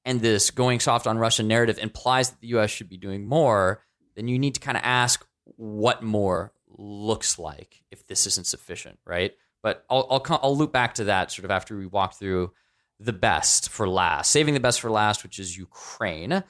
and 0.06 0.22
this 0.22 0.52
going 0.52 0.80
soft 0.80 1.08
on 1.08 1.18
Russia 1.18 1.44
narrative 1.44 1.78
implies 1.78 2.30
that 2.30 2.40
the 2.40 2.48
U.S. 2.50 2.70
should 2.70 2.90
be 2.90 2.98
doing 2.98 3.28
more, 3.28 3.84
then 4.16 4.28
you 4.28 4.40
need 4.40 4.54
to 4.54 4.62
kind 4.62 4.78
of 4.78 4.84
ask 4.86 5.28
what 5.58 6.02
more 6.04 6.54
looks 6.70 7.38
like 7.38 7.84
if 7.92 8.08
this 8.08 8.28
isn't 8.28 8.48
sufficient, 8.48 9.00
right? 9.06 9.34
But 9.64 9.86
I'll 9.90 10.08
I'll, 10.10 10.40
I'll 10.44 10.58
loop 10.58 10.72
back 10.72 10.96
to 10.96 11.06
that 11.06 11.32
sort 11.32 11.46
of 11.46 11.52
after 11.52 11.78
we 11.78 11.86
walk 11.86 12.16
through 12.16 12.52
the 13.00 13.14
best 13.14 13.70
for 13.70 13.88
last, 13.88 14.32
saving 14.32 14.54
the 14.54 14.60
best 14.60 14.82
for 14.82 14.90
last, 14.90 15.24
which 15.24 15.40
is 15.40 15.58
Ukraine. 15.58 16.44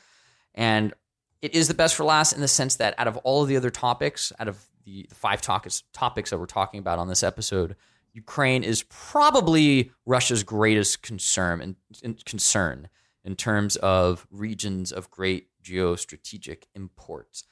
And 0.56 0.94
it 1.42 1.54
is 1.54 1.68
the 1.68 1.74
best 1.74 1.96
for 1.96 2.04
last 2.04 2.34
in 2.34 2.42
the 2.42 2.48
sense 2.48 2.78
that 2.78 2.96
out 2.98 3.08
of 3.08 3.18
all 3.18 3.44
of 3.44 3.48
the 3.48 3.58
other 3.58 3.70
topics, 3.70 4.32
out 4.40 4.48
of 4.48 4.66
the 4.86 5.08
five 5.14 5.42
topics 5.42 5.84
topics 5.94 6.30
that 6.30 6.38
we're 6.38 6.46
talking 6.46 6.80
about 6.80 7.00
on 7.00 7.08
this 7.08 7.24
episode, 7.24 7.76
Ukraine 8.14 8.64
is 8.64 8.84
probably 8.90 9.92
Russia's 10.06 10.44
greatest 10.44 11.04
concern 11.04 11.62
and, 11.62 11.76
and 12.04 12.24
concern 12.26 12.90
in 13.24 13.36
terms 13.36 13.76
of 13.78 14.26
regions 14.32 14.92
of 14.92 15.12
great 15.12 15.50
geostrategic 15.64 16.64
import. 16.74 17.44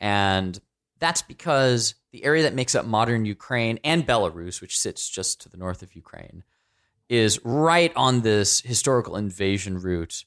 And 0.00 0.58
that's 1.00 1.22
because 1.22 1.94
the 2.12 2.24
area 2.24 2.44
that 2.44 2.54
makes 2.54 2.74
up 2.74 2.86
modern 2.86 3.24
Ukraine 3.24 3.78
and 3.84 4.06
Belarus, 4.06 4.60
which 4.60 4.78
sits 4.78 5.08
just 5.08 5.40
to 5.42 5.48
the 5.48 5.56
north 5.56 5.82
of 5.82 5.96
Ukraine, 5.96 6.44
is 7.08 7.40
right 7.44 7.92
on 7.96 8.20
this 8.20 8.60
historical 8.60 9.16
invasion 9.16 9.80
route 9.80 10.24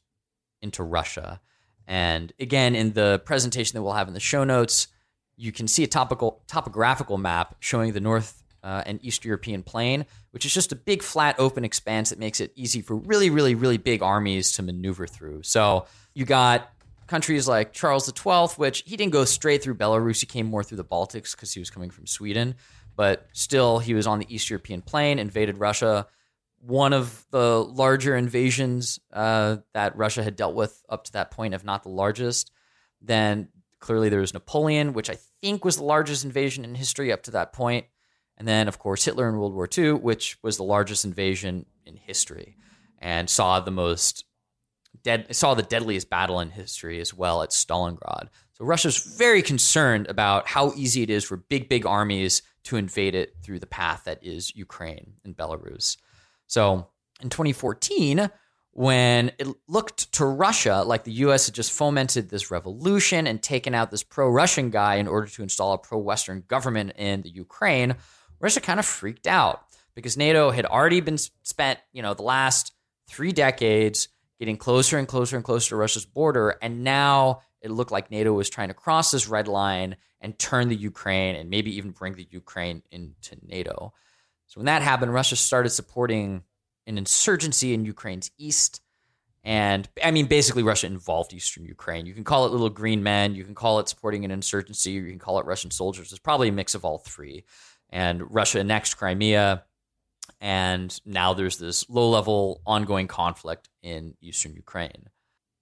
into 0.61 0.83
Russia. 0.83 1.39
And 1.87 2.33
again, 2.39 2.75
in 2.75 2.93
the 2.93 3.21
presentation 3.25 3.75
that 3.75 3.83
we'll 3.83 3.93
have 3.93 4.07
in 4.07 4.13
the 4.13 4.19
show 4.19 4.43
notes, 4.43 4.87
you 5.35 5.51
can 5.51 5.67
see 5.67 5.83
a 5.83 5.87
topical 5.87 6.41
topographical 6.47 7.17
map 7.17 7.55
showing 7.59 7.93
the 7.93 7.99
North 7.99 8.43
uh, 8.63 8.83
and 8.85 9.03
East 9.03 9.25
European 9.25 9.61
plain, 9.61 10.05
which 10.31 10.45
is 10.45 10.53
just 10.53 10.71
a 10.71 10.75
big 10.75 11.03
flat 11.03 11.35
open 11.37 11.65
expanse 11.65 12.09
that 12.09 12.19
makes 12.19 12.39
it 12.39 12.51
easy 12.55 12.81
for 12.81 12.95
really, 12.95 13.29
really, 13.29 13.55
really 13.55 13.77
big 13.77 14.01
armies 14.01 14.53
to 14.53 14.63
maneuver 14.63 15.05
through. 15.05 15.43
So 15.43 15.85
you 16.13 16.25
got 16.25 16.69
countries 17.13 17.47
like 17.47 17.73
Charles 17.73 18.05
XII, 18.07 18.55
which 18.57 18.83
he 18.87 18.97
didn't 18.97 19.13
go 19.13 19.23
straight 19.25 19.61
through 19.61 19.75
Belarus; 19.75 20.19
he 20.19 20.25
came 20.25 20.47
more 20.47 20.63
through 20.63 20.77
the 20.77 20.83
Baltics 20.83 21.31
because 21.35 21.53
he 21.53 21.59
was 21.59 21.69
coming 21.69 21.91
from 21.91 22.07
Sweden. 22.07 22.55
But 22.95 23.27
still, 23.33 23.79
he 23.79 23.93
was 23.93 24.07
on 24.07 24.19
the 24.19 24.33
East 24.33 24.49
European 24.49 24.81
plain, 24.81 25.19
invaded 25.19 25.59
Russia 25.59 26.07
one 26.65 26.93
of 26.93 27.25
the 27.31 27.63
larger 27.63 28.15
invasions 28.15 28.99
uh, 29.11 29.57
that 29.73 29.97
Russia 29.97 30.23
had 30.23 30.35
dealt 30.35 30.55
with 30.55 30.81
up 30.87 31.03
to 31.03 31.11
that 31.13 31.29
point, 31.29 31.53
if 31.53 31.63
not 31.63 31.83
the 31.83 31.89
largest. 31.89 32.51
Then 33.01 33.49
clearly 33.79 34.07
there 34.07 34.21
was 34.21 34.33
Napoleon, 34.33 34.93
which 34.93 35.09
I 35.09 35.17
think 35.41 35.65
was 35.65 35.75
the 35.75 35.83
largest 35.83 36.23
invasion 36.23 36.63
in 36.63 36.75
history 36.75 37.11
up 37.11 37.23
to 37.23 37.31
that 37.31 37.51
point. 37.51 37.85
And 38.37 38.47
then, 38.47 38.67
of 38.67 38.79
course, 38.79 39.03
Hitler 39.03 39.27
in 39.27 39.37
World 39.37 39.53
War 39.53 39.67
II, 39.77 39.93
which 39.93 40.37
was 40.41 40.55
the 40.55 40.63
largest 40.63 41.03
invasion 41.03 41.65
in 41.85 41.97
history 41.97 42.55
and 42.97 43.29
saw 43.29 43.59
the 43.59 43.71
most 43.71 44.23
dead, 45.01 45.35
saw 45.35 45.53
the 45.53 45.63
deadliest 45.63 46.09
battle 46.09 46.39
in 46.39 46.49
history 46.49 46.99
as 46.99 47.13
well 47.13 47.41
at 47.41 47.49
Stalingrad. 47.49 48.27
So 48.53 48.65
Russia's 48.65 48.97
very 49.17 49.41
concerned 49.41 50.07
about 50.07 50.47
how 50.47 50.73
easy 50.75 51.01
it 51.01 51.09
is 51.09 51.23
for 51.23 51.37
big, 51.37 51.69
big 51.69 51.85
armies 51.85 52.41
to 52.63 52.77
invade 52.77 53.15
it 53.15 53.35
through 53.41 53.59
the 53.59 53.65
path 53.67 54.03
that 54.05 54.23
is 54.23 54.55
Ukraine 54.55 55.13
and 55.25 55.35
Belarus. 55.35 55.97
So 56.47 56.87
in 57.21 57.29
2014, 57.29 58.29
when 58.71 59.31
it 59.37 59.47
looked 59.67 60.11
to 60.13 60.25
Russia 60.25 60.83
like 60.85 61.03
the 61.03 61.11
US 61.11 61.45
had 61.45 61.55
just 61.55 61.71
fomented 61.71 62.29
this 62.29 62.49
revolution 62.49 63.27
and 63.27 63.41
taken 63.41 63.75
out 63.75 63.91
this 63.91 64.03
pro 64.03 64.29
Russian 64.29 64.69
guy 64.69 64.95
in 64.95 65.07
order 65.07 65.27
to 65.27 65.43
install 65.43 65.73
a 65.73 65.77
pro 65.77 65.97
Western 65.97 66.43
government 66.47 66.93
in 66.97 67.21
the 67.21 67.29
Ukraine, 67.29 67.95
Russia 68.39 68.61
kind 68.61 68.79
of 68.79 68.85
freaked 68.85 69.27
out 69.27 69.63
because 69.95 70.17
NATO 70.17 70.49
had 70.51 70.65
already 70.65 71.01
been 71.01 71.17
spent, 71.17 71.79
you 71.91 72.01
know, 72.01 72.13
the 72.13 72.23
last 72.23 72.71
three 73.07 73.31
decades 73.31 74.07
getting 74.43 74.57
closer 74.57 74.97
and 74.97 75.07
closer 75.07 75.37
and 75.37 75.45
closer 75.45 75.69
to 75.69 75.77
Russia's 75.77 76.05
border. 76.05 76.57
And 76.61 76.83
now 76.83 77.43
it 77.61 77.71
looked 77.71 77.93
like 77.93 78.11
NATO 78.11 78.33
was 78.33 78.49
trying 78.49 78.67
to 78.67 78.73
cross 78.73 79.09
this 79.09 79.29
red 79.29 79.47
line 79.47 79.95
and 80.19 80.37
turn 80.37 80.67
the 80.67 80.75
Ukraine 80.75 81.37
and 81.37 81.49
maybe 81.49 81.77
even 81.77 81.91
bring 81.91 82.15
the 82.15 82.27
Ukraine 82.29 82.83
into 82.91 83.37
NATO. 83.41 83.93
So 84.47 84.59
when 84.59 84.65
that 84.65 84.81
happened, 84.81 85.13
Russia 85.13 85.37
started 85.37 85.69
supporting 85.69 86.43
an 86.85 86.97
insurgency 86.97 87.73
in 87.73 87.85
Ukraine's 87.85 88.31
east. 88.37 88.81
And 89.45 89.87
I 90.03 90.11
mean, 90.11 90.25
basically, 90.25 90.63
Russia 90.63 90.87
involved 90.87 91.33
Eastern 91.33 91.63
Ukraine. 91.63 92.05
You 92.05 92.13
can 92.13 92.25
call 92.25 92.45
it 92.45 92.51
little 92.51 92.69
green 92.69 93.01
men, 93.01 93.35
you 93.35 93.45
can 93.45 93.55
call 93.55 93.79
it 93.79 93.87
supporting 93.87 94.25
an 94.25 94.31
insurgency, 94.31 94.99
or 94.99 95.03
you 95.03 95.09
can 95.09 95.19
call 95.19 95.39
it 95.39 95.45
Russian 95.45 95.71
soldiers. 95.71 96.11
It's 96.11 96.19
probably 96.19 96.49
a 96.49 96.51
mix 96.51 96.75
of 96.75 96.83
all 96.83 96.97
three. 96.97 97.45
And 97.89 98.29
Russia 98.29 98.59
annexed 98.59 98.97
Crimea, 98.97 99.63
and 100.43 100.99
now 101.05 101.33
there's 101.33 101.57
this 101.57 101.89
low 101.89 102.09
level 102.09 102.61
ongoing 102.65 103.07
conflict 103.07 103.69
in 103.81 104.15
Eastern 104.19 104.53
Ukraine. 104.53 105.07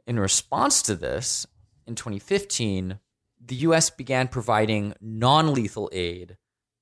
In 0.07 0.19
response 0.19 0.81
to 0.81 0.95
this, 0.95 1.45
in 1.85 1.93
2015, 1.93 2.97
the 3.45 3.55
US 3.57 3.91
began 3.91 4.27
providing 4.27 4.95
non 4.99 5.53
lethal 5.53 5.87
aid 5.93 6.35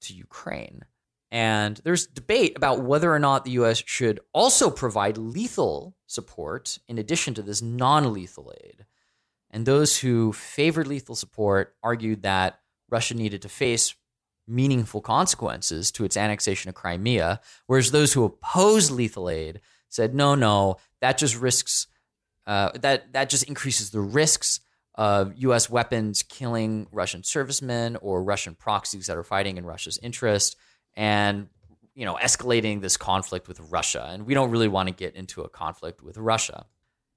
to 0.04 0.14
Ukraine. 0.14 0.86
And 1.30 1.76
there's 1.84 2.08
debate 2.08 2.54
about 2.56 2.82
whether 2.82 3.14
or 3.14 3.20
not 3.20 3.44
the 3.44 3.60
US 3.64 3.84
should 3.86 4.22
also 4.34 4.70
provide 4.72 5.18
lethal 5.18 5.94
support 6.08 6.80
in 6.88 6.98
addition 7.00 7.34
to 7.34 7.42
this 7.42 7.62
non 7.62 8.14
lethal 8.14 8.54
aid. 8.64 8.86
And 9.52 9.66
those 9.66 9.98
who 9.98 10.32
favored 10.32 10.88
lethal 10.88 11.16
support 11.16 11.76
argued 11.84 12.24
that 12.24 12.62
Russia 12.90 13.14
needed 13.14 13.42
to 13.42 13.50
face 13.50 13.94
meaningful 14.50 15.02
consequences 15.02 15.92
to 15.92 16.04
its 16.04 16.18
annexation 16.18 16.70
of 16.70 16.76
Crimea, 16.76 17.40
whereas 17.68 17.92
those 17.92 18.14
who 18.14 18.24
opposed 18.24 18.92
lethal 18.92 19.30
aid 19.30 19.62
said, 19.90 20.14
no, 20.14 20.36
no, 20.36 20.78
that 21.02 21.18
just 21.18 21.40
risks, 21.40 21.88
uh, 22.48 22.72
that, 22.80 23.14
that 23.14 23.30
just 23.30 23.44
increases 23.44 23.92
the 23.92 24.02
risks 24.02 24.60
of 24.96 25.34
U.S. 25.38 25.70
weapons 25.70 26.24
killing 26.24 26.88
Russian 26.92 27.24
servicemen 27.24 27.96
or 28.02 28.22
Russian 28.22 28.56
proxies 28.56 29.08
that 29.08 29.16
are 29.16 29.24
fighting 29.24 29.58
in 29.58 29.66
Russia's 29.66 29.98
interest 30.04 30.58
and 30.96 31.48
you 31.96 32.06
know 32.06 32.16
escalating 32.16 32.82
this 32.82 32.98
conflict 32.98 33.48
with 33.48 33.60
Russia 33.60 34.10
and 34.12 34.26
we 34.26 34.34
don't 34.34 34.52
really 34.52 34.68
want 34.68 34.90
to 34.90 34.94
get 34.94 35.16
into 35.16 35.42
a 35.42 35.50
conflict 35.50 36.04
with 36.04 36.18
Russia. 36.18 36.66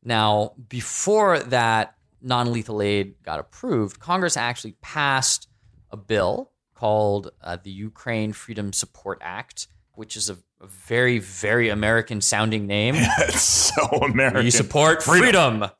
Now, 0.04 0.54
before 0.68 1.40
that 1.40 1.94
non-lethal 2.20 2.82
aid 2.82 3.22
got 3.22 3.40
approved, 3.40 3.98
Congress 3.98 4.36
actually 4.36 4.76
passed 4.80 5.48
a 5.90 5.96
bill 5.96 6.52
called 6.82 7.30
uh, 7.40 7.56
the 7.62 7.70
Ukraine 7.70 8.32
Freedom 8.32 8.72
Support 8.72 9.18
Act, 9.22 9.68
which 9.94 10.16
is 10.16 10.28
a, 10.28 10.36
a 10.60 10.66
very 10.66 11.20
very 11.20 11.68
American 11.68 12.20
sounding 12.20 12.66
name. 12.66 12.96
it's 13.20 13.40
so 13.40 13.86
American. 13.98 14.42
We 14.42 14.50
support 14.50 15.00
freedom. 15.00 15.60
freedom. 15.60 15.70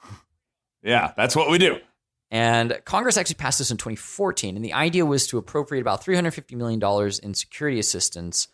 Yeah, 0.84 1.12
that's 1.16 1.34
what 1.34 1.50
we 1.50 1.59
do. 1.59 1.78
And 2.30 2.80
Congress 2.84 3.16
actually 3.16 3.34
passed 3.34 3.59
this 3.59 3.72
in 3.72 3.78
2014. 3.78 4.55
And 4.55 4.64
the 4.64 4.74
idea 4.74 5.05
was 5.05 5.26
to 5.26 5.38
appropriate 5.38 5.80
about 5.80 6.05
$350 6.05 6.57
million 6.57 6.80
in 7.20 7.34
security 7.34 7.80
assistance 7.80 8.46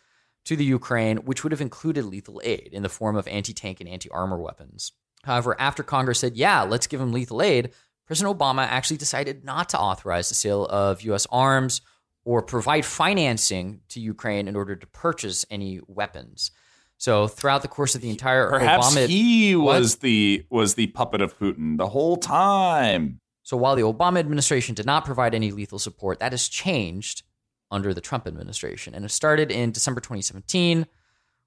to 0.45 0.55
the 0.55 0.65
Ukraine, 0.65 1.17
which 1.17 1.43
would 1.43 1.51
have 1.51 1.61
included 1.61 2.05
lethal 2.05 2.41
aid 2.43 2.69
in 2.71 2.81
the 2.81 2.89
form 2.89 3.15
of 3.15 3.27
anti 3.27 3.53
tank 3.53 3.79
and 3.79 3.87
anti 3.87 4.09
armor 4.09 4.39
weapons. 4.39 4.91
However, 5.23 5.55
after 5.61 5.83
Congress 5.83 6.17
said, 6.17 6.35
yeah, 6.35 6.63
let's 6.63 6.87
give 6.87 6.99
them 6.99 7.13
lethal 7.13 7.43
aid, 7.43 7.73
President 8.07 8.39
Obama 8.39 8.65
actually 8.65 8.97
decided 8.97 9.45
not 9.45 9.69
to 9.69 9.79
authorize 9.79 10.29
the 10.29 10.35
sale 10.35 10.65
of 10.65 11.03
U.S. 11.03 11.27
arms 11.31 11.81
or 12.25 12.41
provide 12.41 12.85
financing 12.85 13.81
to 13.89 13.99
Ukraine 13.99 14.47
in 14.47 14.55
order 14.55 14.75
to 14.75 14.87
purchase 14.87 15.45
any 15.49 15.79
weapons. 15.87 16.51
So 16.97 17.27
throughout 17.27 17.61
the 17.61 17.67
course 17.67 17.95
of 17.95 18.01
the 18.01 18.09
entire 18.09 18.49
Perhaps 18.49 18.93
Obama, 18.93 19.07
he 19.07 19.55
was 19.55 19.97
the 19.97 20.45
was 20.49 20.75
the 20.75 20.87
puppet 20.87 21.21
of 21.21 21.37
Putin 21.39 21.77
the 21.77 21.87
whole 21.87 22.17
time. 22.17 23.21
So 23.43 23.57
while 23.57 23.75
the 23.75 23.81
Obama 23.81 24.19
administration 24.19 24.75
did 24.75 24.85
not 24.85 25.05
provide 25.05 25.33
any 25.33 25.51
lethal 25.51 25.79
support, 25.79 26.19
that 26.19 26.33
has 26.33 26.47
changed 26.47 27.23
under 27.71 27.93
the 27.93 28.01
Trump 28.01 28.27
administration. 28.27 28.93
And 28.93 29.05
it 29.05 29.09
started 29.09 29.51
in 29.51 29.71
December 29.71 30.01
2017 30.01 30.85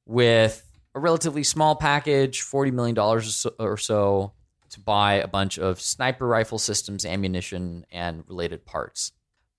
with 0.06 0.66
a 0.94 1.00
relatively 1.00 1.44
small 1.44 1.76
package, 1.76 2.42
$40 2.42 2.72
million 2.72 2.98
or 2.98 3.76
so, 3.76 4.32
to 4.70 4.80
buy 4.80 5.14
a 5.14 5.28
bunch 5.28 5.58
of 5.58 5.80
sniper 5.80 6.26
rifle 6.26 6.58
systems, 6.58 7.04
ammunition, 7.04 7.86
and 7.92 8.24
related 8.26 8.64
parts. 8.64 9.12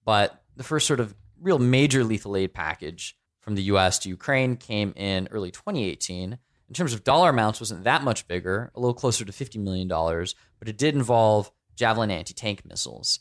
But 0.06 0.43
the 0.56 0.64
first 0.64 0.88
sort 0.88 1.00
of 1.00 1.16
real 1.42 1.60
major 1.60 2.04
lethal 2.04 2.36
aid 2.36 2.54
package 2.54 3.18
from 3.42 3.56
the 3.56 3.64
US 3.64 4.00
to 4.00 4.10
Ukraine 4.10 4.56
came 4.56 4.94
in 4.96 5.28
early 5.32 5.52
2018. 5.52 6.38
In 6.70 6.74
terms 6.74 6.94
of 6.94 7.04
dollar 7.04 7.30
amounts, 7.30 7.60
wasn't 7.60 7.84
that 7.84 8.04
much 8.04 8.28
bigger, 8.28 8.72
a 8.74 8.80
little 8.80 8.94
closer 8.94 9.26
to 9.26 9.32
$50 9.32 9.62
million, 9.62 9.88
but 9.88 10.70
it 10.70 10.78
did 10.78 10.96
involve 10.96 11.52
Javelin 11.76 12.10
anti 12.10 12.34
tank 12.34 12.66
missiles. 12.66 13.20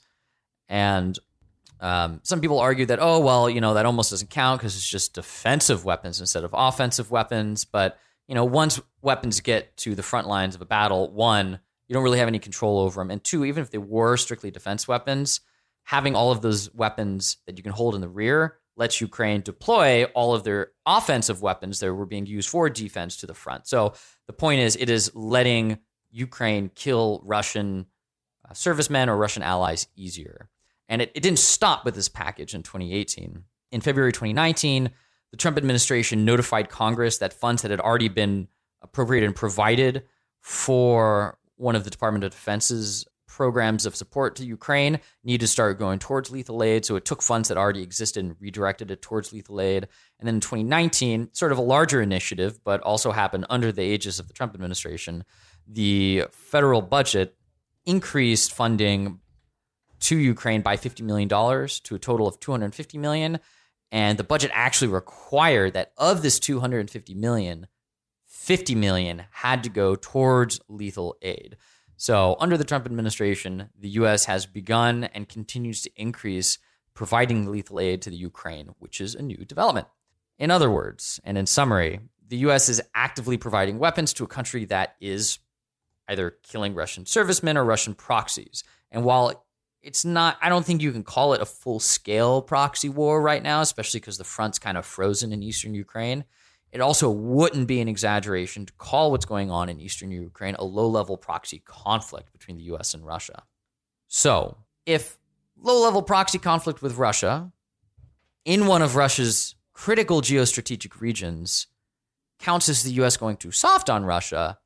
And 0.68 1.18
um, 1.80 2.20
some 2.22 2.40
people 2.40 2.60
argue 2.60 2.86
that, 2.86 3.00
oh, 3.00 3.18
well, 3.18 3.50
you 3.50 3.60
know, 3.60 3.74
that 3.74 3.84
almost 3.84 4.10
doesn't 4.10 4.30
count 4.30 4.60
because 4.60 4.76
it's 4.76 4.88
just 4.88 5.14
defensive 5.14 5.84
weapons 5.84 6.20
instead 6.20 6.44
of 6.44 6.54
offensive 6.56 7.10
weapons. 7.10 7.64
But, 7.64 7.98
you 8.28 8.36
know, 8.36 8.44
once 8.44 8.80
weapons 9.02 9.40
get 9.40 9.76
to 9.78 9.96
the 9.96 10.02
front 10.02 10.28
lines 10.28 10.54
of 10.54 10.62
a 10.62 10.66
battle, 10.66 11.12
one, 11.12 11.58
you 11.88 11.94
don't 11.94 12.04
really 12.04 12.20
have 12.20 12.28
any 12.28 12.38
control 12.38 12.78
over 12.78 13.00
them. 13.00 13.10
And 13.10 13.22
two, 13.22 13.44
even 13.44 13.62
if 13.62 13.70
they 13.70 13.78
were 13.78 14.16
strictly 14.16 14.52
defense 14.52 14.86
weapons, 14.86 15.40
having 15.84 16.14
all 16.14 16.30
of 16.30 16.42
those 16.42 16.72
weapons 16.74 17.38
that 17.46 17.56
you 17.56 17.62
can 17.62 17.72
hold 17.72 17.94
in 17.94 18.00
the 18.00 18.08
rear 18.08 18.58
lets 18.76 19.00
Ukraine 19.00 19.42
deploy 19.42 20.04
all 20.14 20.34
of 20.34 20.44
their 20.44 20.68
offensive 20.86 21.42
weapons 21.42 21.80
that 21.80 21.92
were 21.92 22.06
being 22.06 22.26
used 22.26 22.48
for 22.48 22.70
defense 22.70 23.16
to 23.18 23.26
the 23.26 23.34
front. 23.34 23.66
So 23.66 23.94
the 24.26 24.32
point 24.32 24.60
is, 24.60 24.76
it 24.76 24.88
is 24.88 25.14
letting 25.14 25.78
Ukraine 26.10 26.70
kill 26.74 27.20
Russian 27.24 27.86
uh, 28.48 28.54
servicemen 28.54 29.08
or 29.08 29.16
Russian 29.16 29.42
allies 29.42 29.88
easier. 29.94 30.48
And 30.88 31.02
it, 31.02 31.12
it 31.14 31.22
didn't 31.22 31.38
stop 31.38 31.84
with 31.84 31.94
this 31.94 32.08
package 32.08 32.54
in 32.54 32.62
2018. 32.62 33.44
In 33.72 33.80
February 33.80 34.12
2019, 34.12 34.90
the 35.30 35.36
Trump 35.36 35.56
administration 35.56 36.24
notified 36.24 36.68
Congress 36.68 37.18
that 37.18 37.32
funds 37.32 37.62
that 37.62 37.70
had 37.70 37.80
already 37.80 38.08
been 38.08 38.48
appropriated 38.82 39.26
and 39.26 39.36
provided 39.36 40.04
for 40.40 41.38
one 41.56 41.76
of 41.76 41.84
the 41.84 41.90
Department 41.90 42.24
of 42.24 42.32
Defense's 42.32 43.06
programs 43.32 43.86
of 43.86 43.96
support 43.96 44.36
to 44.36 44.44
Ukraine 44.44 45.00
need 45.24 45.40
to 45.40 45.46
start 45.46 45.78
going 45.78 45.98
towards 45.98 46.30
lethal 46.30 46.62
aid. 46.62 46.84
So 46.84 46.96
it 46.96 47.06
took 47.06 47.22
funds 47.22 47.48
that 47.48 47.56
already 47.56 47.82
existed 47.82 48.22
and 48.22 48.36
redirected 48.38 48.90
it 48.90 49.00
towards 49.00 49.32
lethal 49.32 49.58
aid. 49.58 49.88
And 50.20 50.26
then 50.26 50.34
in 50.34 50.40
2019, 50.40 51.30
sort 51.32 51.50
of 51.50 51.56
a 51.56 51.62
larger 51.62 52.02
initiative, 52.02 52.62
but 52.62 52.82
also 52.82 53.10
happened 53.10 53.46
under 53.48 53.72
the 53.72 53.82
aegis 53.82 54.18
of 54.18 54.28
the 54.28 54.34
Trump 54.34 54.54
administration, 54.54 55.24
the 55.66 56.24
federal 56.30 56.82
budget 56.82 57.34
increased 57.86 58.52
funding 58.52 59.20
to 60.00 60.18
Ukraine 60.18 60.60
by 60.60 60.76
$50 60.76 61.00
million 61.02 61.28
to 61.28 61.94
a 61.94 61.98
total 61.98 62.28
of 62.28 62.38
250 62.38 62.98
million. 62.98 63.40
And 63.90 64.18
the 64.18 64.24
budget 64.24 64.50
actually 64.52 64.88
required 64.88 65.72
that 65.72 65.92
of 65.96 66.20
this 66.20 66.38
$250 66.38 67.16
million, 67.16 67.66
50 68.26 68.74
million 68.74 69.22
had 69.30 69.62
to 69.62 69.70
go 69.70 69.96
towards 69.96 70.60
lethal 70.68 71.16
aid. 71.22 71.56
So, 72.02 72.34
under 72.40 72.58
the 72.58 72.64
Trump 72.64 72.84
administration, 72.84 73.68
the 73.78 73.90
US 73.90 74.24
has 74.24 74.44
begun 74.44 75.04
and 75.04 75.28
continues 75.28 75.82
to 75.82 75.90
increase 75.94 76.58
providing 76.94 77.48
lethal 77.48 77.78
aid 77.78 78.02
to 78.02 78.10
the 78.10 78.16
Ukraine, 78.16 78.70
which 78.80 79.00
is 79.00 79.14
a 79.14 79.22
new 79.22 79.44
development. 79.44 79.86
In 80.36 80.50
other 80.50 80.68
words, 80.68 81.20
and 81.22 81.38
in 81.38 81.46
summary, 81.46 82.00
the 82.26 82.38
US 82.38 82.68
is 82.68 82.82
actively 82.92 83.36
providing 83.36 83.78
weapons 83.78 84.12
to 84.14 84.24
a 84.24 84.26
country 84.26 84.64
that 84.64 84.96
is 85.00 85.38
either 86.08 86.38
killing 86.42 86.74
Russian 86.74 87.06
servicemen 87.06 87.56
or 87.56 87.64
Russian 87.64 87.94
proxies. 87.94 88.64
And 88.90 89.04
while 89.04 89.46
it's 89.80 90.04
not, 90.04 90.38
I 90.42 90.48
don't 90.48 90.66
think 90.66 90.82
you 90.82 90.90
can 90.90 91.04
call 91.04 91.34
it 91.34 91.40
a 91.40 91.46
full 91.46 91.78
scale 91.78 92.42
proxy 92.42 92.88
war 92.88 93.22
right 93.22 93.44
now, 93.44 93.60
especially 93.60 94.00
because 94.00 94.18
the 94.18 94.24
front's 94.24 94.58
kind 94.58 94.76
of 94.76 94.84
frozen 94.84 95.32
in 95.32 95.44
eastern 95.44 95.72
Ukraine. 95.72 96.24
It 96.72 96.80
also 96.80 97.10
wouldn't 97.10 97.68
be 97.68 97.80
an 97.80 97.88
exaggeration 97.88 98.64
to 98.64 98.72
call 98.74 99.10
what's 99.10 99.26
going 99.26 99.50
on 99.50 99.68
in 99.68 99.78
eastern 99.78 100.10
Ukraine 100.10 100.54
a 100.58 100.64
low 100.64 100.88
level 100.88 101.18
proxy 101.18 101.62
conflict 101.64 102.32
between 102.32 102.56
the 102.56 102.64
US 102.74 102.94
and 102.94 103.06
Russia. 103.06 103.44
So, 104.08 104.56
if 104.86 105.18
low 105.60 105.82
level 105.82 106.02
proxy 106.02 106.38
conflict 106.38 106.82
with 106.82 106.96
Russia 106.96 107.52
in 108.44 108.66
one 108.66 108.82
of 108.82 108.96
Russia's 108.96 109.54
critical 109.74 110.22
geostrategic 110.22 111.00
regions 111.00 111.66
counts 112.38 112.68
as 112.68 112.82
the 112.82 112.92
US 113.02 113.16
going 113.16 113.36
too 113.36 113.52
soft 113.52 113.90
on 113.90 114.04
Russia, 114.04 114.58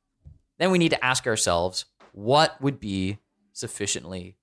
then 0.59 0.70
we 0.70 0.78
need 0.78 0.90
to 0.90 1.04
ask 1.04 1.26
ourselves 1.26 1.86
what 2.12 2.61
would 2.62 2.80
be 2.80 3.18
sufficiently 3.52 4.36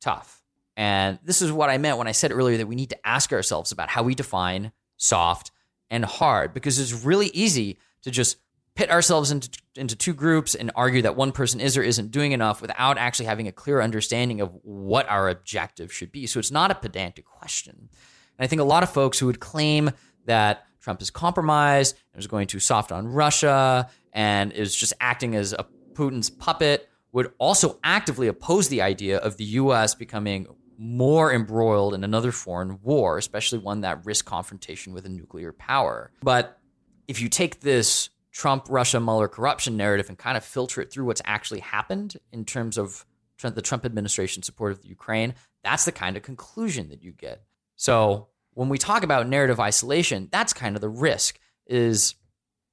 tough. 0.00 0.42
And 0.76 1.18
this 1.24 1.42
is 1.42 1.50
what 1.50 1.70
I 1.70 1.78
meant 1.78 1.98
when 1.98 2.06
I 2.06 2.12
said 2.12 2.30
earlier 2.30 2.58
that 2.58 2.68
we 2.68 2.76
need 2.76 2.90
to 2.90 3.06
ask 3.06 3.32
ourselves 3.32 3.72
about 3.72 3.88
how 3.90 4.02
we 4.02 4.14
define 4.14 4.72
soft 4.96 5.50
and 5.90 6.04
hard 6.04 6.54
because 6.54 6.78
it's 6.78 7.04
really 7.04 7.28
easy 7.28 7.78
to 8.02 8.10
just 8.10 8.38
pit 8.74 8.90
ourselves 8.90 9.30
into, 9.30 9.50
into 9.76 9.96
two 9.96 10.14
groups 10.14 10.54
and 10.54 10.70
argue 10.74 11.02
that 11.02 11.16
one 11.16 11.32
person 11.32 11.60
is 11.60 11.76
or 11.76 11.82
isn't 11.82 12.10
doing 12.10 12.32
enough 12.32 12.62
without 12.62 12.96
actually 12.96 13.26
having 13.26 13.48
a 13.48 13.52
clear 13.52 13.80
understanding 13.80 14.40
of 14.40 14.50
what 14.62 15.08
our 15.08 15.28
objective 15.28 15.92
should 15.92 16.12
be. 16.12 16.26
So 16.26 16.38
it's 16.38 16.50
not 16.50 16.70
a 16.70 16.74
pedantic 16.74 17.24
question. 17.24 17.74
And 17.76 18.44
I 18.44 18.46
think 18.46 18.60
a 18.60 18.64
lot 18.64 18.82
of 18.82 18.90
folks 18.90 19.18
who 19.18 19.26
would 19.26 19.40
claim 19.40 19.90
that 20.26 20.66
Trump 20.80 21.02
is 21.02 21.10
compromised 21.10 21.98
and 22.14 22.20
is 22.20 22.26
going 22.26 22.46
too 22.46 22.60
soft 22.60 22.90
on 22.92 23.06
Russia 23.08 23.90
and 24.12 24.52
is 24.52 24.74
just 24.74 24.94
acting 25.00 25.34
as 25.34 25.52
a 25.52 25.66
Putin's 25.92 26.30
puppet 26.30 26.88
would 27.12 27.32
also 27.38 27.78
actively 27.82 28.28
oppose 28.28 28.68
the 28.68 28.80
idea 28.80 29.18
of 29.18 29.36
the 29.36 29.44
US 29.44 29.94
becoming 29.94 30.46
more 30.82 31.30
embroiled 31.30 31.92
in 31.92 32.02
another 32.04 32.32
foreign 32.32 32.80
war, 32.80 33.18
especially 33.18 33.58
one 33.58 33.82
that 33.82 34.06
risks 34.06 34.26
confrontation 34.26 34.94
with 34.94 35.04
a 35.04 35.10
nuclear 35.10 35.52
power. 35.52 36.10
But 36.22 36.58
if 37.06 37.20
you 37.20 37.28
take 37.28 37.60
this 37.60 38.08
Trump, 38.32 38.64
Russia, 38.70 38.98
Mueller 38.98 39.28
corruption 39.28 39.76
narrative 39.76 40.08
and 40.08 40.16
kind 40.16 40.38
of 40.38 40.44
filter 40.44 40.80
it 40.80 40.90
through 40.90 41.04
what's 41.04 41.20
actually 41.26 41.60
happened 41.60 42.16
in 42.32 42.46
terms 42.46 42.78
of 42.78 43.04
the 43.42 43.60
Trump 43.60 43.84
administration 43.84 44.42
support 44.42 44.72
of 44.72 44.80
the 44.80 44.88
Ukraine, 44.88 45.34
that's 45.62 45.84
the 45.84 45.92
kind 45.92 46.16
of 46.16 46.22
conclusion 46.22 46.88
that 46.88 47.02
you 47.02 47.12
get. 47.12 47.42
So 47.76 48.28
when 48.54 48.70
we 48.70 48.78
talk 48.78 49.02
about 49.02 49.28
narrative 49.28 49.60
isolation, 49.60 50.28
that's 50.32 50.54
kind 50.54 50.76
of 50.76 50.80
the 50.80 50.88
risk 50.88 51.38
is 51.66 52.14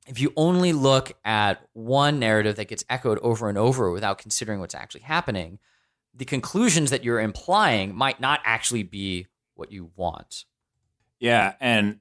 if 0.08 0.22
you 0.22 0.32
only 0.38 0.72
look 0.72 1.12
at 1.26 1.62
one 1.74 2.20
narrative 2.20 2.56
that 2.56 2.70
gets 2.70 2.86
echoed 2.90 3.20
over 3.20 3.50
and 3.50 3.58
over 3.58 3.92
without 3.92 4.18
considering 4.18 4.62
what's 4.62 4.76
actually 4.76 5.02
happening, 5.02 5.60
the 6.18 6.26
conclusions 6.26 6.90
that 6.90 7.04
you're 7.04 7.20
implying 7.20 7.96
might 7.96 8.20
not 8.20 8.42
actually 8.44 8.84
be 8.84 9.28
what 9.56 9.72
you 9.72 9.92
want. 9.96 10.46
Yeah, 11.20 11.54
and 11.60 12.00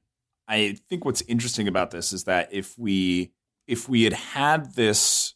I 0.49 0.79
think 0.89 1.05
what's 1.05 1.23
interesting 1.23 1.69
about 1.69 1.91
this 1.91 2.13
is 2.13 2.25
that 2.25 2.49
if 2.53 2.79
we 2.79 3.33
if 3.67 3.89
we 3.89 4.05
had 4.05 4.13
had 4.13 4.75
this, 4.75 5.35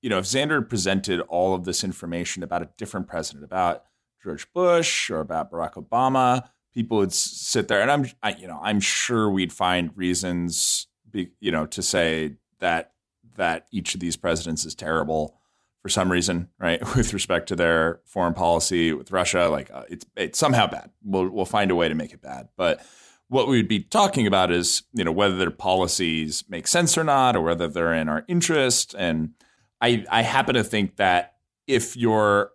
you 0.00 0.08
know, 0.08 0.18
if 0.18 0.24
Xander 0.24 0.66
presented 0.66 1.20
all 1.22 1.54
of 1.54 1.64
this 1.64 1.82
information 1.82 2.42
about 2.42 2.62
a 2.62 2.68
different 2.76 3.08
president, 3.08 3.44
about 3.44 3.84
George 4.22 4.50
Bush 4.52 5.10
or 5.10 5.20
about 5.20 5.50
Barack 5.50 5.74
Obama, 5.74 6.48
people 6.72 6.98
would 6.98 7.12
sit 7.12 7.68
there, 7.68 7.80
and 7.80 7.90
I'm, 7.90 8.06
I, 8.22 8.36
you 8.36 8.46
know, 8.46 8.60
I'm 8.62 8.80
sure 8.80 9.28
we'd 9.28 9.52
find 9.52 9.90
reasons, 9.96 10.86
be, 11.10 11.30
you 11.40 11.50
know, 11.50 11.66
to 11.66 11.82
say 11.82 12.36
that 12.60 12.92
that 13.34 13.66
each 13.70 13.94
of 13.94 14.00
these 14.00 14.16
presidents 14.16 14.64
is 14.64 14.74
terrible 14.74 15.38
for 15.86 15.90
some 15.90 16.10
reason, 16.10 16.48
right? 16.58 16.80
With 16.96 17.14
respect 17.14 17.46
to 17.48 17.54
their 17.54 18.00
foreign 18.06 18.34
policy 18.34 18.92
with 18.92 19.12
Russia, 19.12 19.48
like 19.48 19.70
uh, 19.70 19.84
it's 19.88 20.04
it's 20.16 20.36
somehow 20.36 20.66
bad. 20.66 20.90
We'll 21.04 21.30
we'll 21.30 21.44
find 21.44 21.70
a 21.70 21.76
way 21.76 21.88
to 21.88 21.94
make 21.94 22.12
it 22.12 22.20
bad. 22.20 22.48
But 22.56 22.84
what 23.28 23.46
we 23.46 23.58
would 23.58 23.68
be 23.68 23.84
talking 23.84 24.26
about 24.26 24.50
is, 24.50 24.82
you 24.92 25.04
know, 25.04 25.12
whether 25.12 25.36
their 25.36 25.52
policies 25.52 26.42
make 26.48 26.66
sense 26.66 26.98
or 26.98 27.04
not, 27.04 27.36
or 27.36 27.42
whether 27.42 27.68
they're 27.68 27.94
in 27.94 28.08
our 28.08 28.24
interest. 28.26 28.96
And 28.98 29.34
I 29.80 30.04
I 30.10 30.22
happen 30.22 30.56
to 30.56 30.64
think 30.64 30.96
that 30.96 31.34
if 31.68 31.96
you're 31.96 32.50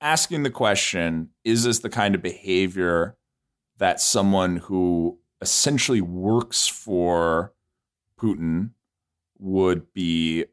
asking 0.00 0.44
the 0.44 0.50
question, 0.50 1.30
is 1.42 1.64
this 1.64 1.80
the 1.80 1.90
kind 1.90 2.14
of 2.14 2.22
behavior 2.22 3.16
that 3.78 4.00
someone 4.00 4.58
who 4.58 5.18
essentially 5.40 6.00
works 6.00 6.68
for 6.68 7.52
Putin 8.16 8.70
would 9.38 9.92
be 9.92 10.44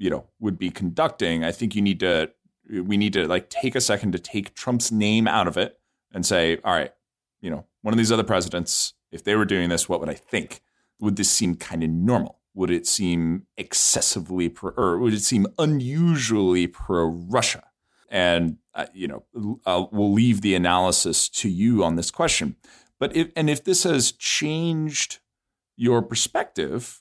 you 0.00 0.10
know 0.10 0.26
would 0.40 0.58
be 0.58 0.70
conducting 0.70 1.44
i 1.44 1.52
think 1.52 1.76
you 1.76 1.82
need 1.82 2.00
to 2.00 2.28
we 2.70 2.96
need 2.96 3.12
to 3.14 3.26
like 3.26 3.50
take 3.50 3.74
a 3.74 3.80
second 3.80 4.12
to 4.12 4.18
take 4.18 4.54
Trump's 4.54 4.92
name 4.92 5.26
out 5.26 5.48
of 5.48 5.56
it 5.56 5.78
and 6.12 6.24
say, 6.24 6.58
all 6.64 6.72
right, 6.72 6.92
you 7.40 7.50
know, 7.50 7.66
one 7.82 7.92
of 7.94 7.98
these 7.98 8.12
other 8.12 8.24
presidents, 8.24 8.94
if 9.10 9.24
they 9.24 9.34
were 9.34 9.44
doing 9.44 9.68
this, 9.68 9.88
what 9.88 10.00
would 10.00 10.08
I 10.08 10.14
think? 10.14 10.60
Would 11.00 11.16
this 11.16 11.30
seem 11.30 11.56
kind 11.56 11.82
of 11.82 11.90
normal? 11.90 12.38
Would 12.54 12.70
it 12.70 12.86
seem 12.86 13.46
excessively 13.56 14.48
pro, 14.48 14.70
or 14.76 14.98
would 14.98 15.14
it 15.14 15.22
seem 15.22 15.46
unusually 15.58 16.66
pro 16.66 17.06
Russia? 17.06 17.64
And 18.08 18.58
uh, 18.74 18.86
you 18.92 19.08
know, 19.08 19.60
uh, 19.64 19.86
we'll 19.90 20.12
leave 20.12 20.40
the 20.40 20.54
analysis 20.54 21.28
to 21.28 21.48
you 21.48 21.84
on 21.84 21.96
this 21.96 22.10
question. 22.10 22.56
But 22.98 23.16
if 23.16 23.30
and 23.36 23.48
if 23.48 23.64
this 23.64 23.84
has 23.84 24.12
changed 24.12 25.20
your 25.76 26.02
perspective, 26.02 27.00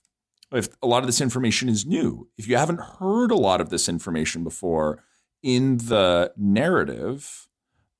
if 0.51 0.69
a 0.81 0.87
lot 0.87 1.03
of 1.03 1.07
this 1.07 1.21
information 1.21 1.69
is 1.69 1.85
new, 1.85 2.27
if 2.37 2.47
you 2.47 2.57
haven't 2.57 2.79
heard 2.79 3.31
a 3.31 3.35
lot 3.35 3.61
of 3.61 3.69
this 3.69 3.87
information 3.87 4.43
before 4.43 5.03
in 5.43 5.77
the 5.77 6.33
narrative 6.35 7.47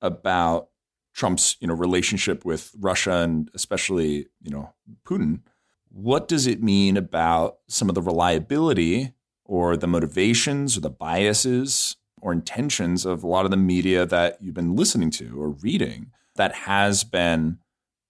about 0.02 0.70
Trump's 1.14 1.58
you 1.60 1.68
know 1.68 1.74
relationship 1.74 2.46
with 2.46 2.72
Russia 2.80 3.18
and 3.18 3.50
especially 3.54 4.28
you 4.42 4.52
know 4.52 4.74
Putin, 5.06 5.42
what 5.90 6.28
does 6.28 6.48
it 6.48 6.64
mean 6.64 6.98
about 6.98 7.58
some 7.68 7.90
of 7.90 7.96
the 7.96 8.02
reliability 8.02 9.14
or 9.46 9.76
the 9.76 9.88
motivations 9.88 10.78
or 10.78 10.82
the 10.82 10.90
biases 10.90 11.98
or 12.22 12.32
intentions 12.32 13.06
of 13.06 13.24
a 13.24 13.28
lot 13.28 13.46
of 13.46 13.52
the 13.52 13.58
media 13.58 14.06
that 14.06 14.38
you've 14.42 14.54
been 14.54 14.76
listening 14.76 15.10
to 15.10 15.42
or 15.42 15.50
reading 15.50 16.12
that 16.36 16.54
has 16.54 17.04
been 17.04 17.58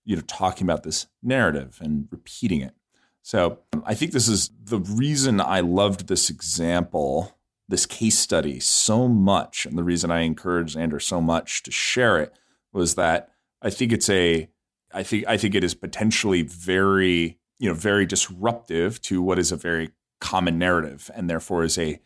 you 0.05 0.15
know 0.15 0.21
talking 0.27 0.65
about 0.65 0.83
this 0.83 1.07
narrative 1.23 1.79
and 1.81 2.07
repeating 2.11 2.61
it 2.61 2.73
so 3.21 3.59
um, 3.73 3.83
i 3.85 3.93
think 3.93 4.11
this 4.11 4.27
is 4.27 4.49
the 4.63 4.79
reason 4.79 5.39
i 5.41 5.59
loved 5.59 6.07
this 6.07 6.29
example 6.29 7.37
this 7.67 7.85
case 7.85 8.17
study 8.17 8.59
so 8.59 9.07
much 9.07 9.65
and 9.65 9.77
the 9.77 9.83
reason 9.83 10.11
i 10.11 10.21
encouraged 10.21 10.75
Xander 10.75 11.01
so 11.01 11.21
much 11.21 11.63
to 11.63 11.71
share 11.71 12.19
it 12.19 12.33
was 12.73 12.95
that 12.95 13.29
i 13.61 13.69
think 13.69 13.91
it's 13.91 14.09
a 14.09 14.49
i 14.93 15.03
think 15.03 15.25
i 15.27 15.37
think 15.37 15.55
it 15.55 15.63
is 15.63 15.75
potentially 15.75 16.41
very 16.41 17.37
you 17.59 17.67
know 17.67 17.75
very 17.75 18.05
disruptive 18.05 19.01
to 19.01 19.21
what 19.21 19.37
is 19.37 19.51
a 19.51 19.57
very 19.57 19.91
common 20.19 20.57
narrative 20.57 21.09
and 21.15 21.29
therefore 21.29 21.63
is 21.63 21.77
a 21.77 21.99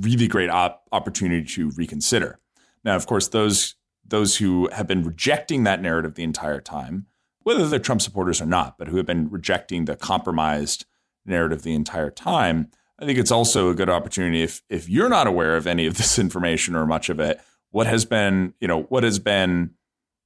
really 0.00 0.28
great 0.28 0.50
op- 0.50 0.86
opportunity 0.92 1.44
to 1.44 1.70
reconsider. 1.70 2.38
Now, 2.84 2.96
of 2.96 3.06
course, 3.06 3.28
those 3.28 3.74
those 4.04 4.38
who 4.38 4.68
have 4.72 4.88
been 4.88 5.04
rejecting 5.04 5.62
that 5.64 5.80
narrative 5.80 6.14
the 6.14 6.24
entire 6.24 6.60
time, 6.60 7.06
whether 7.42 7.66
they're 7.66 7.78
Trump 7.78 8.02
supporters 8.02 8.40
or 8.40 8.46
not, 8.46 8.78
but 8.78 8.88
who 8.88 8.96
have 8.96 9.06
been 9.06 9.30
rejecting 9.30 9.84
the 9.84 9.96
compromised 9.96 10.84
narrative 11.24 11.62
the 11.62 11.74
entire 11.74 12.10
time, 12.10 12.70
I 12.98 13.06
think 13.06 13.18
it's 13.18 13.30
also 13.30 13.70
a 13.70 13.74
good 13.74 13.88
opportunity 13.88 14.42
if 14.42 14.62
if 14.68 14.88
you're 14.88 15.08
not 15.08 15.26
aware 15.26 15.56
of 15.56 15.66
any 15.66 15.86
of 15.86 15.96
this 15.96 16.18
information 16.26 16.76
or 16.76 16.86
much 16.86 17.08
of 17.08 17.18
it, 17.20 17.40
what 17.70 17.86
has 17.86 18.04
been, 18.04 18.54
you 18.60 18.68
know, 18.68 18.82
what 18.82 19.04
has 19.04 19.18
been 19.18 19.70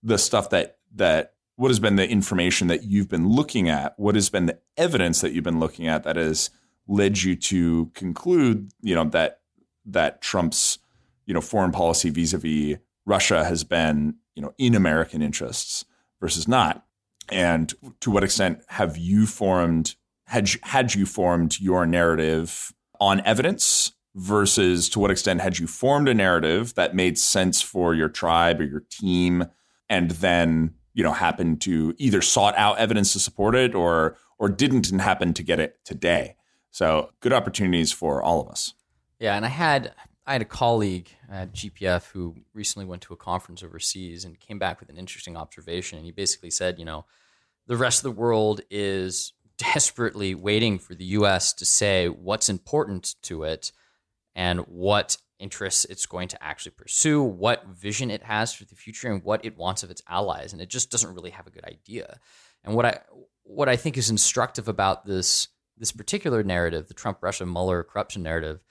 the 0.03 0.19
stuff 0.19 0.51
that 0.51 0.79
that 0.95 1.35
what 1.57 1.69
has 1.69 1.79
been 1.79 1.97
the 1.97 2.09
information 2.09 2.67
that 2.67 2.83
you've 2.83 3.09
been 3.09 3.29
looking 3.29 3.69
at? 3.69 3.99
What 3.99 4.17
has 4.17 4.29
been 4.29 4.47
the 4.47 4.59
evidence 4.77 5.21
that 5.21 5.33
you've 5.33 5.45
been 5.45 5.61
looking 5.61 5.87
at 5.87 6.03
that 6.03 6.17
has 6.17 6.51
led 6.89 7.23
you 7.23 7.37
to 7.37 7.91
conclude, 7.95 8.71
you 8.81 8.95
know, 8.95 9.05
that 9.05 9.41
that 9.87 10.21
Trump's 10.21 10.79
you 11.27 11.35
know 11.35 11.41
foreign 11.41 11.73
policy 11.73 12.11
vis-a-vis 12.11 12.79
Russia 13.07 13.45
has 13.45 13.65
been 13.65 14.17
you 14.35 14.43
know 14.43 14.53
in 14.59 14.75
American 14.75 15.23
interests 15.23 15.85
versus 16.21 16.49
not, 16.49 16.84
and 17.31 17.73
to 18.01 18.11
what 18.11 18.25
extent 18.25 18.61
have 18.69 18.97
you 18.97 19.27
formed 19.27 19.95
had 20.27 20.53
you, 20.53 20.61
had 20.63 20.95
you 20.95 21.07
formed 21.07 21.61
your 21.61 21.87
narrative 21.87 22.73
on 23.01 23.21
evidence 23.27 23.93
versus 24.15 24.89
to 24.89 24.99
what 24.99 25.11
extent 25.11 25.41
had 25.41 25.59
you 25.59 25.67
formed 25.67 26.09
a 26.09 26.15
narrative 26.15 26.75
that 26.75 26.95
made 26.95 27.19
sense 27.19 27.61
for 27.61 27.95
your 27.95 28.09
tribe 28.09 28.61
or 28.61 28.65
your 28.65 28.85
team 28.91 29.45
and 29.89 30.13
then 30.13 30.73
you 30.95 31.03
know 31.03 31.13
happened 31.13 31.61
to 31.61 31.95
either 31.99 32.23
sought 32.23 32.57
out 32.57 32.79
evidence 32.79 33.13
to 33.13 33.21
support 33.21 33.55
it 33.55 33.75
or 33.75 34.17
or 34.39 34.49
didn't 34.49 34.91
and 34.91 35.01
happened 35.01 35.37
to 35.37 35.43
get 35.43 35.61
it 35.61 35.79
today? 35.85 36.37
So 36.71 37.11
good 37.21 37.33
opportunities 37.33 37.93
for 37.93 38.23
all 38.23 38.41
of 38.41 38.49
us. 38.49 38.75
Yeah, 39.21 39.37
and 39.37 39.45
I 39.45 39.49
had 39.49 39.95
I 40.27 40.33
had 40.33 40.43
a 40.43 40.47
colleague 40.47 41.11
at 41.31 41.53
GPF 41.53 42.11
who 42.11 42.37
recently 42.55 42.87
went 42.87 43.03
to 43.03 43.13
a 43.13 43.17
conference 43.17 43.63
overseas 43.63 44.25
and 44.25 44.41
came 44.41 44.59
back 44.59 44.81
with 44.81 44.89
an 44.89 44.97
interesting 44.97 45.37
observation. 45.37 45.99
And 45.99 46.07
he 46.07 46.13
basically 46.13 46.51
said, 46.51 46.79
you 46.79 46.85
know, 46.85 47.05
the 47.67 47.77
rest 47.77 47.99
of 47.99 48.05
the 48.05 48.21
world 48.21 48.63
is 48.71 49.35
desperately 49.59 50.35
waiting 50.35 50.79
for 50.79 50.95
the 50.95 51.05
U.S. 51.05 51.53
to 51.55 51.65
say 51.65 52.09
what's 52.09 52.49
important 52.49 53.15
to 53.23 53.45
it 53.45 53.71
and 54.35 54.61
what 54.61 55.19
interests 55.39 55.85
it's 55.85 56.07
going 56.07 56.29
to 56.29 56.43
actually 56.43 56.73
pursue, 56.73 57.23
what 57.23 57.67
vision 57.67 58.11
it 58.11 58.23
has 58.23 58.53
for 58.53 58.65
the 58.65 58.75
future, 58.75 59.13
and 59.13 59.23
what 59.23 59.45
it 59.45 59.57
wants 59.57 59.83
of 59.83 59.91
its 59.91 60.03
allies. 60.09 60.53
And 60.53 60.63
it 60.63 60.71
just 60.71 60.91
doesn't 60.91 61.15
really 61.15 61.31
have 61.31 61.47
a 61.47 61.51
good 61.51 61.65
idea. 61.65 62.19
And 62.65 62.75
what 62.75 62.87
I 62.87 63.01
what 63.43 63.69
I 63.69 63.77
think 63.77 63.99
is 63.99 64.09
instructive 64.09 64.69
about 64.69 65.05
this 65.05 65.49
this 65.77 65.93
particular 65.93 66.43
narrative, 66.43 66.89
the 66.89 66.95
Trump 66.95 67.19
Russia 67.21 67.45
Mueller 67.45 67.83
corruption 67.83 68.23
narrative, 68.23 68.64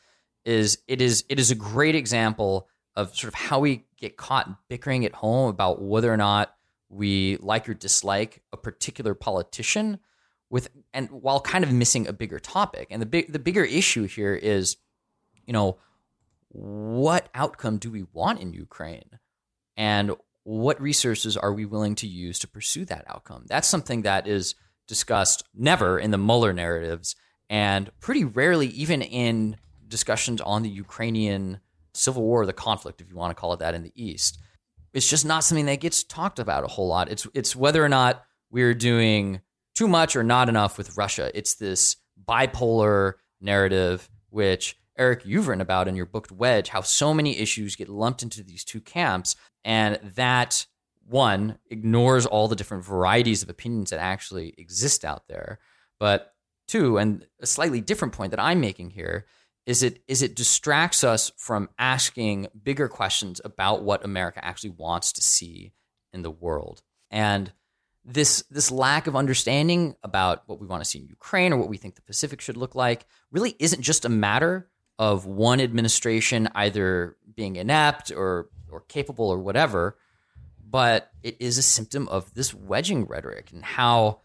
is 0.46 0.80
it 0.88 1.02
is 1.02 1.24
it 1.30 1.40
is 1.40 1.52
a 1.52 1.56
great 1.56 1.96
example 1.96 2.68
of 2.96 3.16
sort 3.16 3.30
of 3.30 3.36
how 3.36 3.60
we 3.60 3.86
get 3.98 4.18
caught 4.18 4.50
bickering 4.70 5.06
at 5.06 5.14
home 5.14 5.50
about 5.50 5.82
whether 5.82 6.12
or 6.12 6.18
not 6.18 6.56
we 6.90 7.38
like 7.38 7.68
or 7.68 7.74
dislike 7.74 8.44
a 8.52 8.58
particular 8.58 9.14
politician 9.14 10.00
with 10.50 10.70
and 10.94 11.10
while 11.10 11.42
kind 11.42 11.64
of 11.64 11.72
missing 11.72 12.08
a 12.08 12.14
bigger 12.14 12.40
topic. 12.40 12.88
And 12.92 13.02
the 13.02 13.08
big 13.08 13.32
the 13.32 13.40
bigger 13.40 13.64
issue 13.64 14.06
here 14.06 14.36
is, 14.36 14.78
you 15.46 15.54
know, 15.54 15.78
what 16.50 17.30
outcome 17.34 17.78
do 17.78 17.90
we 17.90 18.04
want 18.14 18.40
in 18.40 18.54
Ukraine? 18.54 19.20
And 19.76 20.12
what 20.44 20.80
resources 20.80 21.36
are 21.36 21.54
we 21.54 21.66
willing 21.66 21.96
to 21.96 22.08
use 22.08 22.38
to 22.40 22.48
pursue 22.48 22.86
that 22.86 23.06
outcome? 23.08 23.46
That's 23.48 23.68
something 23.68 24.04
that 24.04 24.28
is 24.28 24.54
discussed 24.88 25.44
never 25.56 25.98
in 25.98 26.12
the 26.12 26.18
Mueller 26.18 26.54
narratives 26.54 27.16
and 27.50 27.90
pretty 28.00 28.24
rarely 28.24 28.68
even 28.68 29.02
in 29.02 29.58
discussions 29.94 30.42
on 30.42 30.64
the 30.64 30.70
Ukrainian 30.70 31.60
civil 31.94 32.24
war, 32.24 32.46
the 32.46 32.54
conflict, 32.54 33.00
if 33.00 33.10
you 33.10 33.16
want 33.16 33.30
to 33.30 33.40
call 33.40 33.54
it 33.54 33.60
that, 33.60 33.76
in 33.76 33.84
the 33.84 33.94
East. 33.96 34.40
It's 34.92 35.08
just 35.08 35.26
not 35.26 35.44
something 35.44 35.68
that 35.68 35.80
gets 35.80 36.04
talked 36.04 36.40
about 36.40 36.64
a 36.64 36.68
whole 36.68 36.88
lot. 36.88 37.12
It's 37.12 37.28
it's 37.34 37.56
whether 37.56 37.84
or 37.86 37.90
not 37.90 38.24
we're 38.50 38.74
doing 38.74 39.42
too 39.76 39.88
much 39.88 40.16
or 40.16 40.24
not 40.24 40.50
enough 40.50 40.78
with 40.78 40.98
Russia. 40.98 41.32
It's 41.38 41.54
this 41.54 41.98
bipolar 42.28 43.14
narrative, 43.40 44.10
which 44.30 44.76
Eric, 44.98 45.22
you've 45.26 45.48
written 45.48 45.62
about 45.62 45.88
in 45.88 45.96
your 45.96 46.06
book 46.06 46.28
Wedge, 46.32 46.70
how 46.70 46.82
so 46.82 47.14
many 47.14 47.38
issues 47.38 47.76
get 47.76 47.90
lumped 47.90 48.24
into 48.24 48.44
these 48.44 48.64
two 48.64 48.82
camps, 48.82 49.36
and 49.64 50.00
that 50.16 50.66
one 51.08 51.58
ignores 51.70 52.26
all 52.26 52.48
the 52.48 52.56
different 52.56 52.84
varieties 52.84 53.44
of 53.44 53.50
opinions 53.50 53.90
that 53.90 54.00
actually 54.00 54.54
exist 54.58 55.06
out 55.06 55.28
there. 55.28 55.60
But 56.00 56.34
two, 56.68 56.98
and 56.98 57.26
a 57.40 57.46
slightly 57.46 57.82
different 57.82 58.14
point 58.14 58.32
that 58.32 58.40
I'm 58.40 58.60
making 58.60 58.92
here 58.92 59.26
is 59.66 59.84
it 59.84 60.04
is 60.08 60.22
it 60.22 60.36
distracts 60.36 61.04
us 61.04 61.32
from 61.38 61.70
asking 61.80 62.48
bigger 62.64 62.88
questions 62.88 63.40
about 63.46 63.84
what 63.84 64.04
America 64.04 64.44
actually 64.44 64.72
wants 64.72 65.14
to 65.14 65.22
see 65.22 65.74
in 66.12 66.22
the 66.22 66.32
world. 66.32 66.82
And 67.10 67.52
this 68.06 68.44
this 68.50 68.72
lack 68.72 69.08
of 69.08 69.16
understanding 69.16 69.96
about 70.04 70.44
what 70.48 70.60
we 70.60 70.68
want 70.68 70.84
to 70.84 70.90
see 70.90 71.00
in 71.00 71.08
Ukraine 71.08 71.54
or 71.54 71.58
what 71.58 71.70
we 71.70 71.78
think 71.78 71.96
the 71.96 72.02
Pacific 72.02 72.42
should 72.42 72.58
look 72.58 72.76
like 72.76 73.06
really 73.32 73.56
isn't 73.60 73.82
just 73.82 74.06
a 74.06 74.10
matter 74.10 74.70
of 75.00 75.26
one 75.26 75.62
administration 75.62 76.50
either 76.56 77.18
being 77.34 77.56
inept 77.56 78.12
or 78.12 78.50
or 78.70 78.82
capable 78.82 79.30
or 79.30 79.40
whatever, 79.40 79.98
but 80.68 81.12
it 81.22 81.38
is 81.40 81.58
a 81.58 81.64
symptom 81.64 82.08
of 82.10 82.34
this 82.34 82.54
wedging 82.54 83.06
rhetoric 83.06 83.52
and 83.54 83.64
how 83.64 84.20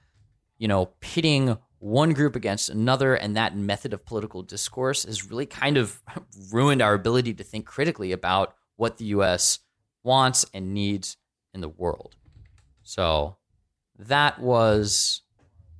you 0.58 0.66
know 0.66 0.86
pitting 1.00 1.56
one 1.78 2.12
group 2.12 2.34
against 2.34 2.68
another, 2.68 3.14
and 3.14 3.36
that 3.36 3.56
method 3.56 3.92
of 3.92 4.04
political 4.04 4.42
discourse 4.42 5.04
has 5.04 5.28
really 5.30 5.46
kind 5.46 5.76
of 5.76 6.00
ruined 6.52 6.82
our 6.82 6.94
ability 6.94 7.34
to 7.34 7.44
think 7.44 7.66
critically 7.66 8.12
about 8.12 8.54
what 8.76 8.98
the 8.98 9.06
U.S. 9.06 9.60
wants 10.02 10.46
and 10.52 10.74
needs 10.74 11.16
in 11.54 11.60
the 11.60 11.68
world. 11.68 12.16
So 12.82 13.36
that 13.98 14.38
was 14.40 15.22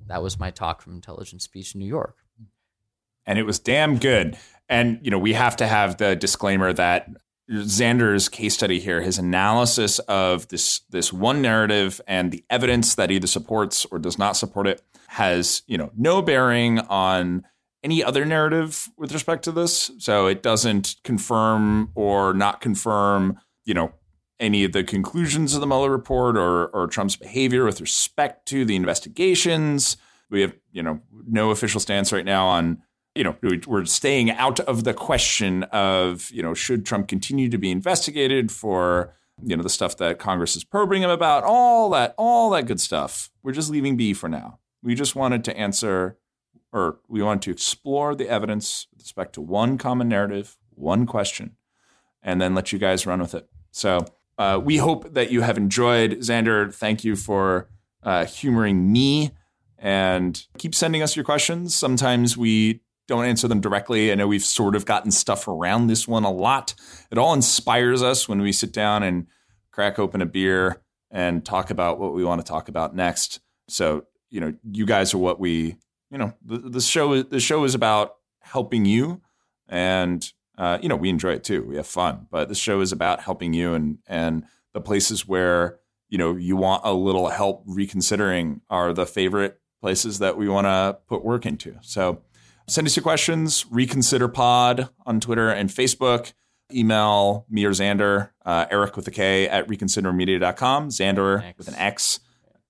that 0.07 0.23
was 0.23 0.39
my 0.39 0.51
talk 0.51 0.81
from 0.81 0.93
Intelligence 0.93 1.43
Speech 1.43 1.75
in 1.75 1.79
New 1.79 1.87
York, 1.87 2.17
and 3.25 3.39
it 3.39 3.43
was 3.43 3.59
damn 3.59 3.97
good. 3.97 4.37
And 4.67 4.99
you 5.01 5.11
know, 5.11 5.19
we 5.19 5.33
have 5.33 5.55
to 5.57 5.67
have 5.67 5.97
the 5.97 6.15
disclaimer 6.15 6.73
that 6.73 7.07
Xander's 7.49 8.29
case 8.29 8.53
study 8.53 8.79
here, 8.79 9.01
his 9.01 9.17
analysis 9.17 9.99
of 9.99 10.47
this 10.49 10.81
this 10.89 11.11
one 11.11 11.41
narrative 11.41 11.99
and 12.07 12.31
the 12.31 12.43
evidence 12.49 12.95
that 12.95 13.11
either 13.11 13.27
supports 13.27 13.85
or 13.85 13.97
does 13.97 14.17
not 14.19 14.37
support 14.37 14.67
it 14.67 14.81
has, 15.07 15.63
you 15.65 15.77
know, 15.77 15.91
no 15.97 16.21
bearing 16.21 16.79
on 16.79 17.43
any 17.83 18.03
other 18.03 18.25
narrative 18.25 18.89
with 18.97 19.13
respect 19.13 19.43
to 19.43 19.51
this. 19.51 19.89
So 19.97 20.27
it 20.27 20.43
doesn't 20.43 20.97
confirm 21.03 21.91
or 21.95 22.33
not 22.33 22.61
confirm, 22.61 23.39
you 23.65 23.73
know, 23.73 23.93
any 24.39 24.63
of 24.63 24.71
the 24.71 24.83
conclusions 24.83 25.53
of 25.55 25.61
the 25.61 25.67
Mueller 25.67 25.89
report 25.89 26.37
or, 26.37 26.67
or 26.67 26.87
Trump's 26.87 27.15
behavior 27.15 27.65
with 27.65 27.81
respect 27.81 28.47
to 28.47 28.63
the 28.63 28.75
investigations. 28.75 29.97
We 30.29 30.41
have, 30.41 30.53
you 30.71 30.83
know, 30.83 31.01
no 31.27 31.49
official 31.49 31.79
stance 31.79 32.13
right 32.13 32.25
now 32.25 32.45
on 32.47 32.83
you 33.15 33.23
know, 33.23 33.35
we're 33.67 33.85
staying 33.85 34.31
out 34.31 34.59
of 34.61 34.83
the 34.83 34.93
question 34.93 35.63
of, 35.63 36.29
you 36.31 36.41
know, 36.41 36.53
should 36.53 36.85
Trump 36.85 37.07
continue 37.07 37.49
to 37.49 37.57
be 37.57 37.71
investigated 37.71 38.51
for, 38.51 39.15
you 39.43 39.57
know, 39.57 39.63
the 39.63 39.69
stuff 39.69 39.97
that 39.97 40.19
Congress 40.19 40.55
is 40.55 40.63
probing 40.63 41.01
him 41.01 41.09
about, 41.09 41.43
all 41.43 41.89
that, 41.89 42.13
all 42.17 42.49
that 42.51 42.67
good 42.67 42.79
stuff. 42.79 43.29
We're 43.43 43.51
just 43.51 43.69
leaving 43.69 43.97
B 43.97 44.13
for 44.13 44.29
now. 44.29 44.59
We 44.81 44.95
just 44.95 45.15
wanted 45.15 45.43
to 45.45 45.57
answer, 45.57 46.17
or 46.71 46.99
we 47.07 47.21
wanted 47.21 47.41
to 47.43 47.51
explore 47.51 48.15
the 48.15 48.29
evidence 48.29 48.87
with 48.93 49.01
respect 49.01 49.33
to 49.33 49.41
one 49.41 49.77
common 49.77 50.07
narrative, 50.07 50.57
one 50.69 51.05
question, 51.05 51.55
and 52.21 52.39
then 52.39 52.53
let 52.53 52.71
you 52.71 52.79
guys 52.79 53.05
run 53.05 53.19
with 53.19 53.33
it. 53.33 53.49
So 53.71 54.05
uh, 54.37 54.61
we 54.63 54.77
hope 54.77 55.13
that 55.13 55.31
you 55.31 55.41
have 55.41 55.57
enjoyed. 55.57 56.19
Xander, 56.19 56.73
thank 56.73 57.03
you 57.03 57.15
for 57.15 57.69
uh, 58.03 58.25
humoring 58.25 58.91
me 58.91 59.31
and 59.77 60.45
keep 60.57 60.75
sending 60.75 61.01
us 61.01 61.15
your 61.15 61.25
questions. 61.25 61.75
Sometimes 61.75 62.37
we 62.37 62.81
don't 63.09 63.25
answer 63.25 63.47
them 63.47 63.59
directly. 63.59 64.11
I 64.11 64.15
know 64.15 64.27
we've 64.27 64.45
sort 64.45 64.75
of 64.75 64.85
gotten 64.85 65.11
stuff 65.11 65.47
around 65.47 65.87
this 65.87 66.07
one 66.07 66.23
a 66.23 66.31
lot. 66.31 66.75
It 67.11 67.17
all 67.17 67.33
inspires 67.33 68.03
us 68.03 68.29
when 68.29 68.39
we 68.39 68.51
sit 68.51 68.71
down 68.71 69.03
and 69.03 69.25
crack 69.71 69.97
open 69.97 70.21
a 70.21 70.25
beer 70.25 70.81
and 71.11 71.43
talk 71.43 71.71
about 71.71 71.99
what 71.99 72.13
we 72.13 72.23
want 72.23 72.39
to 72.39 72.47
talk 72.47 72.69
about 72.69 72.95
next. 72.95 73.39
So, 73.67 74.05
you 74.29 74.39
know, 74.39 74.53
you 74.71 74.85
guys 74.85 75.13
are 75.13 75.17
what 75.17 75.39
we, 75.39 75.75
you 76.11 76.19
know, 76.19 76.33
the, 76.45 76.59
the 76.59 76.81
show 76.81 77.23
the 77.23 77.39
show 77.39 77.63
is 77.63 77.73
about 77.73 78.15
helping 78.41 78.85
you 78.85 79.21
and 79.67 80.31
uh, 80.57 80.77
you 80.81 80.89
know, 80.89 80.95
we 80.95 81.09
enjoy 81.09 81.31
it 81.31 81.43
too. 81.43 81.63
We 81.63 81.77
have 81.77 81.87
fun, 81.87 82.27
but 82.29 82.49
the 82.49 82.55
show 82.55 82.81
is 82.81 82.91
about 82.91 83.21
helping 83.21 83.53
you 83.53 83.73
and 83.73 83.97
and 84.05 84.45
the 84.73 84.81
places 84.81 85.27
where 85.27 85.79
you 86.09 86.17
know 86.17 86.35
you 86.35 86.57
want 86.57 86.81
a 86.85 86.93
little 86.93 87.29
help 87.29 87.63
reconsidering 87.65 88.61
are 88.69 88.93
the 88.93 89.05
favorite 89.05 89.59
places 89.81 90.19
that 90.19 90.37
we 90.37 90.47
want 90.49 90.65
to 90.65 90.97
put 91.07 91.23
work 91.23 91.45
into. 91.45 91.77
So 91.81 92.21
Send 92.69 92.85
us 92.87 92.95
your 92.95 93.03
questions, 93.03 93.65
reconsider 93.71 94.27
pod 94.27 94.89
on 95.05 95.19
Twitter 95.19 95.49
and 95.49 95.69
Facebook. 95.69 96.33
Email 96.71 97.45
me 97.49 97.65
or 97.65 97.71
Xander, 97.71 98.29
uh, 98.45 98.65
Eric 98.69 98.95
with 98.95 99.07
a 99.07 99.11
K 99.11 99.47
at 99.47 99.67
reconsidermedia.com, 99.67 100.89
Xander 100.89 101.43
X. 101.43 101.57
with 101.57 101.67
an 101.67 101.75
X 101.75 102.19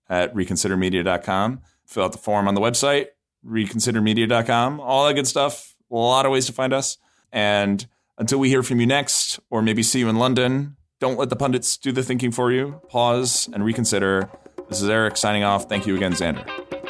at 0.09 0.33
reconsidermedia.com. 0.33 1.59
Fill 1.85 2.03
out 2.05 2.11
the 2.13 2.17
form 2.17 2.47
on 2.47 2.55
the 2.55 2.61
website, 2.61 3.07
reconsidermedia.com, 3.45 4.79
all 4.79 5.05
that 5.05 5.15
good 5.15 5.27
stuff. 5.27 5.75
A 5.91 5.95
lot 5.95 6.25
of 6.25 6.31
ways 6.31 6.45
to 6.45 6.53
find 6.53 6.71
us. 6.71 6.97
And 7.31 7.85
until 8.17 8.39
we 8.39 8.47
hear 8.49 8.63
from 8.63 8.79
you 8.79 8.85
next, 8.87 9.39
or 9.49 9.61
maybe 9.61 9.83
see 9.83 9.99
you 9.99 10.07
in 10.07 10.17
London, 10.17 10.77
don't 10.99 11.17
let 11.17 11.29
the 11.29 11.35
pundits 11.35 11.77
do 11.77 11.91
the 11.91 12.03
thinking 12.03 12.31
for 12.31 12.51
you. 12.51 12.81
Pause 12.89 13.49
and 13.53 13.65
reconsider. 13.65 14.29
This 14.69 14.81
is 14.81 14.89
Eric 14.89 15.17
signing 15.17 15.43
off. 15.43 15.67
Thank 15.67 15.87
you 15.87 15.95
again, 15.95 16.13
Xander. 16.13 16.47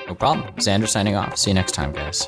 No 0.08 0.16
problem. 0.16 0.54
Xander 0.56 0.88
signing 0.88 1.16
off. 1.16 1.38
See 1.38 1.52
you 1.52 1.56
next 1.56 1.72
time, 1.72 1.92
guys. 1.94 2.28